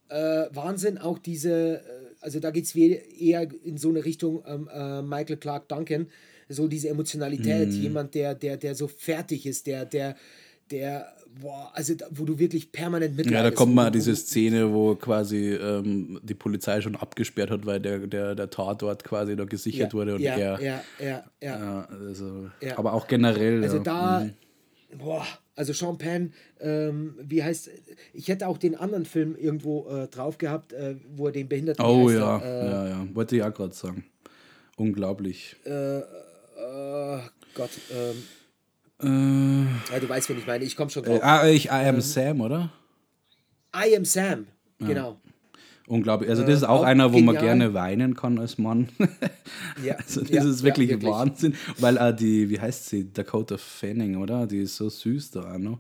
[0.09, 0.99] äh, Wahnsinn.
[0.99, 5.37] Auch diese, äh, also da geht es eher in so eine Richtung ähm, äh, Michael
[5.37, 6.07] Clark Duncan,
[6.49, 7.83] so diese Emotionalität, Mhm.
[7.83, 10.17] jemand, der, der, der so fertig ist, der, der,
[10.71, 13.45] der, boah, also da, wo du wirklich permanent mitleidest.
[13.45, 17.81] Ja, da kommt mal diese Szene, wo quasi ähm, die Polizei schon abgesperrt hat, weil
[17.81, 20.61] der, der, der Tatort quasi da gesichert ja, wurde und ja, er.
[20.61, 21.59] ja, ja, ja.
[21.59, 22.79] Ja, also, Ja.
[22.79, 23.63] Aber auch generell.
[23.63, 24.99] Also da, Mhm.
[24.99, 27.71] boah, also Sean Penn, ähm, wie heißt,
[28.13, 31.85] ich hätte auch den anderen Film irgendwo äh, drauf gehabt, äh, wo er den Behinderten
[31.85, 32.39] Oh ja?
[32.39, 33.07] Äh, ja, ja.
[33.15, 34.05] Wollte ich auch gerade sagen.
[34.77, 35.57] Unglaublich.
[35.65, 36.01] äh,
[37.55, 38.25] Gott, ähm,
[39.03, 41.21] Äh, ja, du weißt, wen ich meine, ich komme schon äh, drauf.
[41.23, 42.73] ah, ich, I Ähm, am Sam, oder?
[43.77, 44.47] I am Sam,
[44.79, 45.21] genau.
[45.87, 46.31] Unglaublich.
[46.31, 47.57] Also, das ist auch, auch einer, wo man genial.
[47.59, 48.89] gerne weinen kann als Mann.
[49.85, 51.11] Ja, Also, das ja, ist wirklich, ja, wirklich.
[51.13, 51.55] Wahnsinn.
[51.79, 53.13] Weil auch die, wie heißt sie?
[53.13, 54.47] Dakota Fanning, oder?
[54.47, 55.79] Die ist so süß da auch noch.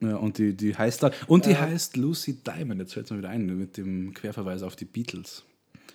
[0.00, 1.10] Ja, und die, die heißt da.
[1.26, 4.76] Und die heißt Lucy Diamond, jetzt fällt es mir wieder ein, mit dem Querverweis auf
[4.76, 5.42] die Beatles.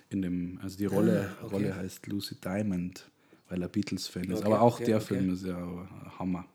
[0.09, 1.55] In dem, also die Rolle, Ah, okay.
[1.55, 3.09] Rolle heißt Lucy Diamond,
[3.49, 4.39] weil er Beatles-Fan ist.
[4.39, 5.01] Okay, Aber auch okay, der.
[5.01, 5.57] Film ist ja
[6.19, 6.45] Hammer.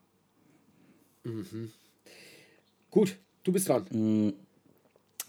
[2.90, 3.84] Gut, du bist dran.
[3.90, 4.32] Mhm.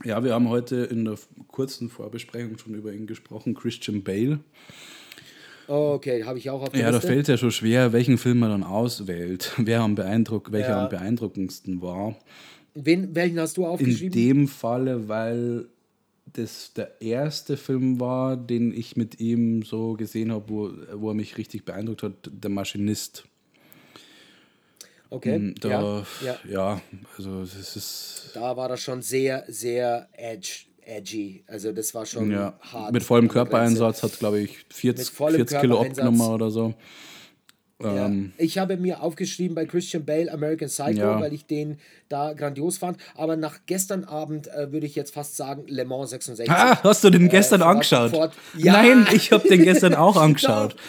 [0.05, 4.39] Ja, wir haben heute in der kurzen Vorbesprechung schon über ihn gesprochen, Christian Bale.
[5.67, 7.07] Okay, habe ich auch auf der Ja, da Liste.
[7.07, 10.83] fällt es ja schon schwer, welchen Film man dann auswählt, wer am beeindruck, welcher Ja.
[10.83, 12.15] am beeindruckendsten war.
[12.73, 14.11] Wen, welchen hast du In aufgeschrieben?
[14.11, 15.67] dem Falle, weil
[16.31, 21.15] das der erste Film war, den ich mit ihm so gesehen habe, wo, wo er
[21.15, 23.25] mich richtig beeindruckt hat, der Maschinist.
[25.09, 26.35] Okay, Mm, Da, ja, ja.
[26.49, 26.81] ja,
[27.17, 31.43] also das ist Da war das schon sehr, sehr edge, edgy.
[31.47, 32.93] Also das war schon ja, hart.
[32.93, 33.27] mit vollem.
[33.27, 36.73] Körpereinsatz hat, glaube ich, 40, Mit vollem 40 Kilo abgenommen oder so.
[37.81, 38.07] Ja.
[38.07, 41.21] Ähm, Ich habe mir aufgeschrieben bei Christian Bale American Psycho, Ja.
[41.21, 41.77] weil ich den
[42.09, 42.97] da grandios fand.
[43.15, 46.51] Aber nach gestern Abend äh, würde ich jetzt fast sagen Le Mans 66.
[46.51, 48.11] Ah, hast du den gestern Ford- angeschaut?
[48.57, 48.73] Ja.
[48.73, 50.75] Nein, ich habe den gestern auch angeschaut.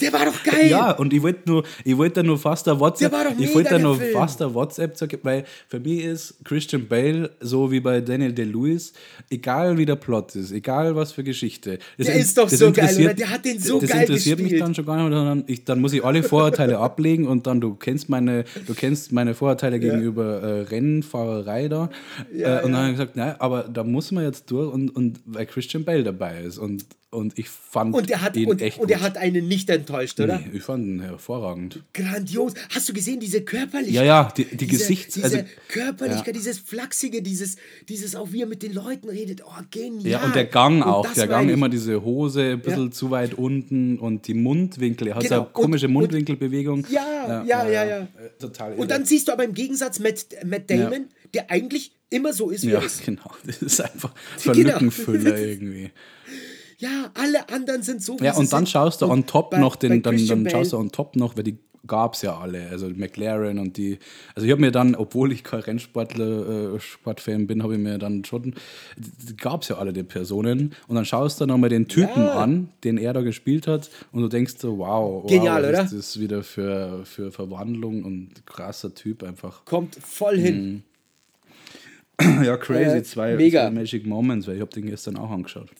[0.00, 0.68] Der war doch geil.
[0.68, 3.54] Ja, und ich wollte nur, ich wollte nur fast ein WhatsApp, Der war doch ich
[3.54, 4.12] wollte der nur Film.
[4.12, 8.92] fast ein WhatsApp, sagen, weil für mich ist Christian Bale so wie bei Daniel Day-Lewis,
[9.30, 11.78] egal wie der Plot ist, egal was für Geschichte.
[11.96, 13.14] Das Der in- ist doch das so geil, interessiert- oder?
[13.14, 14.62] Der hat den so das geil interessiert mich gespielt.
[14.62, 17.74] dann schon gar nicht, sondern ich, dann muss ich alle Vorurteile ablegen und dann du
[17.74, 21.90] kennst meine, du kennst meine Vorurteile gegenüber äh, Rennfahrerei da.
[22.34, 22.78] Ja, äh, und dann ja.
[22.78, 26.04] habe ich gesagt, nein, aber da muss man jetzt durch und, und weil Christian Bale
[26.04, 29.16] dabei ist und Und ich fand Und er hat, ihn und, echt und er hat
[29.16, 30.40] einen nicht enttäuscht, oder?
[30.40, 31.82] Nee, ich fand ihn hervorragend.
[31.94, 32.52] Grandios.
[32.68, 33.94] Hast du gesehen, diese Körperlichkeit?
[33.94, 35.14] Ja, ja, die, die diese, Gesichts...
[35.14, 36.32] Diese also, Körperlichkeit, ja.
[36.34, 37.56] dieses Flachsige, dieses,
[37.88, 39.42] dieses auch wie er mit den Leuten redet.
[39.42, 40.06] Oh, genial.
[40.06, 41.10] Ja, und der Gang Und auch.
[41.14, 42.90] Der Gang immer diese Hose ein bisschen Ja.
[42.90, 45.08] zu weit unten und die Mundwinkel.
[45.08, 45.40] Er hat so Genau.
[45.44, 46.86] eine komische Und- und- Mundwinkelbewegung.
[46.90, 47.98] Ja, ja, ja, ja.
[48.00, 48.06] Äh,
[48.38, 52.50] Total Und dann siehst du aber im Gegensatz Matt, Matt Damon, der eigentlich immer so
[52.50, 53.02] ist, wie Ja, er ist.
[53.06, 53.30] genau.
[53.46, 54.12] Das ist einfach
[54.44, 54.54] Genau.
[54.54, 55.90] Verlückenfüller irgendwie.
[56.78, 58.68] Ja, alle anderen sind so, wie Ja, und dann sind.
[58.70, 61.36] schaust du Und on top bei- noch den, dann, dann schaust du on top noch,
[61.36, 62.68] weil die gab es ja alle.
[62.68, 63.98] Also McLaren und die.
[64.34, 67.98] Also ich habe mir dann, obwohl ich kein Rennsportler, äh, Sportfan bin, habe ich mir
[67.98, 68.54] dann schon,
[68.96, 70.74] die gab es ja alle die Personen.
[70.86, 72.34] Und dann schaust du nochmal den Typen Ja.
[72.34, 75.82] an, den er da gespielt hat, und du denkst so, wow, wow Genial, was oder?
[75.84, 79.64] ist das wieder für, für Verwandlung und krasser Typ einfach.
[79.64, 80.82] Kommt voll hin.
[82.20, 83.62] ja, crazy, Äh, zwei, mega.
[83.62, 85.70] zwei Magic Moments, weil ich habe den gestern auch angeschaut.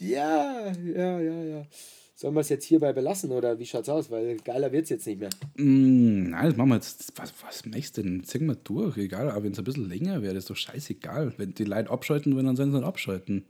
[0.00, 1.66] Ja, ja, ja, ja.
[2.14, 4.10] Sollen wir es jetzt hierbei belassen oder wie schaut's aus?
[4.10, 5.30] Weil geiler wird's jetzt nicht mehr.
[5.56, 7.12] Mm, nein, das machen wir jetzt.
[7.16, 8.24] Was, was möchtest du denn?
[8.24, 9.30] Ziehen wir durch, egal.
[9.30, 11.34] Aber wenn es ein bisschen länger wäre, ist doch scheißegal.
[11.36, 13.44] Wenn die Leute abschalten wollen, dann sollen sie nicht abschalten.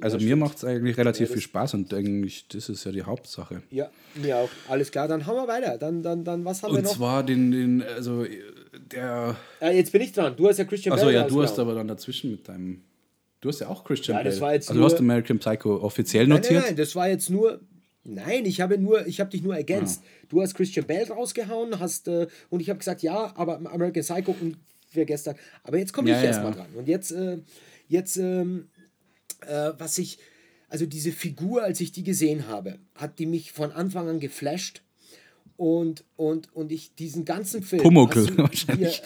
[0.00, 3.62] Also mir macht es eigentlich relativ viel Spaß und eigentlich, das ist ja die Hauptsache.
[3.70, 4.48] Ja, mir auch.
[4.68, 5.78] Alles klar, dann hauen wir weiter.
[5.78, 6.96] Dann, dann, dann was haben wir Und noch?
[6.96, 8.24] zwar den, den, also
[8.90, 9.36] der.
[9.60, 10.34] Äh, jetzt bin ich dran.
[10.36, 12.80] Du hast ja Christian Bale ja, du hast aber dann dazwischen mit deinem.
[13.40, 14.40] Du hast ja auch Christian Ja, das Bale.
[14.46, 16.52] war jetzt also du nur- hast American Psycho offiziell Nein, notiert.
[16.54, 17.60] nein, nein, das war jetzt nur.
[18.02, 20.02] Nein, ich habe nur, ich habe dich nur ergänzt.
[20.30, 24.34] Du hast Christian Bale rausgehauen, hast äh, und ich habe gesagt, ja, aber American Psycho
[24.40, 24.56] und
[24.92, 25.36] wer gestern.
[25.64, 26.28] Aber jetzt komme Ja, ich ja.
[26.30, 26.66] erstmal dran.
[26.74, 27.38] Und jetzt, äh,
[27.88, 28.68] jetzt, ähm,
[29.46, 30.18] äh, was ich,
[30.68, 34.82] also diese Figur, als ich die gesehen habe, hat die mich von Anfang an geflasht.
[35.60, 37.82] Und, und, und ich diesen ganzen Film.
[37.82, 39.02] Pumuckl, hast du- wahrscheinlich.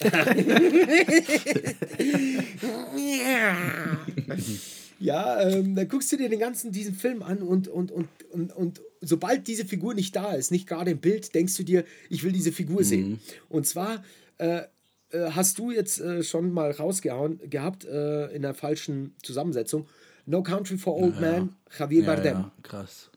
[4.98, 8.52] Ja, ähm, dann guckst du dir den ganzen diesen Film an und, und, und, und,
[8.54, 12.22] und sobald diese Figur nicht da ist, nicht gerade im Bild, denkst du dir, ich
[12.22, 13.18] will diese Figur sehen.
[13.48, 14.04] Und zwar
[14.36, 14.62] äh,
[15.10, 19.86] äh, hast du jetzt äh, schon mal rausgehauen gehabt äh, in der falschen Zusammensetzung.
[20.26, 22.36] No Country for Old Man, Javier Ja, Bardem.
[22.36, 23.10] ja, krass.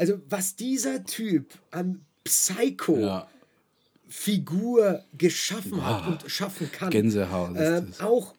[0.00, 3.28] Also was dieser Typ an Psycho Ja,
[4.08, 6.88] Figur geschaffen hat und schaffen kann.
[6.88, 8.00] Gänsehaut das.
[8.00, 8.34] auch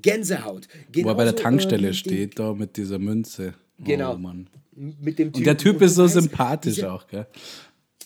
[0.00, 0.68] Gänsehaut.
[0.94, 3.54] Wo er bei der Genauso, Tankstelle äh, steht, da mit dieser Münze.
[3.80, 4.14] Genau.
[4.14, 4.46] Oh, Mann.
[4.72, 7.26] Mit dem Und der Typ und ist so sympathisch auch, gell?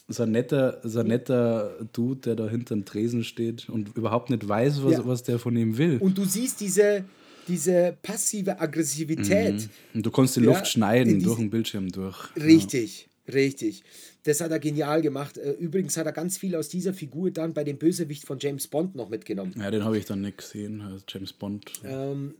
[0.09, 4.48] So ein netter, so ein netter Dude, der da hinterm Tresen steht und überhaupt nicht
[4.48, 5.06] weiß, was, Ja.
[5.06, 5.98] was der von ihm will.
[5.98, 7.05] Und du siehst diese,
[7.48, 9.68] diese passive Aggressivität.
[9.94, 12.34] Und du kannst die Ja, Luft schneiden in durch den Bildschirm durch.
[12.36, 13.82] Richtig, richtig.
[14.26, 15.36] Das hat er genial gemacht.
[15.36, 18.66] Äh, Übrigens hat er ganz viel aus dieser Figur dann bei dem Bösewicht von James
[18.68, 19.52] Bond noch mitgenommen.
[19.58, 21.70] Ja, den habe ich dann nicht gesehen, also James Bond.
[21.84, 22.34] Ähm,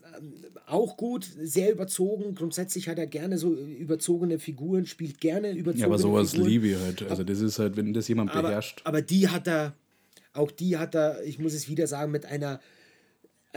[0.67, 2.35] auch gut, sehr überzogen.
[2.35, 6.49] Grundsätzlich hat er gerne so überzogene Figuren, spielt gerne überzogene Ja, aber sowas Figuren.
[6.49, 7.03] liebe ich halt.
[7.11, 8.81] Also das ist halt, wenn das jemand aber, beherrscht.
[8.85, 9.75] aber die hat er,
[10.33, 12.61] auch die hat er, ich muss es wieder sagen, mit einer,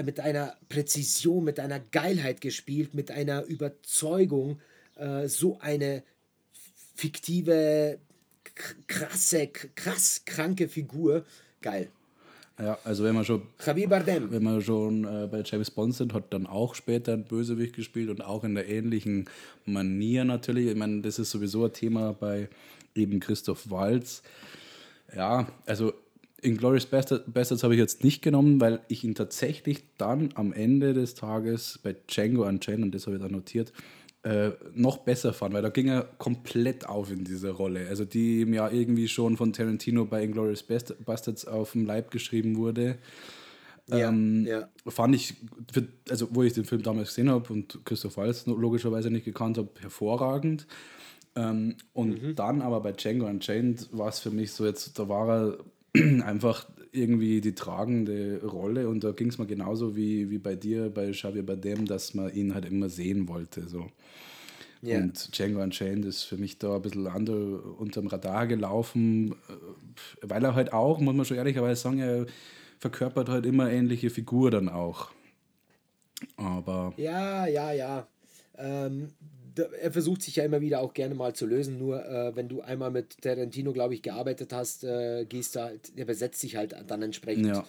[0.03, 4.59] mit einer Präzision, mit einer Geilheit gespielt, mit einer Überzeugung,
[4.95, 6.03] äh, so eine
[6.95, 7.99] fiktive,
[8.87, 11.25] krasse, krass kranke Figur.
[11.61, 11.89] Geil.
[12.59, 14.31] Ja, also wenn man schon Javier Bardem.
[14.31, 18.09] wenn wir schon äh, bei James Bond sind, hat dann auch später ein Bösewicht gespielt
[18.09, 19.29] und auch in der ähnlichen
[19.65, 20.67] Manier natürlich.
[20.67, 22.49] Ich meine, das ist sowieso ein Thema bei
[22.95, 24.23] eben Christoph Waltz.
[25.15, 25.93] Ja, also
[26.41, 30.93] Inglourious Bastard- Bastards habe ich jetzt nicht genommen, weil ich ihn tatsächlich dann am Ende
[30.93, 33.73] des Tages bei Django Unchained, und das habe ich da notiert,
[34.23, 37.87] äh, noch besser fand, weil da ging er komplett auf in dieser Rolle.
[37.87, 42.11] Also die ihm ja irgendwie schon von Tarantino bei Inglourious Bast- Bastards auf dem Leib
[42.11, 42.97] geschrieben wurde.
[43.89, 44.67] Ja, Ähm, ja.
[44.85, 45.35] Fand ich,
[45.71, 49.57] für, also wo ich den Film damals gesehen habe und Christoph Waltz logischerweise nicht gekannt
[49.57, 50.67] habe, hervorragend.
[51.35, 52.35] Ähm, und Mhm.
[52.35, 55.57] dann aber bei Django Unchained war es für mich so jetzt, da war er
[56.25, 60.89] einfach irgendwie die tragende Rolle und da ging es mir genauso wie, wie bei dir,
[60.89, 63.67] bei Xavier Bardem, dass man ihn halt immer sehen wollte.
[63.67, 63.87] So.
[64.81, 64.97] Ja.
[64.97, 69.33] Und Django Unchained ist für mich da ein bisschen under, unterm Radar gelaufen, äh,
[70.21, 72.25] weil er halt auch, muss man schon ehrlicherweise sagen, er
[72.79, 75.09] verkörpert halt immer ähnliche Figur dann auch.
[76.35, 78.07] Aber Ja, ja, ja.
[78.57, 79.09] Ähm,
[79.63, 81.77] er versucht sich ja immer wieder auch gerne mal zu lösen.
[81.77, 85.91] Nur äh, wenn du einmal mit Tarantino, glaube ich, gearbeitet hast, äh, gehst du halt,
[85.95, 87.65] er besetzt sich halt dann entsprechend Ja.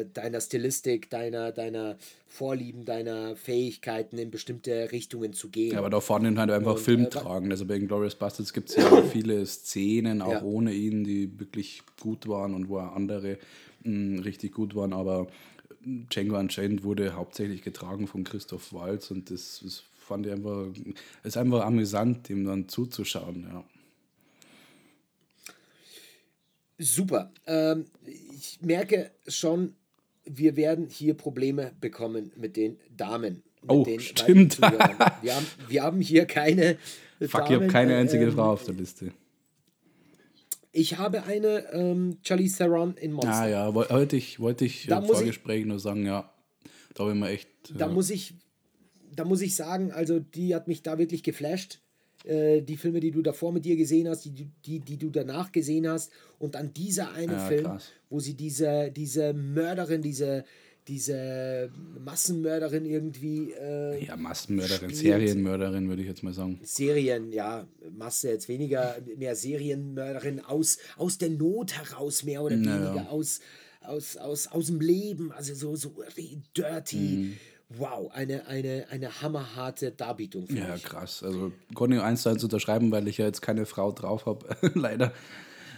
[0.00, 1.96] äh, deiner Stilistik, deiner, deiner
[2.26, 5.72] Vorlieben, deiner Fähigkeiten in bestimmte Richtungen zu gehen.
[5.72, 7.50] Ja, aber da ihn halt einfach Und, äh, filmtragend.
[7.52, 10.42] Also bei Inglourious Bastards gibt es ja viele Szenen, auch Ja.
[10.42, 13.38] ohne ihn, die wirklich gut waren und wo auch andere
[13.84, 14.92] mh, richtig gut waren.
[14.92, 15.26] Aber
[15.84, 20.66] Django Unchained wurde hauptsächlich getragen von Christoph Waltz und das, das fand ich einfach,
[21.22, 23.64] ist einfach amüsant, ihm dann zuzuschauen, ja.
[26.78, 27.30] Super.
[27.46, 29.74] Ähm, ich merke schon,
[30.24, 33.42] wir werden hier Probleme bekommen mit den Damen.
[33.62, 34.60] Mit oh, den stimmt.
[34.60, 36.76] Wir haben, wir haben hier keine.
[37.20, 39.12] Fuck, Damen, ich habe keine einzige ähm, Frau auf der Liste.
[40.72, 43.32] Ich habe eine ähm, Charlize Theron in Monster.
[43.32, 46.32] Ah ja, wollte ich, wollte ich da im Vorgespräch ich, nur sagen, ja,
[46.94, 47.48] da habe ich echt.
[47.74, 47.92] Da ja.
[47.92, 48.34] muss ich,
[49.14, 51.80] da muss ich sagen, also die hat mich da wirklich geflasht.
[52.24, 55.52] Äh, die Filme, die du davor mit dir gesehen hast, die, die, die du danach
[55.52, 56.12] gesehen hast.
[56.38, 57.90] Und dann dieser eine ja, Film, krass.
[58.10, 60.44] wo sie diese, diese Mörderin, diese,
[60.86, 63.52] diese Massenmörderin irgendwie.
[63.52, 64.96] Äh, ja, Massenmörderin, spielt.
[64.96, 66.60] Serienmörderin, würde ich jetzt mal sagen.
[66.62, 72.94] Serien, ja, Masse jetzt weniger, mehr Serienmörderin aus, aus der Not heraus, mehr oder naja.
[72.94, 73.40] weniger aus,
[73.80, 75.94] aus, aus, aus dem Leben, also so, so
[76.54, 76.96] dirty.
[76.96, 77.36] Mhm
[77.70, 80.46] wow, eine, eine, eine hammerharte Darbietung.
[80.48, 80.82] Ja, ich.
[80.82, 81.22] krass.
[81.22, 84.46] Also konnte ich eins zu eins unterschreiben, weil ich ja jetzt keine Frau drauf habe,
[84.74, 85.12] leider.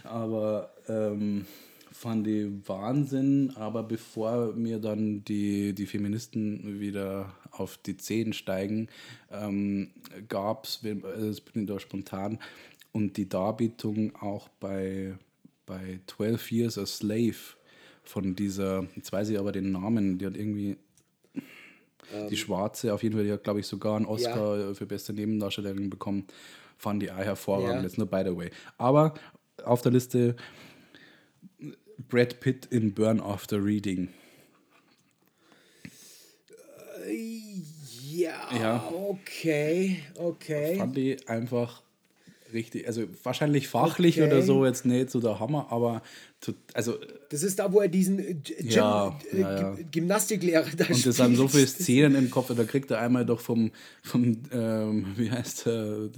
[0.03, 1.45] Aber ähm,
[1.91, 3.53] fand ich Wahnsinn.
[3.55, 8.89] Aber bevor mir dann die, die Feministen wieder auf die Zehen steigen,
[9.31, 9.91] ähm,
[10.27, 12.39] gab es, das bin ich da spontan,
[12.91, 15.17] und die Darbietung auch bei,
[15.65, 17.35] bei 12 Years a Slave
[18.03, 20.77] von dieser, jetzt weiß ich aber den Namen, die hat irgendwie
[22.13, 24.73] ähm, die Schwarze, auf jeden Fall, die hat, glaube ich, sogar einen Oscar ja.
[24.73, 26.25] für beste Nebendarstellerin bekommen.
[26.77, 27.83] Fand die auch hervorragend, ja.
[27.83, 28.49] jetzt nur by the way.
[28.77, 29.13] Aber
[29.63, 30.35] auf der Liste
[32.09, 34.09] Brad Pitt in Burn After Reading.
[37.07, 37.61] Äh,
[38.09, 40.75] ja, ja, okay, okay.
[40.77, 41.81] Fand die einfach
[42.53, 44.27] richtig, also wahrscheinlich fachlich okay.
[44.27, 46.01] oder so jetzt nicht so der Hammer, aber
[46.39, 46.95] zu, also.
[47.29, 49.75] Das ist da, wo er diesen äh, Gym, ja, äh, ja.
[49.91, 53.39] Gymnastiklehrer da Und es sind so viele Szenen im Kopf, da kriegt er einmal doch
[53.39, 53.71] vom,
[54.01, 56.09] vom ähm, wie heißt der,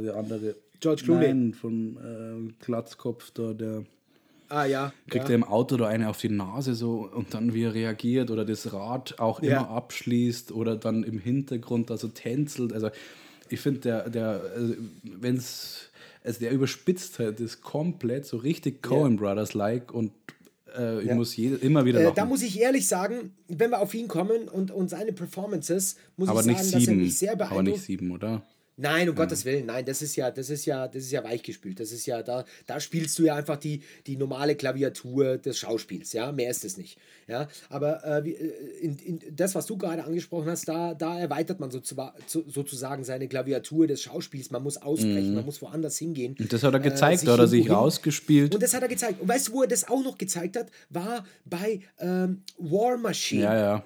[0.00, 0.56] der andere?
[0.80, 1.26] George Clooney.
[1.26, 3.84] Nein, vom äh, Glatzkopf da, der.
[4.48, 4.92] Ah ja.
[5.08, 5.30] Kriegt ja.
[5.30, 8.46] er im Auto da eine auf die Nase so und dann wie er reagiert oder
[8.46, 9.58] das Rad auch ja.
[9.58, 12.72] immer abschließt oder dann im Hintergrund da so tänzelt.
[12.72, 12.88] Also
[13.50, 15.90] ich finde, der, der, also, wenn es,
[16.24, 19.20] also der überspitzt halt das komplett so richtig Coen ja.
[19.20, 20.12] Brothers-like und
[20.76, 21.14] äh, ich ja.
[21.14, 22.12] muss jede, immer wieder lachen.
[22.12, 25.96] Äh, da muss ich ehrlich sagen, wenn wir auf ihn kommen und, und seine Performances,
[26.16, 26.80] muss Aber ich sagen, sieben.
[26.80, 27.52] dass er mich sehr beeindruckt.
[27.52, 28.42] Aber nicht sieben, oder?
[28.80, 29.24] Nein, um ja.
[29.24, 31.80] Gottes Willen, nein, das ist ja, das ist ja, das ist ja weichgespült.
[31.80, 36.12] Das ist ja, da, da spielst du ja einfach die, die normale Klaviatur des Schauspiels,
[36.12, 36.96] ja, mehr ist es nicht.
[37.26, 41.58] Ja, aber äh, äh in, in das, was du gerade angesprochen hast, da, da erweitert
[41.58, 41.80] man so,
[42.26, 44.52] sozusagen seine Klaviatur des Schauspiels.
[44.52, 45.34] Man muss ausbrechen, mhm.
[45.34, 46.36] man muss woanders hingehen.
[46.38, 48.54] Und das hat er gezeigt, äh, da hat er sich rausgespielt.
[48.54, 49.20] Und das hat er gezeigt.
[49.20, 53.42] Und weißt du, wo er das auch noch gezeigt hat, war bei ähm, War Machine.
[53.42, 53.84] Ja, ja.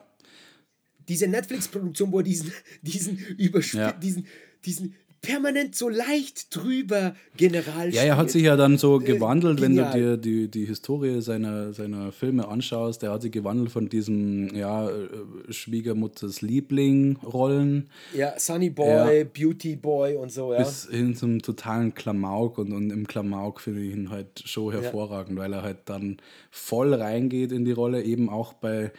[1.09, 2.53] Diese Netflix-Produktion, wo er diesen,
[2.83, 3.93] diesen, Übersp ja.
[3.93, 4.27] diesen
[4.65, 9.61] diesen permanent so leicht drüber General Ja, er hat sich ja dann so äh, gewandelt,
[9.61, 13.03] äh, wenn du dir die, die Historie seiner, seiner Filme anschaust.
[13.03, 15.09] Der hat sich gewandelt von diesem ja, äh,
[15.49, 17.89] Schwiegermutters Liebling-Rollen.
[18.15, 20.59] Ja, Sunny Boy, ja, Beauty Boy und so, ja.
[20.59, 25.39] Bis hin zum totalen Klamauk und, und im Klamauk finde ich ihn halt schon hervorragend,
[25.39, 25.45] ja.
[25.45, 26.17] weil er halt dann
[26.51, 28.91] voll reingeht in die Rolle, eben auch bei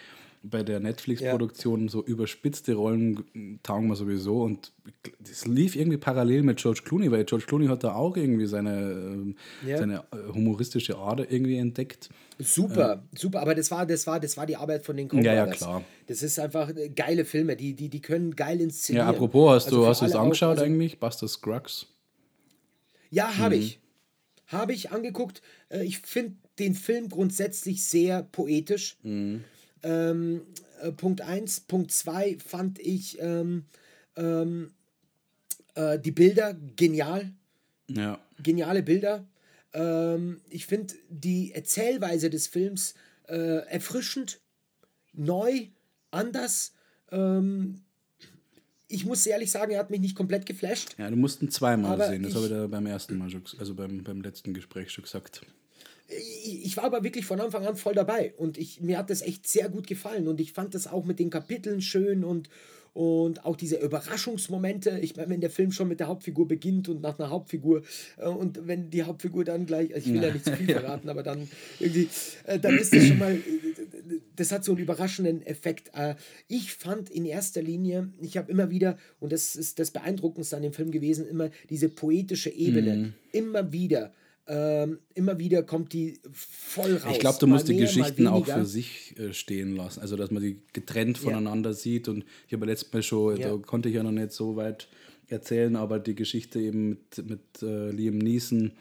[0.43, 1.89] bei der Netflix-Produktion ja.
[1.89, 4.73] so überspitzte Rollen taugen wir sowieso und
[5.19, 8.91] das lief irgendwie parallel mit George Clooney, weil George Clooney hat da auch irgendwie seine,
[8.91, 9.77] ähm, ja.
[9.77, 12.09] seine äh, humoristische Ader irgendwie entdeckt.
[12.39, 15.23] Super, äh, super, aber das war, das war, das war die Arbeit von den Coen
[15.23, 15.81] Ja, ja, klar.
[16.07, 19.07] Das ist einfach äh, geile Filme, die, die, die können geil inszenieren.
[19.07, 21.87] Ja, apropos, hast also du hast es angeschaut also, eigentlich, Buster Scruggs?
[23.11, 23.61] Ja, habe mhm.
[23.61, 23.79] ich.
[24.47, 25.41] Habe ich angeguckt.
[25.83, 28.97] Ich finde den Film grundsätzlich sehr poetisch.
[29.01, 29.45] Mhm
[29.83, 30.41] ähm,
[30.81, 31.61] äh, Punkt 1.
[31.61, 33.65] Punkt 2 fand ich ähm,
[34.15, 34.71] ähm,
[35.75, 37.31] äh, die Bilder genial.
[37.87, 38.19] Ja.
[38.41, 39.25] Geniale Bilder.
[39.73, 42.95] Ähm, ich finde die Erzählweise des Films
[43.27, 44.39] äh, erfrischend,
[45.13, 45.67] neu,
[46.11, 46.73] anders.
[47.11, 47.81] Ähm,
[48.87, 50.95] ich muss ehrlich sagen, er hat mich nicht komplett geflasht.
[50.99, 52.23] Ja, du musst ihn zweimal sehen.
[52.23, 55.41] Das habe ich da beim ersten Mal schon, also beim, beim letzten Gespräch schon gesagt
[56.45, 59.47] ich war aber wirklich von Anfang an voll dabei und ich, mir hat das echt
[59.47, 62.49] sehr gut gefallen und ich fand das auch mit den Kapiteln schön und,
[62.93, 64.99] und auch diese Überraschungsmomente.
[65.01, 67.83] Ich meine, wenn der Film schon mit der Hauptfigur beginnt und nach einer Hauptfigur
[68.17, 70.67] äh, und wenn die Hauptfigur dann gleich, also ich will ja, ja nicht zu viel
[70.73, 71.49] verraten, aber dann
[71.79, 72.07] irgendwie,
[72.45, 73.37] äh, dann ist das schon mal,
[74.35, 75.91] das hat so einen überraschenden Effekt.
[75.93, 76.15] Äh,
[76.47, 80.63] ich fand in erster Linie, ich habe immer wieder, und das ist das Beeindruckendste an
[80.63, 83.13] dem Film gewesen, immer diese poetische Ebene, mhm.
[83.31, 84.13] immer wieder
[84.47, 87.11] ähm, immer wieder kommt die voll raus.
[87.13, 90.01] Ich glaube, du musst Mal die mehr, Geschichten auch für sich äh, stehen lassen.
[90.01, 91.23] Also, dass man die getrennt Ja.
[91.23, 92.07] voneinander sieht.
[92.09, 93.49] Und ich habe ja letztes Mal schon, Ja.
[93.49, 94.87] da konnte ich ja noch nicht so weit
[95.27, 98.71] erzählen, aber die Geschichte eben mit, mit äh, Liam Neeson,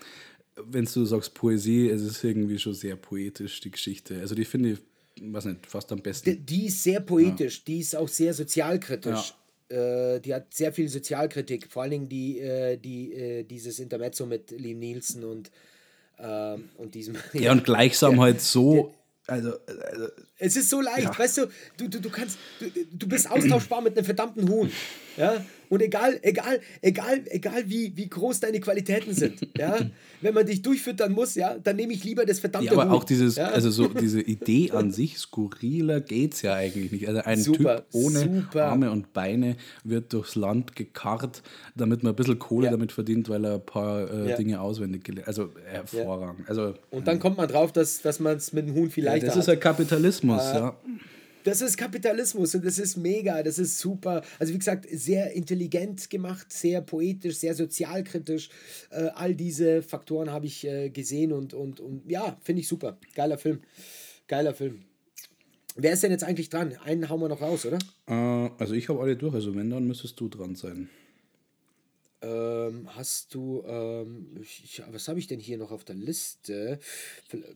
[0.67, 4.19] wenn du sagst Poesie, es ist irgendwie schon sehr poetisch, die Geschichte.
[4.21, 4.79] Also, die finde ich,
[5.21, 6.31] weiß nicht, fast am besten.
[6.31, 9.35] Die, die ist sehr poetisch, die ist auch sehr sozialkritisch.
[9.73, 14.27] Äh, die hat sehr viel Sozialkritik, vor allen Dingen die, äh, die, äh, dieses Intermezzo
[14.27, 15.51] mit Liam Nielsen und,
[16.19, 17.17] ähm, und diesem.
[17.33, 18.95] ja, und gleichsam der- halt so,
[19.27, 20.09] also, also
[20.39, 21.47] Es ist so leicht, weißt du,
[21.79, 24.71] du, du, du kannst, du, du bist austauschbar mit einem verdammten Huhn.
[25.17, 25.45] Ja?
[25.73, 29.79] Und egal, egal, egal, egal wie, wie groß deine Qualitäten sind, ja,
[30.21, 32.91] wenn man dich durchfüttern muss, ja, dann nehme ich lieber das verdammte Ja, aber Huhn.
[32.91, 33.47] auch dieses, ja?
[33.47, 37.09] also so diese Idee an sich, skurriler geht's ja eigentlich nicht.
[37.09, 38.65] Also ein Super, Typ ohne super.
[38.67, 41.43] Arme und Beine wird durchs Land gekarrt,
[41.75, 42.73] damit man ein bisschen Kohle Ja.
[42.73, 44.37] damit verdient, weil er ein paar äh.
[44.37, 46.51] Dinge auswendig gelernt Also hervorragend.
[46.51, 49.29] Also Und dann kommt man drauf, dass, dass man es mit dem Huhn viel leichter
[49.29, 50.77] das ist ja Kapitalismus, ja.
[51.45, 54.23] Das ist Kapitalismus und das ist mega, das ist super.
[54.39, 58.51] Also wie gesagt, sehr intelligent gemacht, sehr poetisch, sehr sozialkritisch.
[58.91, 62.99] Äh, all diese Faktoren habe ich äh, gesehen und, und, und ja, finde ich super.
[63.15, 63.61] Geiler Film.
[64.29, 64.85] Geiler Film.
[65.75, 66.77] Wer ist denn jetzt eigentlich dran?
[66.85, 67.79] Einen hauen wir noch raus, oder?
[68.07, 70.91] Äh, also ich habe alle durch, also wenn, dann müsstest du dran sein.
[72.23, 76.79] Ähm, hast du, ähm, ich, was habe ich denn hier noch auf der Liste?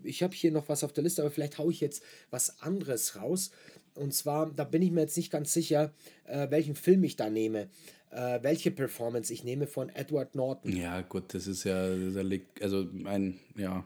[0.03, 3.15] Ich habe hier noch was auf der Liste, aber vielleicht haue ich jetzt was anderes
[3.15, 3.53] raus.
[3.97, 5.93] Und zwar, da bin ich mir jetzt nicht ganz sicher,
[6.25, 7.69] äh, welchen Film ich da nehme,
[8.11, 10.77] äh, welche Performance ich nehme von Edward Norton.
[10.77, 13.85] Ja, gut, das ist ja, das liegt, also ein, ja,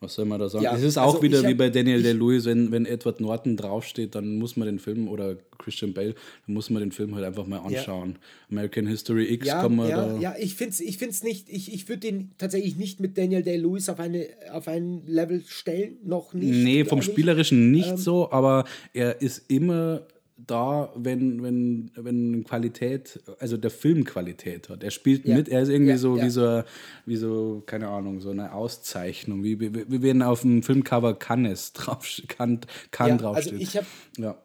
[0.00, 0.64] was soll man da sagen?
[0.64, 4.14] Ja, es ist auch also wieder wie bei Daniel Day-Lewis, wenn, wenn Edward Norton draufsteht,
[4.14, 6.14] dann muss man den Film, oder Christian Bale,
[6.46, 8.16] dann muss man den Film halt einfach mal anschauen.
[8.50, 10.18] American History X Ja, kann man ja, da.
[10.18, 13.42] ja, ich finde es ich find's nicht, ich, ich würde den tatsächlich nicht mit Daniel
[13.42, 16.50] Day-Lewis auf, eine, auf ein Level stellen, noch nicht.
[16.50, 17.02] Nee, vom.
[17.02, 20.02] Spielerischen nicht Ähm, so, aber er ist immer
[20.46, 24.82] da, wenn, wenn, wenn Qualität, also der Film Qualität hat.
[24.84, 25.36] Er spielt Ja.
[25.36, 26.24] mit, er ist irgendwie Ja, so, ja.
[26.24, 26.62] wie so,
[27.06, 31.72] wie so, keine Ahnung, so eine Auszeichnung, wie, wie, wie wenn auf dem Filmcover Cannes
[31.72, 32.60] drauf, kann,
[32.92, 33.52] kann Ja, draufsteht.
[33.54, 33.86] also ich habe
[34.18, 34.38] ja.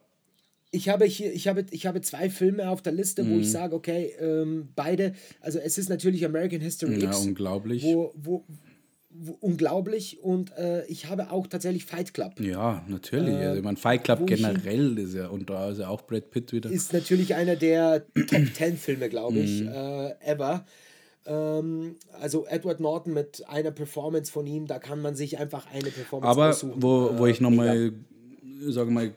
[0.72, 3.30] Ich habe hier, ich habe, ich habe zwei Filme auf der Liste, Mhm.
[3.30, 7.84] wo ich sage, okay, ähm, beide, also es ist natürlich American History ja, X, unglaublich.
[7.84, 8.44] wo, wo
[9.40, 12.40] unglaublich und äh, ich habe auch tatsächlich Fight Club.
[12.40, 13.34] ja, natürlich.
[13.36, 15.88] also, ich meine, Fight Club Äh, wo ich generell ist ja, und da ist ja
[15.88, 16.70] auch Brad Pitt wieder.
[16.70, 19.68] Ist natürlich einer der Top 10 Filme, glaube ich, Mhm.
[19.68, 20.64] äh, ever.
[21.26, 25.90] Ähm, also Edward Norton mit einer Performance von ihm, da kann man sich einfach eine
[25.90, 26.82] Performance Aber aussuchen.
[26.82, 27.92] wo, wo Äh, ich nochmal,
[28.68, 29.14] sagen wir mal,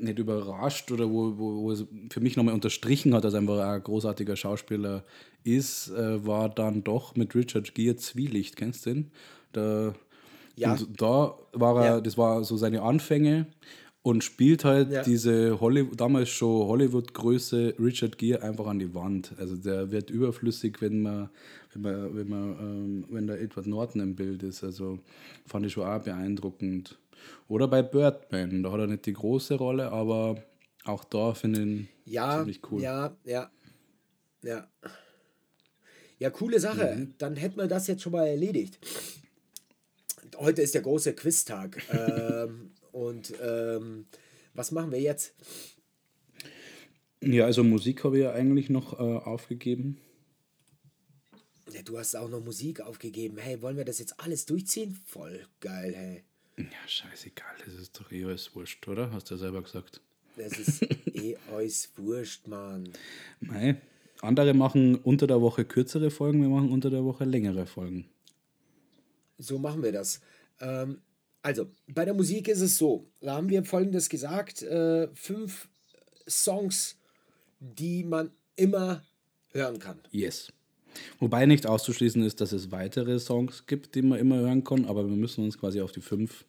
[0.00, 3.58] nicht überrascht oder wo, wo, wo es für mich nochmal unterstrichen hat, dass er einfach
[3.58, 5.02] ein großartiger Schauspieler
[5.42, 8.54] ist, äh, war dann doch mit Richard Gere Zwielicht.
[8.56, 9.10] Kennst du den?
[9.52, 9.94] Da,
[10.56, 10.72] Ja.
[10.72, 12.00] Und da war er, Ja.
[12.00, 13.46] das war so seine Anfänge
[14.02, 15.02] und spielt halt Ja.
[15.02, 19.32] diese Hollywood, damals schon Hollywood-Größe Richard Gere einfach an die Wand.
[19.38, 21.30] Also der wird überflüssig, wenn man,
[21.74, 24.64] wenn man, wenn man, ähm, wenn da Edward Norton im Bild ist.
[24.64, 24.98] Also
[25.46, 26.98] fand ich schon auch beeindruckend.
[27.48, 30.42] Oder bei Birdman, da hat er nicht die große Rolle, aber
[30.84, 32.80] auch da finde ich ihn Ja, ziemlich cool.
[32.82, 33.50] ja, ja,
[34.42, 34.66] ja.
[36.18, 36.96] Ja, coole Sache.
[36.96, 37.14] Mhm.
[37.18, 38.78] Dann hätten wir das jetzt schon mal erledigt.
[40.36, 41.82] Heute ist der große Quiztag.
[41.92, 44.06] ähm, und ähm,
[44.54, 45.34] was machen wir jetzt?
[47.22, 49.98] Ja, also Musik habe ich ja eigentlich noch äh, aufgegeben.
[51.72, 53.38] Ja, du hast auch noch Musik aufgegeben.
[53.38, 54.98] Hey, wollen wir das jetzt alles durchziehen?
[55.04, 56.22] Voll geil, hey.
[56.56, 59.12] Ja, scheißegal, das ist doch eh alles wurscht, oder?
[59.12, 60.00] Hast du ja selber gesagt.
[60.36, 60.82] Das ist
[61.14, 62.88] eh euch wurscht, Mann.
[63.40, 63.76] Mei.
[64.20, 68.06] Andere machen unter der Woche kürzere Folgen, wir machen unter der Woche längere Folgen.
[69.38, 70.20] So machen wir das.
[70.60, 70.98] Ähm,
[71.42, 73.06] also, bei der Musik ist es so.
[73.20, 75.68] Da haben wir folgendes gesagt: äh, fünf
[76.28, 76.96] Songs,
[77.60, 79.04] die man immer
[79.52, 80.00] hören kann.
[80.10, 80.52] Yes.
[81.20, 85.08] Wobei nicht auszuschließen ist, dass es weitere Songs gibt, die man immer hören kann, aber
[85.08, 86.44] wir müssen uns quasi auf die fünf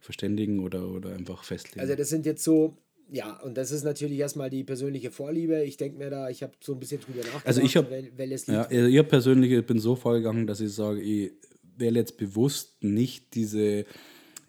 [0.00, 1.80] verständigen oder, oder einfach festlegen.
[1.80, 2.76] Also, das sind jetzt so.
[3.10, 5.64] Ja, und das ist natürlich erstmal die persönliche Vorliebe.
[5.64, 7.46] Ich denke mir da, ich habe so ein bisschen drüber nachgedacht.
[7.46, 10.70] Also ich hab- wel- welches Lied Ja, also ich persönlich bin so vorgegangen, dass ich
[10.72, 11.32] sage, ich
[11.78, 13.86] wähle jetzt bewusst nicht diese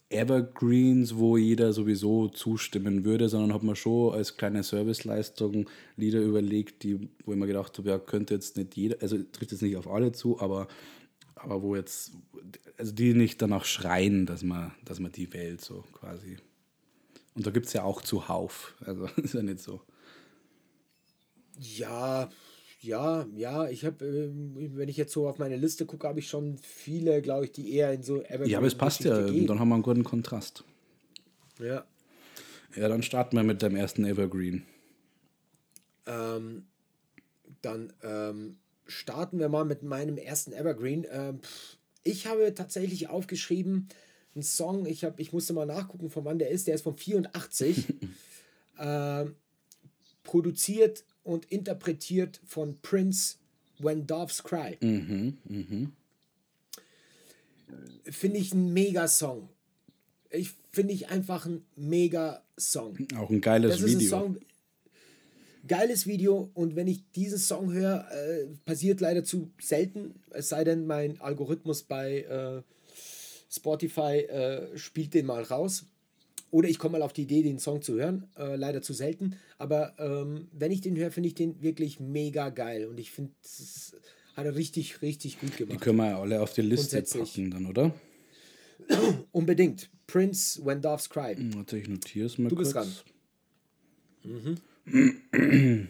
[0.09, 6.83] Evergreens, wo jeder sowieso zustimmen würde, sondern habe mir schon als kleine Serviceleistung Lieder überlegt,
[6.83, 9.77] die, wo ich mir gedacht habe, ja, könnte jetzt nicht jeder, also trifft jetzt nicht
[9.77, 10.67] auf alle zu, aber,
[11.35, 12.13] aber wo jetzt,
[12.77, 16.37] also die nicht danach schreien, dass man, dass man die wählt, so quasi.
[17.35, 19.79] Und da gibt es ja auch zuhauf, also ist ja nicht so.
[21.59, 22.29] Ja,
[22.81, 24.29] ja, ja, ich habe, äh,
[24.75, 27.73] wenn ich jetzt so auf meine Liste gucke, habe ich schon viele, glaube ich, die
[27.73, 29.47] eher in so Evergreen Ja, aber es passt ja, gehen.
[29.47, 30.63] dann haben wir einen guten Kontrast.
[31.59, 31.85] Ja.
[32.75, 34.63] Ja, dann starten wir mit dem ersten Evergreen.
[36.05, 36.65] Ähm,
[37.61, 41.05] dann ähm, starten wir mal mit meinem ersten Evergreen.
[41.11, 41.39] Ähm,
[42.03, 43.89] ich habe tatsächlich aufgeschrieben,
[44.35, 46.95] einen Song, ich, hab, ich musste mal nachgucken, von wann der ist, der ist von
[46.95, 47.85] 84.
[48.79, 49.35] ähm,
[50.23, 53.35] produziert und interpretiert von Prince
[53.77, 54.77] When Doves Cry.
[54.81, 55.89] Mhm, mh.
[58.05, 59.47] Finde ich ein Mega-Song.
[60.31, 62.97] Ich finde ich einfach ein Mega-Song.
[63.15, 63.99] Auch ein geiles das Video.
[63.99, 64.39] Ist ein Song,
[65.67, 70.63] geiles Video und wenn ich diesen Song höre, äh, passiert leider zu selten, es sei
[70.63, 72.63] denn, mein Algorithmus bei äh,
[73.51, 75.85] Spotify äh, spielt den mal raus.
[76.51, 78.27] Oder ich komme mal auf die Idee, den Song zu hören.
[78.37, 79.35] Äh, leider zu selten.
[79.57, 82.87] Aber ähm, wenn ich den höre, finde ich den wirklich mega geil.
[82.87, 83.95] Und ich finde, es
[84.35, 85.73] hat er richtig, richtig gut gemacht.
[85.75, 87.93] Die können wir alle auf die Liste packen dann, oder?
[89.31, 89.89] Unbedingt.
[90.07, 91.35] Prince, When Doves Cry.
[91.55, 93.03] Warte, ich notiere es mal Du bist kurz.
[94.23, 94.57] dran.
[94.85, 95.87] Mhm.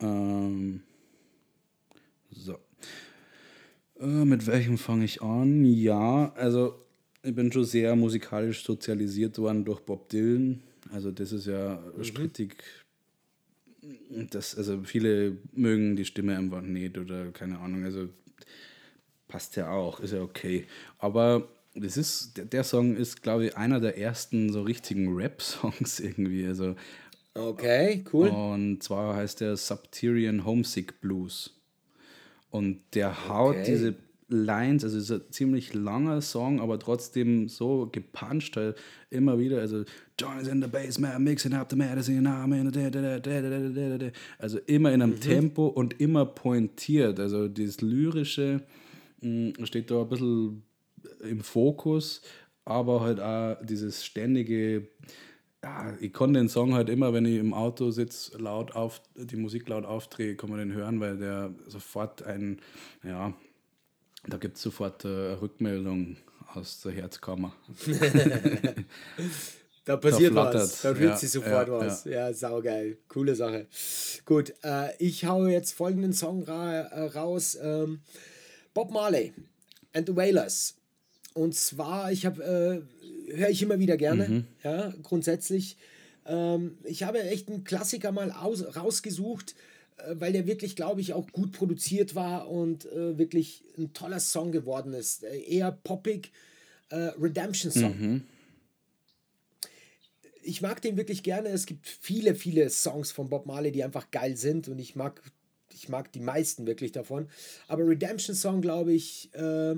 [0.00, 0.82] ähm,
[2.30, 2.58] so.
[3.98, 5.64] Äh, mit welchem fange ich an?
[5.64, 6.74] Ja, also
[7.22, 10.62] ich bin schon sehr musikalisch sozialisiert worden durch Bob Dylan.
[10.92, 12.04] Also das ist ja mhm.
[12.04, 12.56] strittig.
[14.30, 17.84] Das, also viele mögen die Stimme einfach nicht oder keine Ahnung.
[17.84, 18.08] Also
[19.28, 20.66] passt ja auch, ist ja okay.
[20.98, 26.00] Aber das ist, der, der Song ist, glaube ich, einer der ersten so richtigen Rap-Songs
[26.00, 26.46] irgendwie.
[26.46, 26.74] Also,
[27.34, 28.28] okay, cool.
[28.28, 31.54] Und zwar heißt der Subterian Homesick Blues.
[32.50, 33.64] Und der haut okay.
[33.66, 33.94] diese
[34.30, 38.76] Lines, also es ist ein ziemlich langer Song, aber trotzdem so gepuncht halt
[39.10, 39.84] immer wieder, also
[40.18, 42.28] Johnny's in the basement, mixing up the medicine,
[44.38, 45.20] also immer in einem mhm.
[45.20, 48.62] Tempo und immer pointiert, also das Lyrische
[49.20, 50.62] mh, mm, steht da ein bisschen
[51.28, 52.22] im Fokus,
[52.64, 54.88] aber halt auch dieses ständige
[55.62, 59.36] ja, ich konnte den Song halt immer, wenn ich im Auto sitze, laut auf, die
[59.36, 62.60] Musik laut aufdrehe, kann man den hören, weil der sofort ein,
[63.02, 63.34] ja,
[64.26, 66.16] da gibt es sofort eine Rückmeldung
[66.54, 67.54] aus der Herzkammer.
[69.84, 72.04] da passiert da was, da rührt ja, sich sofort ja, was.
[72.04, 72.28] Ja.
[72.28, 72.98] ja, saugeil.
[73.08, 73.66] Coole Sache.
[74.24, 77.58] Gut, äh, ich haue jetzt folgenden Song ra äh, raus.
[77.60, 78.00] Ähm,
[78.74, 79.32] Bob Marley
[79.92, 80.76] and the Wailers.
[81.34, 84.44] Und zwar, ich habe, äh, höre ich immer wieder gerne, mhm.
[84.62, 85.76] ja, grundsätzlich.
[86.26, 89.69] Ähm, ich habe echt einen Klassiker mal aus, rausgesucht, äh,
[90.08, 94.52] weil der wirklich, glaube ich, auch gut produziert war und äh, wirklich ein toller Song
[94.52, 95.24] geworden ist.
[95.24, 96.32] Äh, eher poppig,
[96.90, 97.98] äh, Redemption Song.
[97.98, 98.22] Mhm.
[100.42, 101.50] Ich mag den wirklich gerne.
[101.50, 105.22] Es gibt viele, viele Songs von Bob Marley, die einfach geil sind und ich mag,
[105.72, 107.28] ich mag die meisten wirklich davon.
[107.68, 109.76] Aber Redemption Song, glaube ich, äh,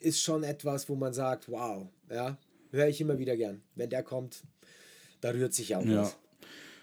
[0.00, 2.38] ist schon etwas, wo man sagt, wow, ja,
[2.70, 3.62] höre ich immer wieder gern.
[3.74, 4.42] Wenn der kommt,
[5.20, 6.02] da rührt sich auch ja.
[6.02, 6.16] was.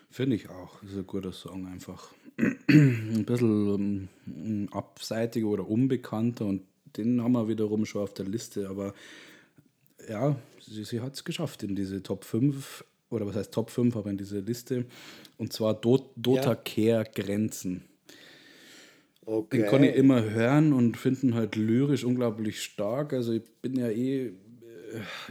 [0.10, 0.80] Finde ich auch.
[0.82, 2.14] Das ist ein guter Song einfach.
[2.38, 6.62] Ein bisschen um, abseitiger oder unbekannter und
[6.98, 8.94] den haben wir wiederum schon auf der Liste, aber
[10.10, 13.96] ja, sie, sie hat es geschafft in diese Top 5 oder was heißt Top 5,
[13.96, 14.86] aber in diese Liste
[15.38, 16.56] und zwar Do Dota.
[16.56, 17.84] Care Grenzen.
[19.26, 19.58] Okay.
[19.58, 23.12] Den kann ich immer hören und finden halt lyrisch unglaublich stark.
[23.12, 24.34] Also ich bin ja eh, äh,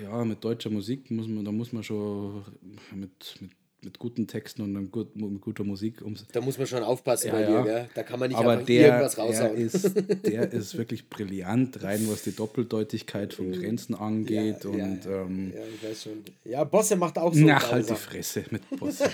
[0.02, 2.44] ja, mit deutscher Musik muss man, da muss man schon
[2.92, 3.52] mit, mit
[3.84, 6.02] mit guten Texten und gut, mit guter Musik.
[6.02, 7.88] Ums da muss man schon aufpassen ja, bei dir, gell?
[7.94, 9.56] da kann man nicht Aber der, irgendwas raushauen.
[9.56, 9.94] Der ist,
[10.24, 13.52] der ist wirklich brillant, rein was die Doppeldeutigkeit von mhm.
[13.52, 14.64] Grenzen angeht.
[14.64, 16.12] Ja, und, ja, ähm, ja, ich weiß schon.
[16.44, 17.46] Ja, Bosse macht auch so.
[17.50, 19.10] Ach, halt die Fresse mit Bosse.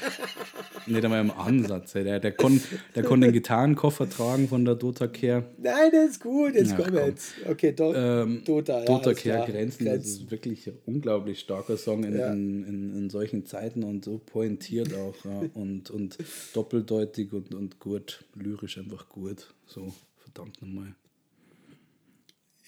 [0.87, 1.95] Nicht einmal im Ansatz.
[1.95, 2.05] Ey.
[2.05, 2.61] Der, der, kann,
[2.95, 5.45] der kann den Gitarrenkoffer tragen von der Dota Care.
[5.59, 7.35] Nein, das ist gut, jetzt komm jetzt.
[7.49, 8.85] Okay, Do ähm, Dota.
[8.85, 13.11] Dota Care Grenzen, Grenzen, das ist wirklich ein unglaublich starker Song in, in, in, in
[13.11, 15.43] solchen Zeiten und so point pointiert auch ja.
[15.55, 16.19] und, und
[16.53, 19.55] doppeldeutig und, und gut, lyrisch einfach gut.
[19.67, 20.95] So, verdammt nochmal.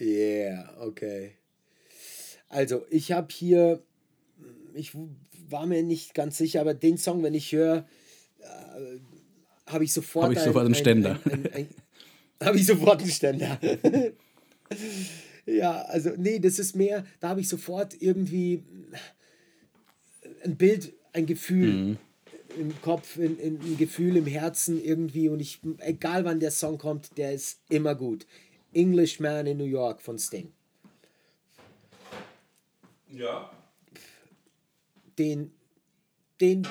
[0.00, 1.32] Yeah, okay.
[2.48, 3.82] Also, ich habe hier,
[4.74, 4.92] ich
[5.48, 7.86] war mir nicht ganz sicher, aber den Song, wenn ich höre,
[8.40, 10.24] äh, habe ich sofort.
[10.24, 11.20] Habe ich sofort einen Ständer.
[12.42, 13.58] Habe ich sofort einen Ständer.
[15.46, 18.64] ja, also, nee, das ist mehr, da habe ich sofort irgendwie
[20.44, 21.98] ein Bild ein Gefühl mhm.
[22.58, 25.28] im Kopf, ein, ein Gefühl im Herzen irgendwie.
[25.28, 28.26] Und ich, egal wann der Song kommt, der ist immer gut.
[28.72, 30.52] Englishman in New York von Sting.
[33.10, 33.50] Ja.
[35.18, 35.52] Den,
[36.40, 36.66] den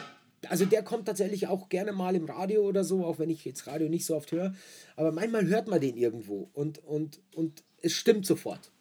[0.48, 3.68] also der kommt tatsächlich auch gerne mal im Radio oder so, auch wenn ich jetzt
[3.68, 4.56] Radio nicht so oft höre.
[4.96, 8.72] Aber manchmal hört man den irgendwo und, und, und es stimmt sofort.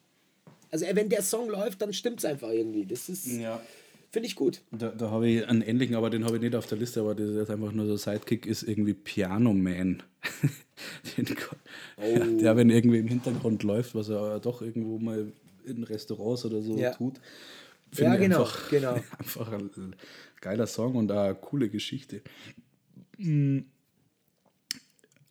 [0.71, 2.85] Also wenn der Song läuft, dann stimmt es einfach irgendwie.
[2.85, 3.61] Das ist, Ja.
[4.11, 4.61] Finde ich gut.
[4.71, 7.15] Da, da habe ich einen ähnlichen, aber den habe ich nicht auf der Liste, aber
[7.15, 10.03] das ist einfach nur so Sidekick, ist irgendwie Piano Man.
[11.17, 11.25] den,
[11.97, 15.31] ja, der, wenn irgendwie im Hintergrund läuft, was er doch irgendwo mal
[15.65, 16.91] in Restaurants oder so Ja.
[16.93, 17.19] tut.
[17.95, 18.93] Ja, genau, Einfach, genau.
[19.19, 19.95] einfach ein
[20.39, 22.21] geiler Song und eine coole Geschichte.
[23.17, 23.59] Mm.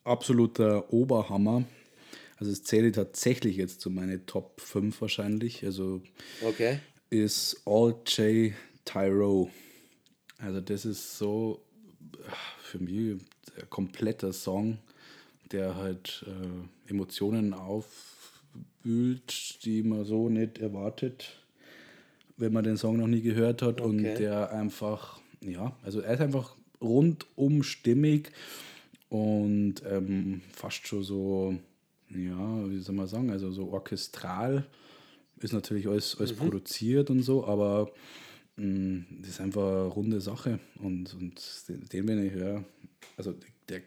[0.03, 1.63] Absoluter Oberhammer.
[2.37, 5.63] Also es zähle ich tatsächlich jetzt zu meinen Top 5 wahrscheinlich.
[5.63, 6.01] Also
[6.43, 6.79] Okay.
[7.09, 8.53] ist All J
[8.85, 9.49] Tyro.
[10.39, 11.61] Also das ist so
[12.61, 13.21] für mich ein
[13.69, 14.77] kompletter Song,
[15.51, 21.37] der halt äh, Emotionen aufwühlt, die man so nicht erwartet,
[22.37, 24.15] wenn man den Song noch nie gehört hat und Okay.
[24.17, 28.31] der einfach, ja, also er ist einfach rundum stimmig
[29.09, 31.55] und ähm, fast schon so,
[32.09, 34.65] ja, wie soll man sagen, also so orchestral
[35.39, 37.91] ist natürlich alles, alles produziert und so, aber
[38.57, 42.63] das ist einfach eine runde Sache und, und den, den wenn ich höre,
[43.17, 43.33] also
[43.69, 43.81] der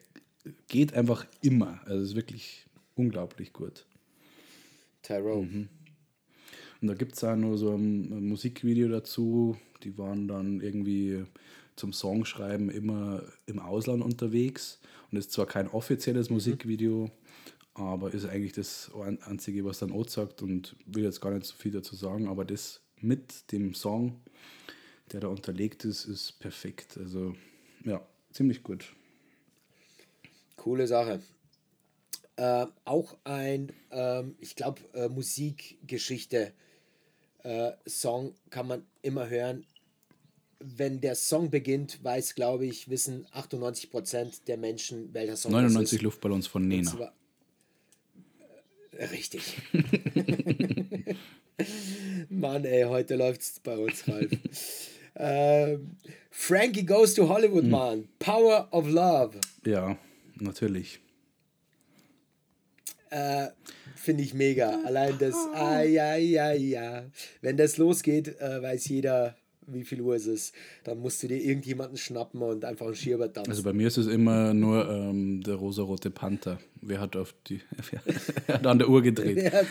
[0.69, 3.86] geht einfach immer, also es ist wirklich unglaublich gut.
[5.03, 5.69] Tyrone.
[6.81, 9.57] Und da gibt es auch nur so ein, Musikvideo dazu.
[9.82, 11.24] Die waren dann irgendwie
[11.77, 14.81] zum Songschreiben immer im Ausland unterwegs.
[15.11, 17.11] Und ist zwar kein offizielles Musikvideo,
[17.74, 20.43] aber ist eigentlich das ein- Einzige, was dann auch sagt.
[20.43, 24.20] Und will jetzt gar nicht so viel dazu sagen, aber das mit dem Song,
[25.12, 26.97] der da unterlegt ist, ist perfekt.
[26.98, 27.35] Also
[27.85, 28.94] ja, ziemlich gut.
[30.56, 31.20] Coole Sache.
[32.36, 36.52] Äh, auch ein, ähm, ich glaube, äh, Musikgeschichte,
[37.44, 39.66] äh, Song kann man immer hören.
[40.59, 45.93] Wenn der Song beginnt, weiß, glaube ich, wissen 98% der Menschen, welcher Song 99 das
[45.93, 46.02] ist.
[46.02, 47.12] Luftballons von Nena.
[48.98, 49.56] Richtig.
[52.28, 54.30] Mann, ey, heute läuft's bei uns, Ralf.
[55.16, 55.96] ähm,
[56.30, 58.08] Frankie Goes to Hollywood, Mann.
[58.18, 59.40] Power of Love.
[59.64, 59.96] Ja,
[60.36, 61.00] natürlich.
[63.10, 63.48] Äh,
[63.96, 64.82] Finde ich mega.
[64.84, 67.04] Allein das, ah, ja, ja, ja.
[67.40, 69.36] Wenn das losgeht, äh, weiß jeder,
[69.66, 70.55] wie viel Uhr es ist.
[70.85, 73.51] Dann musst du dir irgendjemanden schnappen und einfach einen Schieber tanzen.
[73.51, 76.59] Also bei mir ist es immer nur ähm, der rosarote Panther.
[76.81, 77.61] Wer hat auf die
[78.47, 79.36] wer hat an der Uhr gedreht?
[79.36, 79.66] wer, hat,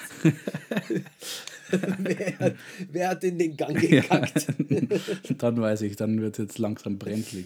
[2.00, 2.56] wer, hat,
[2.92, 4.48] wer hat in den Gang gekackt?
[5.38, 7.46] dann weiß ich, dann wird jetzt langsam brenzlig.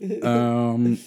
[0.00, 0.98] ähm,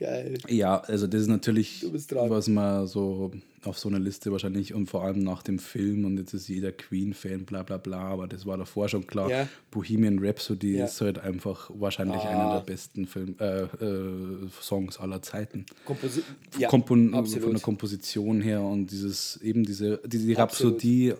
[0.00, 0.38] Geil.
[0.48, 3.30] ja, also das ist natürlich, was man so
[3.64, 6.72] auf so einer Liste wahrscheinlich und vor allem nach dem Film und jetzt ist jeder
[6.72, 9.30] Queen-Fan, bla bla bla, aber das war davor schon klar.
[9.30, 9.46] Ja.
[9.70, 10.86] Bohemian Rhapsody Ja.
[10.86, 12.30] ist halt einfach wahrscheinlich Ah.
[12.30, 15.66] einer der besten Film, äh, äh, Songs aller Zeiten.
[15.84, 16.22] Komposi
[16.58, 17.42] ja, Kompon absolut.
[17.44, 20.74] von der Komposition her und dieses eben diese, diese die Absolut.
[20.76, 21.12] Rhapsodie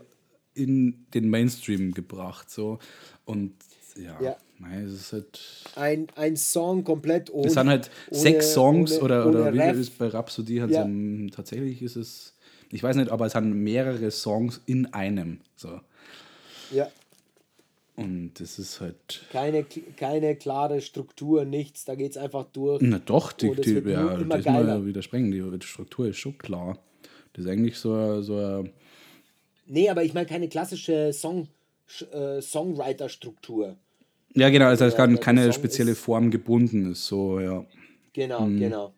[0.54, 2.78] in den Mainstream gebracht so
[3.26, 3.52] und
[4.02, 4.18] ja,
[4.60, 5.40] Mei, es ist halt
[5.74, 7.46] ein, ein Song komplett ohne.
[7.46, 10.84] es sind halt ohne- sechs Songs ohne- oder, oder wie ist bei Rhapsodie halt Ja.
[10.84, 12.34] so, tatsächlich ist es
[12.72, 15.80] ich weiß nicht, aber es sind mehrere Songs in einem so
[16.70, 16.88] Ja,
[17.96, 19.64] und das ist halt keine,
[19.96, 21.84] keine klare Struktur, nichts.
[21.84, 22.80] Da geht es einfach durch.
[22.82, 26.38] na doch, die, die, nur ja, immer das mal widersprechen, die, die Struktur ist schon
[26.38, 26.78] klar.
[27.32, 28.64] Das ist eigentlich so, ein- so
[29.66, 31.48] Nee, aber ich meine keine klassische Song,
[32.12, 33.76] äh, Songwriter-Struktur.
[34.34, 37.66] Ja, genau, also kann der keine spezielle ist- Form gebunden ist, so, ja.
[38.12, 38.58] Genau, Mhm.
[38.58, 38.94] genau.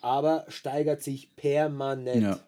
[0.00, 2.22] Aber steigert sich permanent.
[2.22, 2.40] Ja.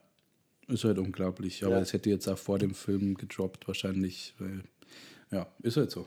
[0.66, 1.80] Ist halt unglaublich, aber Ja.
[1.80, 4.62] das hätte jetzt auch vor dem Film gedroppt, wahrscheinlich, weil,
[5.30, 6.06] ja, ist halt so.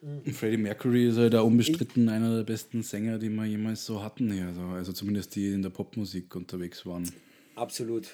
[0.00, 0.32] Mhm.
[0.32, 4.30] Freddie Mercury ist halt auch unbestritten einer der besten Sänger, die wir jemals so hatten
[4.32, 4.46] hier.
[4.48, 7.10] Also, also zumindest die in der Popmusik unterwegs waren.
[7.56, 8.08] Absolut.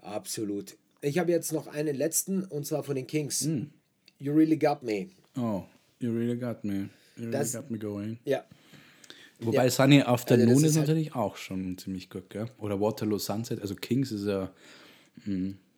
[0.00, 0.76] Absolut.
[1.00, 3.42] Ich habe jetzt noch einen letzten und zwar von den Kings.
[3.44, 3.70] Mhm.
[4.18, 5.06] You Really Got Me.
[5.36, 5.62] Oh,
[6.00, 6.88] you really got me.
[7.16, 8.18] You really Das- got me going.
[8.24, 8.44] Ja,
[9.40, 9.70] Wobei Ja.
[9.70, 12.46] Sunny Afternoon Also ist, ist halt- natürlich auch schon ziemlich gut, gell?
[12.58, 14.50] Oder Waterloo Sunset, also Kings ist ja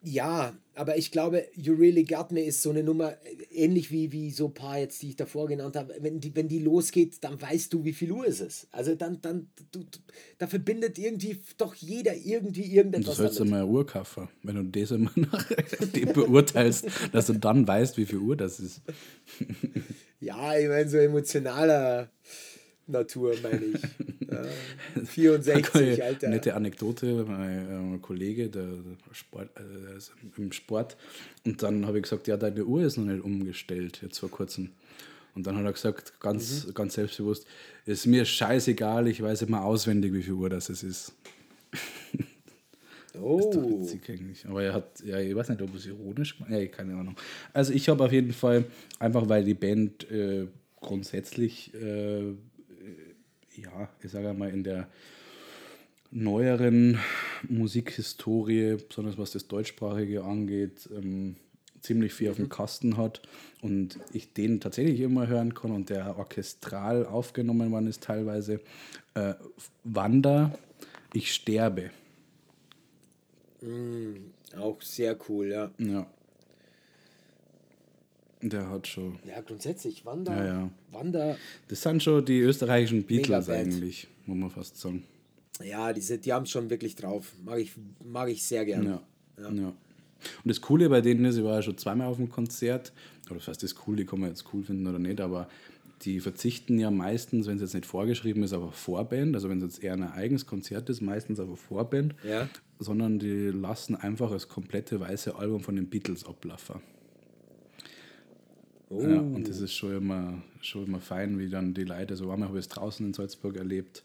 [0.03, 4.13] Ja, aber ich glaube, You Really Got Me ist so eine Nummer, äh, ähnlich wie,
[4.13, 5.95] wie so ein paar jetzt, die ich davor genannt habe.
[6.01, 8.67] Wenn die, wenn die losgeht, dann weißt du, wie viel Uhr es ist.
[8.71, 9.85] Also dann, dann du,
[10.39, 13.53] da verbindet irgendwie doch jeder irgendwie irgendetwas du sollst damit.
[13.53, 15.47] einmal Uhr kaufen, wenn du das immer nach
[15.95, 18.81] dem beurteilst, dass du dann weißt, wie viel Uhr das ist.
[20.21, 22.11] Ja, ich meine, so emotionaler
[22.87, 23.81] Natur, meine ich.
[24.31, 24.45] Ja,
[25.07, 26.29] 64, Alter.
[26.29, 28.69] Nette Anekdote, mein äh, Kollege, der,
[29.11, 30.97] Sport, äh, im Sport.
[31.45, 34.71] Und dann habe ich gesagt, ja, deine Uhr ist noch nicht umgestellt, jetzt vor kurzem.
[35.35, 36.75] Und dann hat er gesagt, ganz, mhm.
[36.75, 37.47] ganz selbstbewusst,
[37.87, 41.13] ist mir scheißegal, ich weiß immer auswendig, wie viel Uhr das ist.
[43.21, 43.39] Oh.
[43.41, 43.83] Ist doch oh.
[43.83, 44.47] witzig eigentlich.
[44.47, 46.51] Aber er hat, ja, ich weiß nicht, ob es ironisch war.
[46.51, 47.17] Ja, keine Ahnung.
[47.53, 48.65] Also ich habe auf jeden Fall,
[48.99, 50.47] einfach weil die Band äh,
[50.81, 52.35] grundsätzlich, äh,
[53.63, 54.89] ja, ich sage mal, in der
[56.11, 56.99] neueren
[57.49, 61.37] Musikhistorie, besonders was das Deutschsprachige angeht, ähm,
[61.81, 62.51] ziemlich viel auf dem mhm.
[62.51, 63.23] Kasten hat
[63.63, 68.61] und ich den tatsächlich immer hören kann und der orchestral aufgenommen worden ist teilweise.
[69.15, 69.35] Äh,
[69.85, 70.59] Wander,
[71.15, 71.91] ich sterbe.
[73.63, 75.71] Mm, auch sehr cool, ja.
[75.79, 76.07] Ja.
[78.43, 79.19] Der hat schon.
[79.27, 80.37] Ja, grundsätzlich, Wander.
[80.37, 80.71] Ja, ja.
[80.93, 81.37] Wander.
[81.69, 85.05] Das sind schon die österreichischen Beatles eigentlich, muss man fast sagen.
[85.63, 87.33] Ja, die, die haben es schon wirklich drauf.
[87.45, 87.73] Mag ich,
[88.05, 89.01] mag ich sehr gerne.
[89.37, 89.43] Ja.
[89.43, 89.51] ja.
[89.51, 89.67] ja.
[89.67, 92.93] Und das Coole bei denen ist, ich war ja schon zweimal auf dem Konzert,
[93.27, 95.49] oder das heißt, das cool, die kann man jetzt cool finden oder nicht, aber
[96.03, 99.65] die verzichten ja meistens, wenn es jetzt nicht vorgeschrieben ist, auf Vorband, also wenn es
[99.65, 102.49] jetzt eher ein eigenes Konzert ist, meistens auf Vorband, ja.
[102.79, 106.81] sondern die lassen einfach das komplette weiße Album von den Beatles ablaufen.
[108.91, 109.01] Oh.
[109.01, 112.49] Ja, und das ist schon immer, schon immer fein, wie dann die Leute, so einmal
[112.49, 114.05] habe ich es draußen in Salzburg erlebt,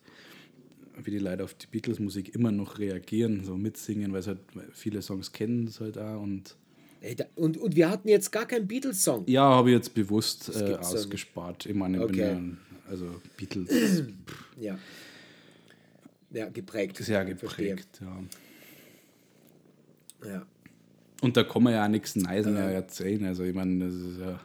[1.04, 4.40] wie die Leute auf die Beatles-Musik immer noch reagieren, so mitsingen, weil sie halt
[4.74, 6.56] viele Songs kennen halt auch und
[7.36, 9.26] und, und wir hatten jetzt gar keinen Beatles-Song.
[9.28, 11.68] Ja, habe ich jetzt bewusst äh, ausgespart.
[11.68, 12.32] Ich meine, okay.
[12.32, 12.42] ja,
[12.90, 14.06] also Beatles.
[14.60, 14.80] ja.
[16.32, 16.98] Ja, geprägt.
[16.98, 18.24] Sehr geprägt, ja.
[20.28, 20.46] Ja.
[21.22, 23.26] Und da kann man ja auch nichts Neues mehr erzählen.
[23.26, 24.40] Also ich meine, das ist ja,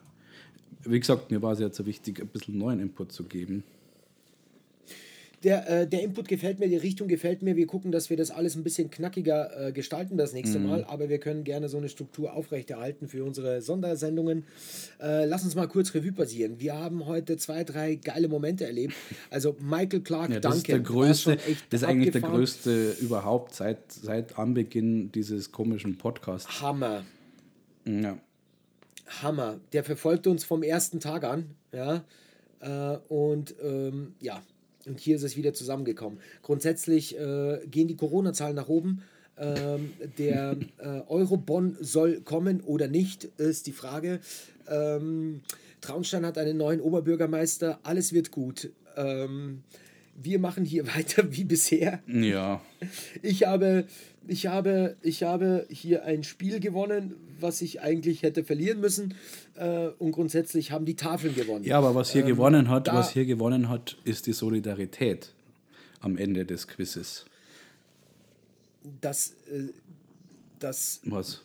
[0.85, 3.65] wie gesagt, mir war es jetzt so wichtig, ein bisschen neuen Input zu geben
[5.43, 7.57] der, äh, der Input gefällt mir, die Richtung gefällt mir.
[7.57, 10.66] Wir gucken, dass wir das alles ein bisschen knackiger äh, gestalten das nächste mhm.
[10.66, 14.44] Mal, aber wir können gerne so eine Struktur aufrechterhalten für unsere Sondersendungen.
[15.01, 16.61] Äh, lass uns mal kurz Revue passieren.
[16.61, 18.94] Wir haben heute zwei, drei geile Momente erlebt.
[19.31, 20.57] Also Michael Clark ja, das Duncan.
[20.57, 21.39] Ist der größte,
[21.70, 26.61] das ist eigentlich der größte überhaupt seit, seit Anbeginn dieses komischen Podcasts.
[26.61, 27.05] Hammer.
[27.86, 28.19] Ja.
[29.23, 29.61] Hammer.
[29.73, 31.51] Der verfolgt uns vom ersten Tag an.
[31.73, 32.05] Ja.
[32.61, 34.43] Äh, und ähm, ja,
[34.87, 36.19] und hier ist es wieder zusammengekommen.
[36.43, 39.03] Grundsätzlich äh, gehen die Corona-Zahlen nach oben.
[39.39, 44.20] Ähm, der äh, Eurobon soll kommen oder nicht, ist die Frage.
[44.69, 45.41] Ähm,
[45.81, 47.81] Traunstein hat einen neuen Oberbürgermeister.
[47.82, 48.70] Alles wird gut.
[48.97, 49.62] Ähm,
[50.15, 52.01] wir machen hier weiter wie bisher.
[52.07, 52.61] Ja.
[53.23, 53.87] Ich habe,
[54.27, 59.15] ich habe, ich habe hier ein Spiel gewonnen, was ich eigentlich hätte verlieren müssen.
[59.57, 61.65] Äh, und grundsätzlich haben die Tafeln gewonnen.
[61.65, 65.33] Ja, aber was hier ähm, gewonnen hat, was hier gewonnen hat, ist die Solidarität
[66.01, 67.27] am Ende des Quizzes.
[69.01, 69.69] Das, äh,
[70.59, 71.43] das, was?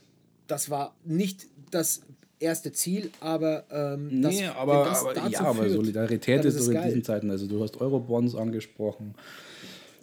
[0.48, 2.02] Das war nicht das
[2.40, 6.82] erste Ziel, aber ähm, das, nee, aber, das aber ja, aber Solidarität ist, ist in
[6.82, 7.30] diesen Zeiten.
[7.32, 9.16] Also du hast Eurobonds angesprochen.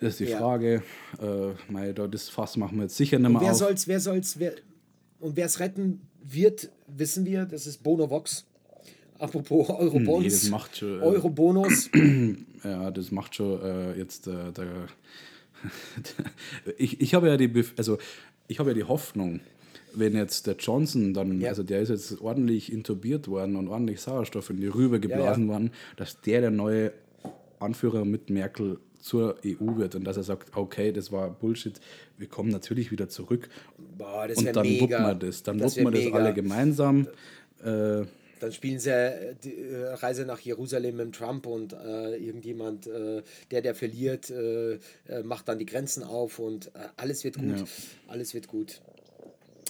[0.02, 0.38] Das ist die ja.
[0.38, 0.82] Frage.
[1.20, 3.56] Äh, mei, das Fass machen wir jetzt sicher nicht mehr wer auf.
[3.56, 4.54] Soll's, wer soll's, wer
[5.20, 8.44] und wer es retten wird, wissen wir, das ist Bono Vox.
[9.18, 10.24] Apropos Eurobonds.
[10.24, 11.00] Nee, das macht schon.
[11.00, 11.90] Äh, Eurobonus.
[12.64, 14.88] ja, das macht schon äh, jetzt äh, der.
[16.78, 17.98] ich, ich habe ja die, also
[18.48, 19.38] ich habe ja die Hoffnung,
[19.94, 21.50] wenn jetzt der Johnson dann, ja.
[21.50, 25.48] also der ist jetzt ordentlich intubiert worden und ordentlich Sauerstoff in die Rübe geblasen ja,
[25.48, 25.52] ja.
[25.52, 26.92] worden, dass der der neue
[27.60, 31.78] Anführer mit Merkel zur EU wird und dass er sagt, okay, das war Bullshit,
[32.16, 33.50] wir kommen natürlich wieder zurück.
[33.98, 34.82] Boah, das und dann mega.
[34.82, 35.42] wuppen wir das.
[35.42, 37.06] Dann wuppen wir das alle gemeinsam.
[37.62, 38.04] Äh,
[38.42, 43.22] dann spielen sie äh, die äh, Reise nach Jerusalem mit Trump und äh, irgendjemand, äh,
[43.52, 44.32] der, der verliert,
[45.24, 47.58] macht dann die Grenzen auf und alles wird gut.
[47.58, 47.64] Ja.
[48.08, 48.80] Alles wird gut.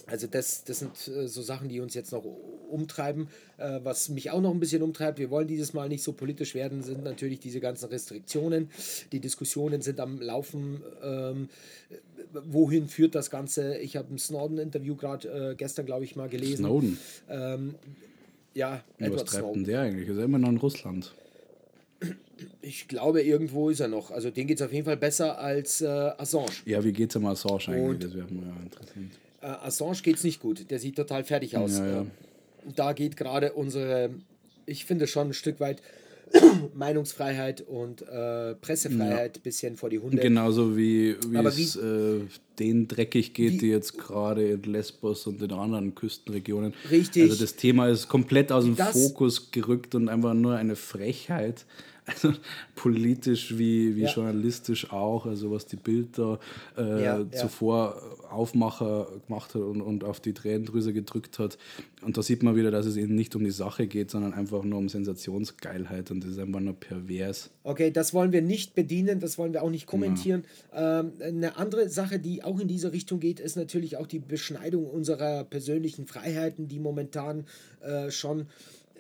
[0.07, 2.25] Also das, das sind äh, so Sachen, die uns jetzt noch
[2.71, 3.29] umtreiben.
[3.59, 6.55] Äh, was mich auch noch ein bisschen umtreibt, wir wollen dieses Mal nicht so politisch
[6.55, 8.71] werden, sind natürlich diese ganzen Restriktionen.
[9.13, 10.83] Die Diskussionen sind am Laufen.
[11.03, 11.49] Ähm,
[12.33, 13.79] wohin führt das Ganze?
[13.79, 16.65] Ich habe ein Snowden-Interview gerade äh, gestern, glaube ich, mal gelesen.
[16.65, 16.99] Snowden?
[17.29, 17.75] Ähm,
[18.55, 19.55] ja, Was Edward treibt Snowden.
[19.55, 20.09] denn der eigentlich?
[20.09, 21.15] Ist er immer noch in Russland?
[22.61, 24.11] Ich glaube, irgendwo ist er noch.
[24.11, 26.51] Also den geht es auf jeden Fall besser als äh, Assange.
[26.67, 27.83] Ja, wie geht es um Assange eigentlich?
[27.83, 29.13] Und das wäre mal interessant.
[29.43, 30.71] Äh, Assange geht es nicht gut.
[30.71, 31.79] Der sieht total fertig aus.
[31.79, 32.01] Ja, ja.
[32.01, 32.11] Ähm,
[32.77, 34.11] da geht gerade unsere,
[34.67, 35.83] ich finde schon ein Stück weit
[36.75, 40.19] Meinungsfreiheit und äh, Pressefreiheit ein bisschen vor die Hunde.
[40.23, 42.21] Genauso wie, wie es äh,
[42.59, 46.73] denen dreckig geht, wie, die jetzt gerade in Lesbos und in anderen Küstenregionen.
[46.91, 47.25] Richtig.
[47.25, 51.67] Also das Thema ist komplett aus dem das, Fokus gerückt und einfach nur eine Frechheit.
[52.07, 52.33] Also
[52.75, 54.11] politisch wie, wie Ja.
[54.13, 56.39] journalistisch auch, also was die Bild da
[56.77, 57.31] äh, Ja, ja.
[57.31, 58.01] zuvor
[58.31, 61.59] Aufmacher gemacht hat und, und auf die Tränendrüse gedrückt hat.
[62.01, 64.65] Und da sieht man wieder, dass es eben nicht um die Sache geht, sondern einfach
[64.65, 67.51] nur um Sensationsgeilheit und das ist einfach nur pervers.
[67.63, 70.45] Okay, das wollen wir nicht bedienen, das wollen wir auch nicht kommentieren.
[70.75, 74.87] Ähm, eine andere Sache, die auch in diese Richtung geht, ist natürlich auch die Beschneidung
[74.87, 77.45] unserer persönlichen Freiheiten, die momentan
[77.83, 78.47] äh, schon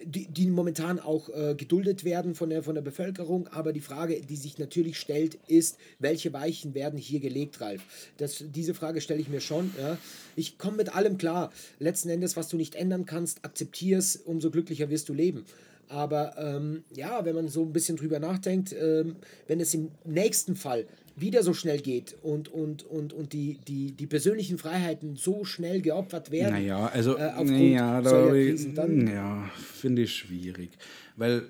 [0.04, 3.48] die, die momentan auch äh, geduldet werden von der, von der Bevölkerung.
[3.48, 7.82] Aber die Frage, die sich natürlich stellt, ist, welche Weichen werden hier gelegt, Ralf?
[8.16, 9.72] Das, diese Frage stelle ich mir schon.
[9.78, 9.98] Ja.
[10.36, 11.52] Ich komme mit allem klar.
[11.78, 15.44] Letzten Endes, was du nicht ändern kannst, akzeptier's, umso glücklicher wirst du leben.
[15.88, 19.16] Aber ähm, ja, wenn man so ein bisschen drüber nachdenkt, ähm,
[19.46, 23.92] wenn es im nächsten Fall wieder so schnell geht und, und, und, und die, die,
[23.92, 28.74] die persönlichen Freiheiten so schnell geopfert werden, Naja, also, äh, aufgrund naja, da ich- Krisen,
[28.74, 30.70] dann ja, finde ich schwierig.
[31.16, 31.42] Weil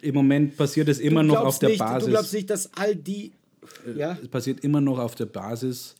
[0.00, 2.04] im Moment passiert es immer noch auf der nicht, Basis.
[2.06, 3.32] Du glaubst nicht, dass all die.
[3.96, 5.94] Ja, Es passiert immer noch auf der Basis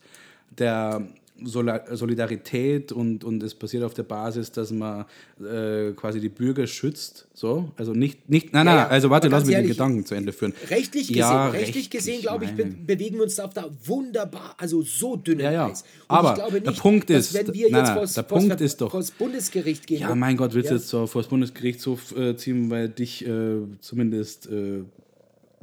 [0.57, 1.07] der
[1.45, 5.05] Solidarität und, und es passiert auf der Basis, dass man
[5.41, 7.27] äh, quasi die Bürger schützt.
[7.35, 10.15] So, also nicht, nicht nein, Ja, nein, also warte, lass mich den ehrlich, Gedanken zu
[10.15, 10.53] Ende führen.
[10.71, 14.55] rechtlich gesehen, Ja, rechtlich rechtlich, gesehen, glaube ich, be bewegen wir uns auf da wunderbar,
[14.59, 15.67] also so dünnem Ja, ja.
[15.69, 15.83] Eis.
[15.83, 18.25] Und Aber ich glaube der nicht, Punkt dass ist- wenn wir nein, jetzt vors, der
[18.25, 20.01] vors, Punkt ist doch- vors Bundesgericht gehen.
[20.01, 20.79] Ja, mein Gott, willst du Ja.
[20.81, 24.83] jetzt so vor das Bundesgerichtshof äh, ziehen, weil dich äh, zumindest, äh,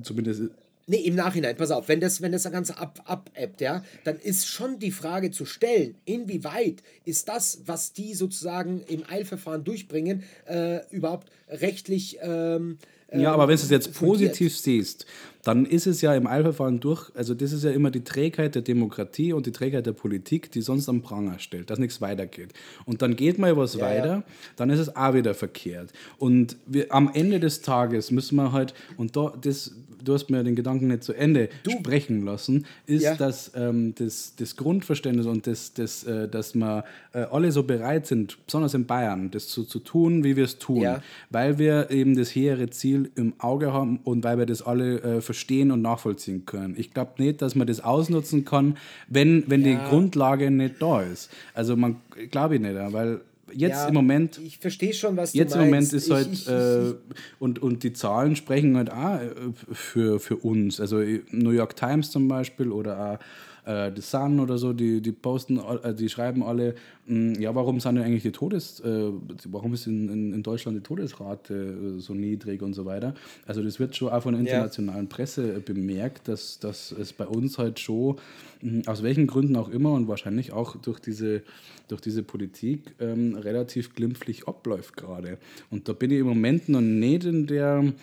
[0.01, 0.43] zumindest
[0.87, 4.47] Nee, im Nachhinein, pass auf, wenn das, wenn das Ganze ab, abebbt, ja, dann ist
[4.47, 10.81] schon die Frage zu stellen, inwieweit ist das, was die sozusagen im Eilverfahren durchbringen, äh,
[10.91, 12.19] überhaupt rechtlich.
[12.21, 12.77] Ähm,
[13.11, 14.31] Ja, ähm, aber wenn du es jetzt fundiert?
[14.33, 15.05] positiv siehst,
[15.43, 18.61] dann ist es ja im Eilverfahren durch, also das ist ja immer die Trägheit der
[18.63, 22.53] Demokratie und die Trägheit der Politik, die sonst am Pranger stellt, dass nichts weitergeht.
[22.85, 24.23] Und dann geht mal was Ja, weiter, ja.
[24.55, 25.91] dann ist es auch wieder verkehrt.
[26.17, 29.71] Und wir, am Ende des Tages müssen wir halt, und da, das,
[30.05, 33.15] du hast mir den Gedanken nicht zu Ende sprechen lassen, ist, Ja.
[33.15, 36.83] dass ähm, das, das Grundverständnis und das, das, äh, dass wir
[37.13, 40.57] äh, alle so bereit sind, besonders in Bayern, das so zu tun, wie wir es
[40.59, 41.01] tun Ja.
[41.29, 45.21] weil wir eben das hehre Ziel im Auge haben und weil wir das alle äh,
[45.21, 46.75] verstehen und nachvollziehen können.
[46.77, 48.77] Ich glaube nicht, dass man das ausnutzen kann,
[49.07, 49.71] wenn, wenn Ja.
[49.83, 51.29] die Grundlage nicht da ist.
[51.53, 51.97] Also man
[52.31, 53.21] glaube ich nicht, weil
[53.55, 55.91] jetzt Ja, im Moment Ich verstehe schon, was Jetzt du im meinst.
[55.91, 56.93] Moment ist Ich- halt, ich, ich, äh,
[57.39, 59.31] und, und die Zahlen sprechen halt auch äh,
[59.73, 60.79] für, für uns.
[60.79, 63.19] Also äh, New York Times zum Beispiel oder auch
[63.65, 66.75] äh, The Sun oder so, die, die posten, äh, die schreiben alle,
[67.07, 69.11] mh, ja, warum sind eigentlich die Todes, äh,
[69.49, 73.13] warum ist in, in, in Deutschland die Todesrate äh, so niedrig und so weiter.
[73.45, 77.25] Also das wird schon auch von der internationalen Presse äh, bemerkt, dass, dass es bei
[77.25, 78.17] uns halt schon,
[78.61, 81.41] mh, aus welchen Gründen auch immer und wahrscheinlich auch durch diese,
[81.87, 85.37] durch diese Politik ähm, relativ glimpflich abläuft gerade.
[85.71, 87.93] Und da bin ich im Moment noch nicht in der,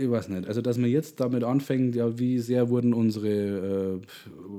[0.00, 4.00] ich weiß nicht, also dass man jetzt damit anfängt, ja, wie sehr wurden unsere, äh,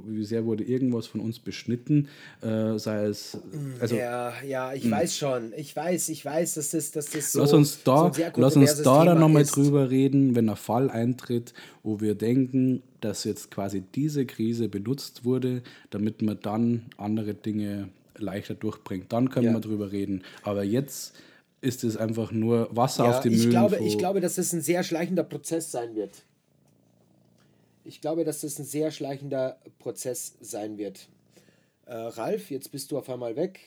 [0.07, 2.07] wie sehr wurde irgendwas von uns beschnitten,
[2.41, 3.37] äh, sei es,
[3.79, 5.53] also ja, ja, ich weiß schon.
[5.57, 8.55] Ich weiß, ich weiß, dass das, dass das so, lass uns so da, sehr lass
[8.55, 11.53] uns da dann nochmal drüber reden, wenn ein Fall eintritt,
[11.83, 17.89] wo wir denken, dass jetzt quasi diese Krise benutzt wurde, damit man dann andere Dinge
[18.17, 19.11] leichter durchbringt.
[19.11, 19.53] Dann können Ja.
[19.53, 20.21] wir drüber reden.
[20.43, 21.15] Aber jetzt
[21.61, 23.49] ist es einfach nur Wasser Ja, auf ich Mühlen.
[23.51, 26.23] glaube, wo- ich glaube, dass das ein sehr schleichender Prozess sein wird.
[27.83, 31.07] Ich glaube, dass das ein sehr schleichender Prozess sein wird.
[31.85, 33.59] Äh, Ralf, jetzt bist du auf einmal weg.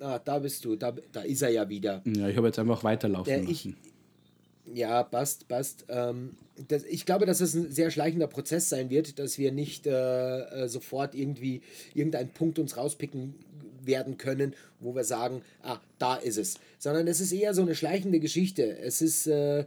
[0.00, 2.02] Ah, da bist du, da, da ist er ja wieder.
[2.04, 3.76] ja, ich habe jetzt einfach weiterlaufen Der ich- lassen.
[4.74, 5.84] Ja, passt, passt.
[5.88, 6.34] Ähm,
[6.66, 10.40] das, ich glaube, dass es ein sehr schleichender Prozess sein wird, dass wir nicht äh,
[10.64, 11.62] äh, sofort irgendwie
[11.94, 13.34] irgendeinen Punkt uns rauspicken
[13.86, 16.58] werden können, wo wir sagen, ah, da ist es.
[16.78, 18.78] Sondern es ist eher so eine schleichende Geschichte.
[18.78, 19.64] Es ist, äh,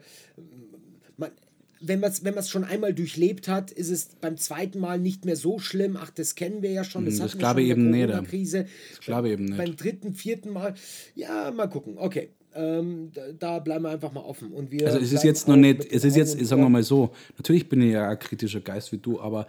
[1.18, 1.32] man,
[1.82, 5.26] wenn man es wenn man's schon einmal durchlebt hat, ist es beim zweiten Mal nicht
[5.26, 5.98] mehr so schlimm.
[6.00, 7.06] Ach, das kennen wir ja schon.
[7.06, 8.10] Das, Hm, das glaube ich eben nicht.
[8.10, 9.58] Das glaube eben nicht.
[9.58, 10.74] Beim dritten, vierten Mal,
[11.16, 11.98] ja, mal gucken.
[11.98, 14.52] Okay, ähm, da, bleiben wir einfach mal offen.
[14.52, 17.12] Und wir Also es ist jetzt noch nicht, es ist jetzt, sagen wir mal so,
[17.38, 19.48] natürlich bin ich ja ein kritischer Geist wie du, aber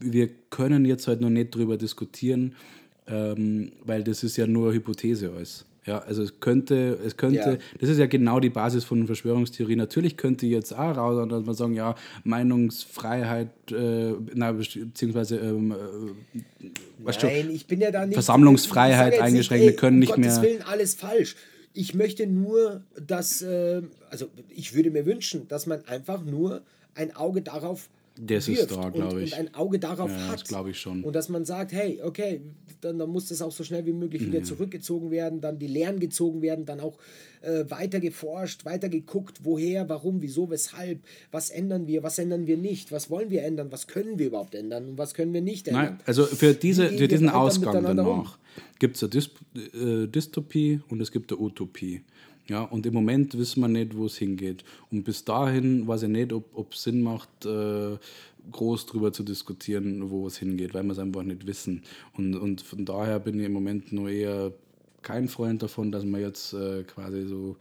[0.00, 2.54] wir können jetzt halt noch nicht drüber diskutieren,
[3.10, 5.64] ähm, weil das ist ja nur Hypothese alles.
[5.86, 7.56] Ja, also es könnte, es könnte, Ja.
[7.80, 9.74] das ist ja genau die Basis von Verschwörungstheorie.
[9.74, 11.94] Natürlich könnte jetzt auch raus, dass man sagen, ja,
[12.24, 16.66] Meinungsfreiheit, äh, na, beziehungsweise ähm, äh,
[17.22, 18.14] Nein, ich bin ja da nicht.
[18.14, 21.36] Versammlungsfreiheit eingeschränkt, wir können um nicht Gottes mehr- Willen alles falsch.
[21.74, 26.62] Ich möchte nur, dass, äh, also ich würde mir wünschen, dass man einfach nur
[26.94, 27.88] ein Auge darauf
[28.20, 29.32] Das ist wirft da, und, glaub ich.
[29.32, 30.34] und ein Auge darauf Ja, hat.
[30.34, 31.04] das glaub ich schon.
[31.04, 32.40] Und dass man sagt, hey, okay,
[32.80, 36.00] dann, dann muss das auch so schnell wie möglich wieder zurückgezogen werden, dann die Lehren
[36.00, 36.98] gezogen werden, dann auch
[37.42, 41.00] äh, weiter geforscht, weiter geguckt, woher, warum, wieso, weshalb,
[41.30, 44.54] was ändern wir, was ändern wir nicht, was wollen wir ändern, was können wir überhaupt
[44.54, 45.84] ändern und was können wir nicht ändern.
[45.84, 48.18] Nein, also für, diese, für diesen Ausgang miteinander um?
[48.18, 48.38] danach
[48.78, 49.30] gibt es eine Dys
[49.74, 52.02] äh, Dystopie und es gibt eine Utopie.
[52.48, 54.64] Ja, und im Moment wissen wir nicht, wo es hingeht.
[54.90, 57.98] Und bis dahin weiß ich nicht, ob es Sinn macht, äh,
[58.50, 61.82] groß drüber zu diskutieren, wo es hingeht, weil wir es einfach nicht wissen.
[62.16, 64.52] Und, und von daher bin ich im Moment nur eher
[65.02, 67.56] kein Freund davon, dass man jetzt äh, quasi so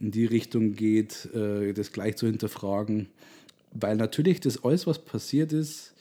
[0.00, 3.08] in die Richtung geht, äh, das gleich zu hinterfragen.
[3.72, 5.94] Weil natürlich das alles, was passiert ist,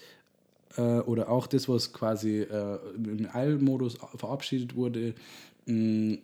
[0.76, 5.14] äh, oder auch das, was quasi äh, im Eilmodus verabschiedet wurde,
[5.66, 6.18] mh,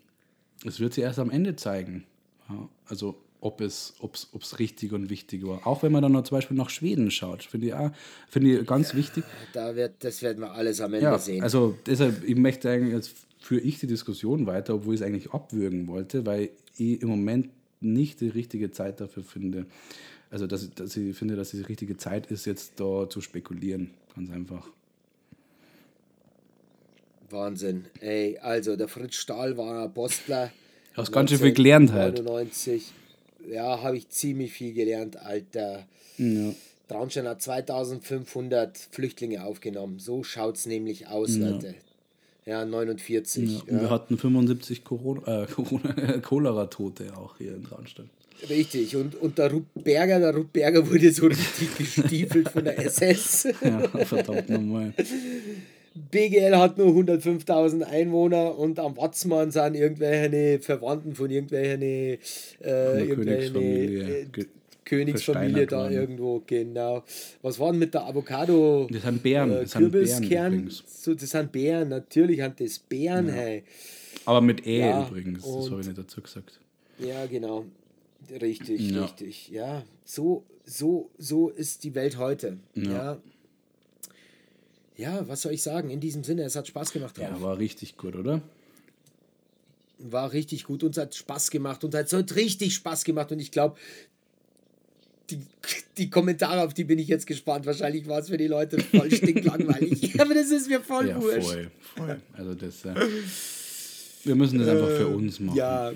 [0.63, 2.05] es wird sich erst am Ende zeigen.
[2.49, 5.67] Ja, also ob es ob's, ob's richtig und wichtig war.
[5.67, 7.91] Auch wenn man dann noch zum Beispiel nach Schweden schaut, finde ich, auch,
[8.29, 9.23] finde ich ganz wichtig.
[9.53, 11.43] Da wird, das werden wir alles am Ende Ja, sehen.
[11.43, 15.31] also deshalb, ich möchte eigentlich, jetzt führe ich die Diskussion weiter, obwohl ich es eigentlich
[15.31, 17.49] abwürgen wollte, weil ich im Moment
[17.81, 19.67] nicht die richtige Zeit dafür finde.
[20.31, 23.91] Also, dass, dass ich finde, dass die richtige Zeit ist, jetzt da zu spekulieren.
[24.15, 24.67] Ganz einfach.
[27.35, 27.85] Wahnsinn.
[28.01, 30.51] Ey, also der Fritz Stahl war ein Postler.
[30.93, 32.23] Hast ganz schön viel gelernt halt.
[32.23, 32.91] 99.
[33.51, 35.85] Ja, habe ich ziemlich viel gelernt, Alter.
[36.17, 36.53] Ja.
[36.87, 39.99] Traunstein hat 2500 Flüchtlinge aufgenommen.
[39.99, 41.75] So schaut es nämlich aus, Leute.
[42.45, 43.49] Ja, 49.
[43.49, 48.09] Ja, und wir hatten 75 Corona, äh, Corona, Cholera-Tote auch hier in Traunstein.
[48.49, 48.95] Richtig.
[48.95, 53.47] Und, und der Rupp Berger, der Rupp Berger wurde so richtig gestiefelt von der SS.
[53.63, 54.93] Ja, verdammt nochmal.
[55.95, 62.17] BGL hat nur 105.000 Einwohner und am Watzmann sind irgendwelche Verwandten von irgendwelchen äh,
[62.61, 64.19] irgendwelche Königsfamilie.
[64.21, 64.25] äh,
[64.83, 67.03] Königsfamilie da irgendwo, genau.
[67.41, 68.87] Was war denn mit der Avocado?
[68.91, 70.69] Das sind Beeren, Äh, das Kürbiskern?
[70.85, 73.63] So, das sind Beeren, natürlich sind das Beeren, hey.
[74.25, 76.59] Aber mit E Ja, übrigens, das habe ich nicht dazu gesagt.
[76.99, 77.65] Ja, genau.
[78.41, 79.03] Richtig, Ja.
[79.03, 79.49] richtig.
[79.49, 82.57] Ja, so, so, so ist die Welt heute.
[82.75, 83.17] Ja.
[84.97, 85.27] Ja.
[85.27, 85.89] was soll ich sagen?
[85.89, 87.27] In diesem Sinne, es hat Spaß gemacht drauf.
[87.29, 88.41] Ja, war richtig gut, oder?
[89.99, 90.83] War richtig gut.
[90.83, 91.83] Uns hat Spaß gemacht.
[91.83, 93.31] Uns hat so richtig Spaß gemacht.
[93.31, 93.77] Und ich glaube,
[95.29, 95.39] die,
[95.97, 97.65] die Kommentare, auf die bin ich jetzt gespannt.
[97.65, 100.19] Wahrscheinlich war es für die Leute voll stinklangweilig.
[100.21, 101.41] Aber das ist mir voll Ja, wurscht.
[101.43, 102.21] voll, voll.
[102.33, 102.93] Also das, äh,
[104.23, 105.57] wir müssen das einfach für uns machen.
[105.57, 105.93] Ja.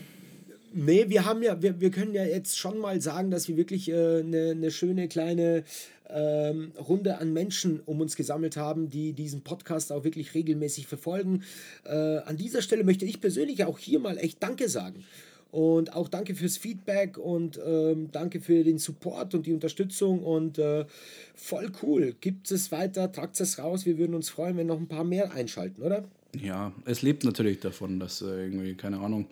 [0.74, 3.92] Nee, wir haben ja, wir, wir können ja jetzt schon mal sagen, dass wir wirklich
[3.92, 5.64] eine äh, ne- ne schöne kleine
[6.10, 11.44] ähm, Runde an Menschen um uns gesammelt haben, die diesen Podcast auch wirklich regelmäßig verfolgen.
[11.86, 15.04] Äh, an dieser Stelle möchte ich persönlich auch hier mal echt Danke sagen.
[15.52, 20.60] Und auch danke fürs Feedback und ähm, danke für den Support und die Unterstützung und
[20.60, 20.86] äh,
[21.34, 22.16] voll cool.
[22.22, 23.88] Gibt es weiter, tragt es raus.
[23.88, 26.04] Wir würden uns freuen, wenn noch ein paar mehr einschalten, oder?
[26.40, 29.26] Ja, es lebt natürlich davon, dass äh, irgendwie, keine Ahnung,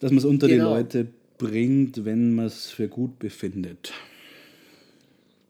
[0.00, 0.68] dass man es unter Genau.
[0.74, 1.06] die Leute
[1.38, 3.92] bringt, wenn man es für gut befindet.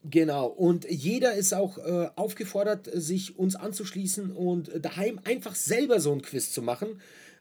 [0.09, 6.11] Genau, und jeder ist auch äh, aufgefordert, sich uns anzuschließen und daheim einfach selber so
[6.11, 6.87] ein Quiz zu machen.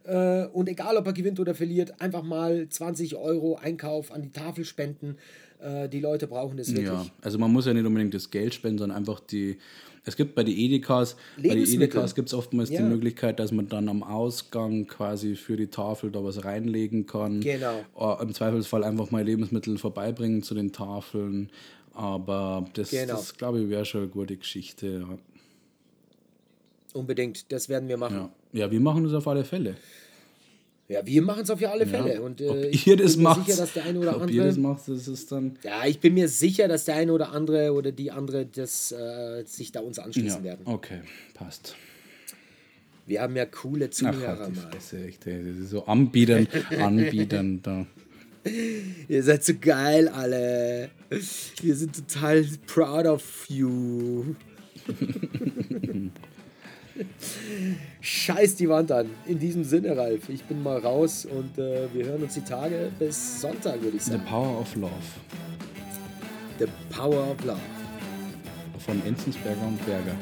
[0.04, 4.30] Äh, und egal, ob er gewinnt oder verliert, einfach mal 20 Euro Einkauf an die
[4.30, 5.16] Tafel spenden.
[5.60, 6.86] Äh, die Leute brauchen es wirklich.
[6.86, 9.56] Ja, also man muss ja nicht unbedingt das Geld spenden, sondern einfach die.
[10.04, 11.58] Es gibt bei den Edikas, bei den.
[11.58, 12.78] Edikas gibt es oftmals Ja.
[12.80, 17.40] die Möglichkeit, dass man dann am Ausgang quasi für die Tafel da was reinlegen kann.
[17.40, 17.80] Genau.
[17.98, 21.50] Äh, Im Zweifelsfall einfach mal Lebensmittel vorbeibringen zu den Tafeln.
[21.92, 23.14] Aber das, Genau.
[23.14, 25.06] das glaube ich, wäre schon eine gute Geschichte.
[25.06, 25.18] Ja.
[26.92, 28.30] Unbedingt, das werden wir machen.
[28.52, 28.60] Ja.
[28.66, 29.76] ja, wir machen das auf alle Fälle.
[30.90, 32.14] Ja, wir machen es auf alle Fälle.
[32.14, 32.20] Ja.
[32.20, 34.36] Und, äh, Ob ich ihr das macht, sicher, dass der eine oder ob andere.
[34.36, 35.56] ihr das macht, das ist dann.
[35.62, 39.44] ja, ich bin mir sicher, dass der eine oder andere oder die andere das, äh,
[39.46, 40.62] sich da uns anschließen Ja, werden.
[40.66, 41.02] okay,
[41.34, 41.76] passt.
[43.06, 44.70] Wir haben ja coole Ach, Zuhörer halt die mal.
[44.72, 46.48] Fresse, echt, ey, das ist so anbiedern,
[46.80, 47.86] anbiedern da.
[49.08, 50.90] Ihr seid so geil, alle.
[51.62, 54.34] Wir sind total proud of you.
[58.00, 59.10] Scheiß die Wand an.
[59.26, 62.90] In diesem Sinne, Ralf, ich bin mal raus und äh, wir hören uns die Tage
[62.98, 64.24] bis Sonntag, würde ich The sagen.
[64.24, 64.90] Power of Love
[66.58, 67.60] The Power of Love.
[68.78, 70.16] von Enzensberger und Berger.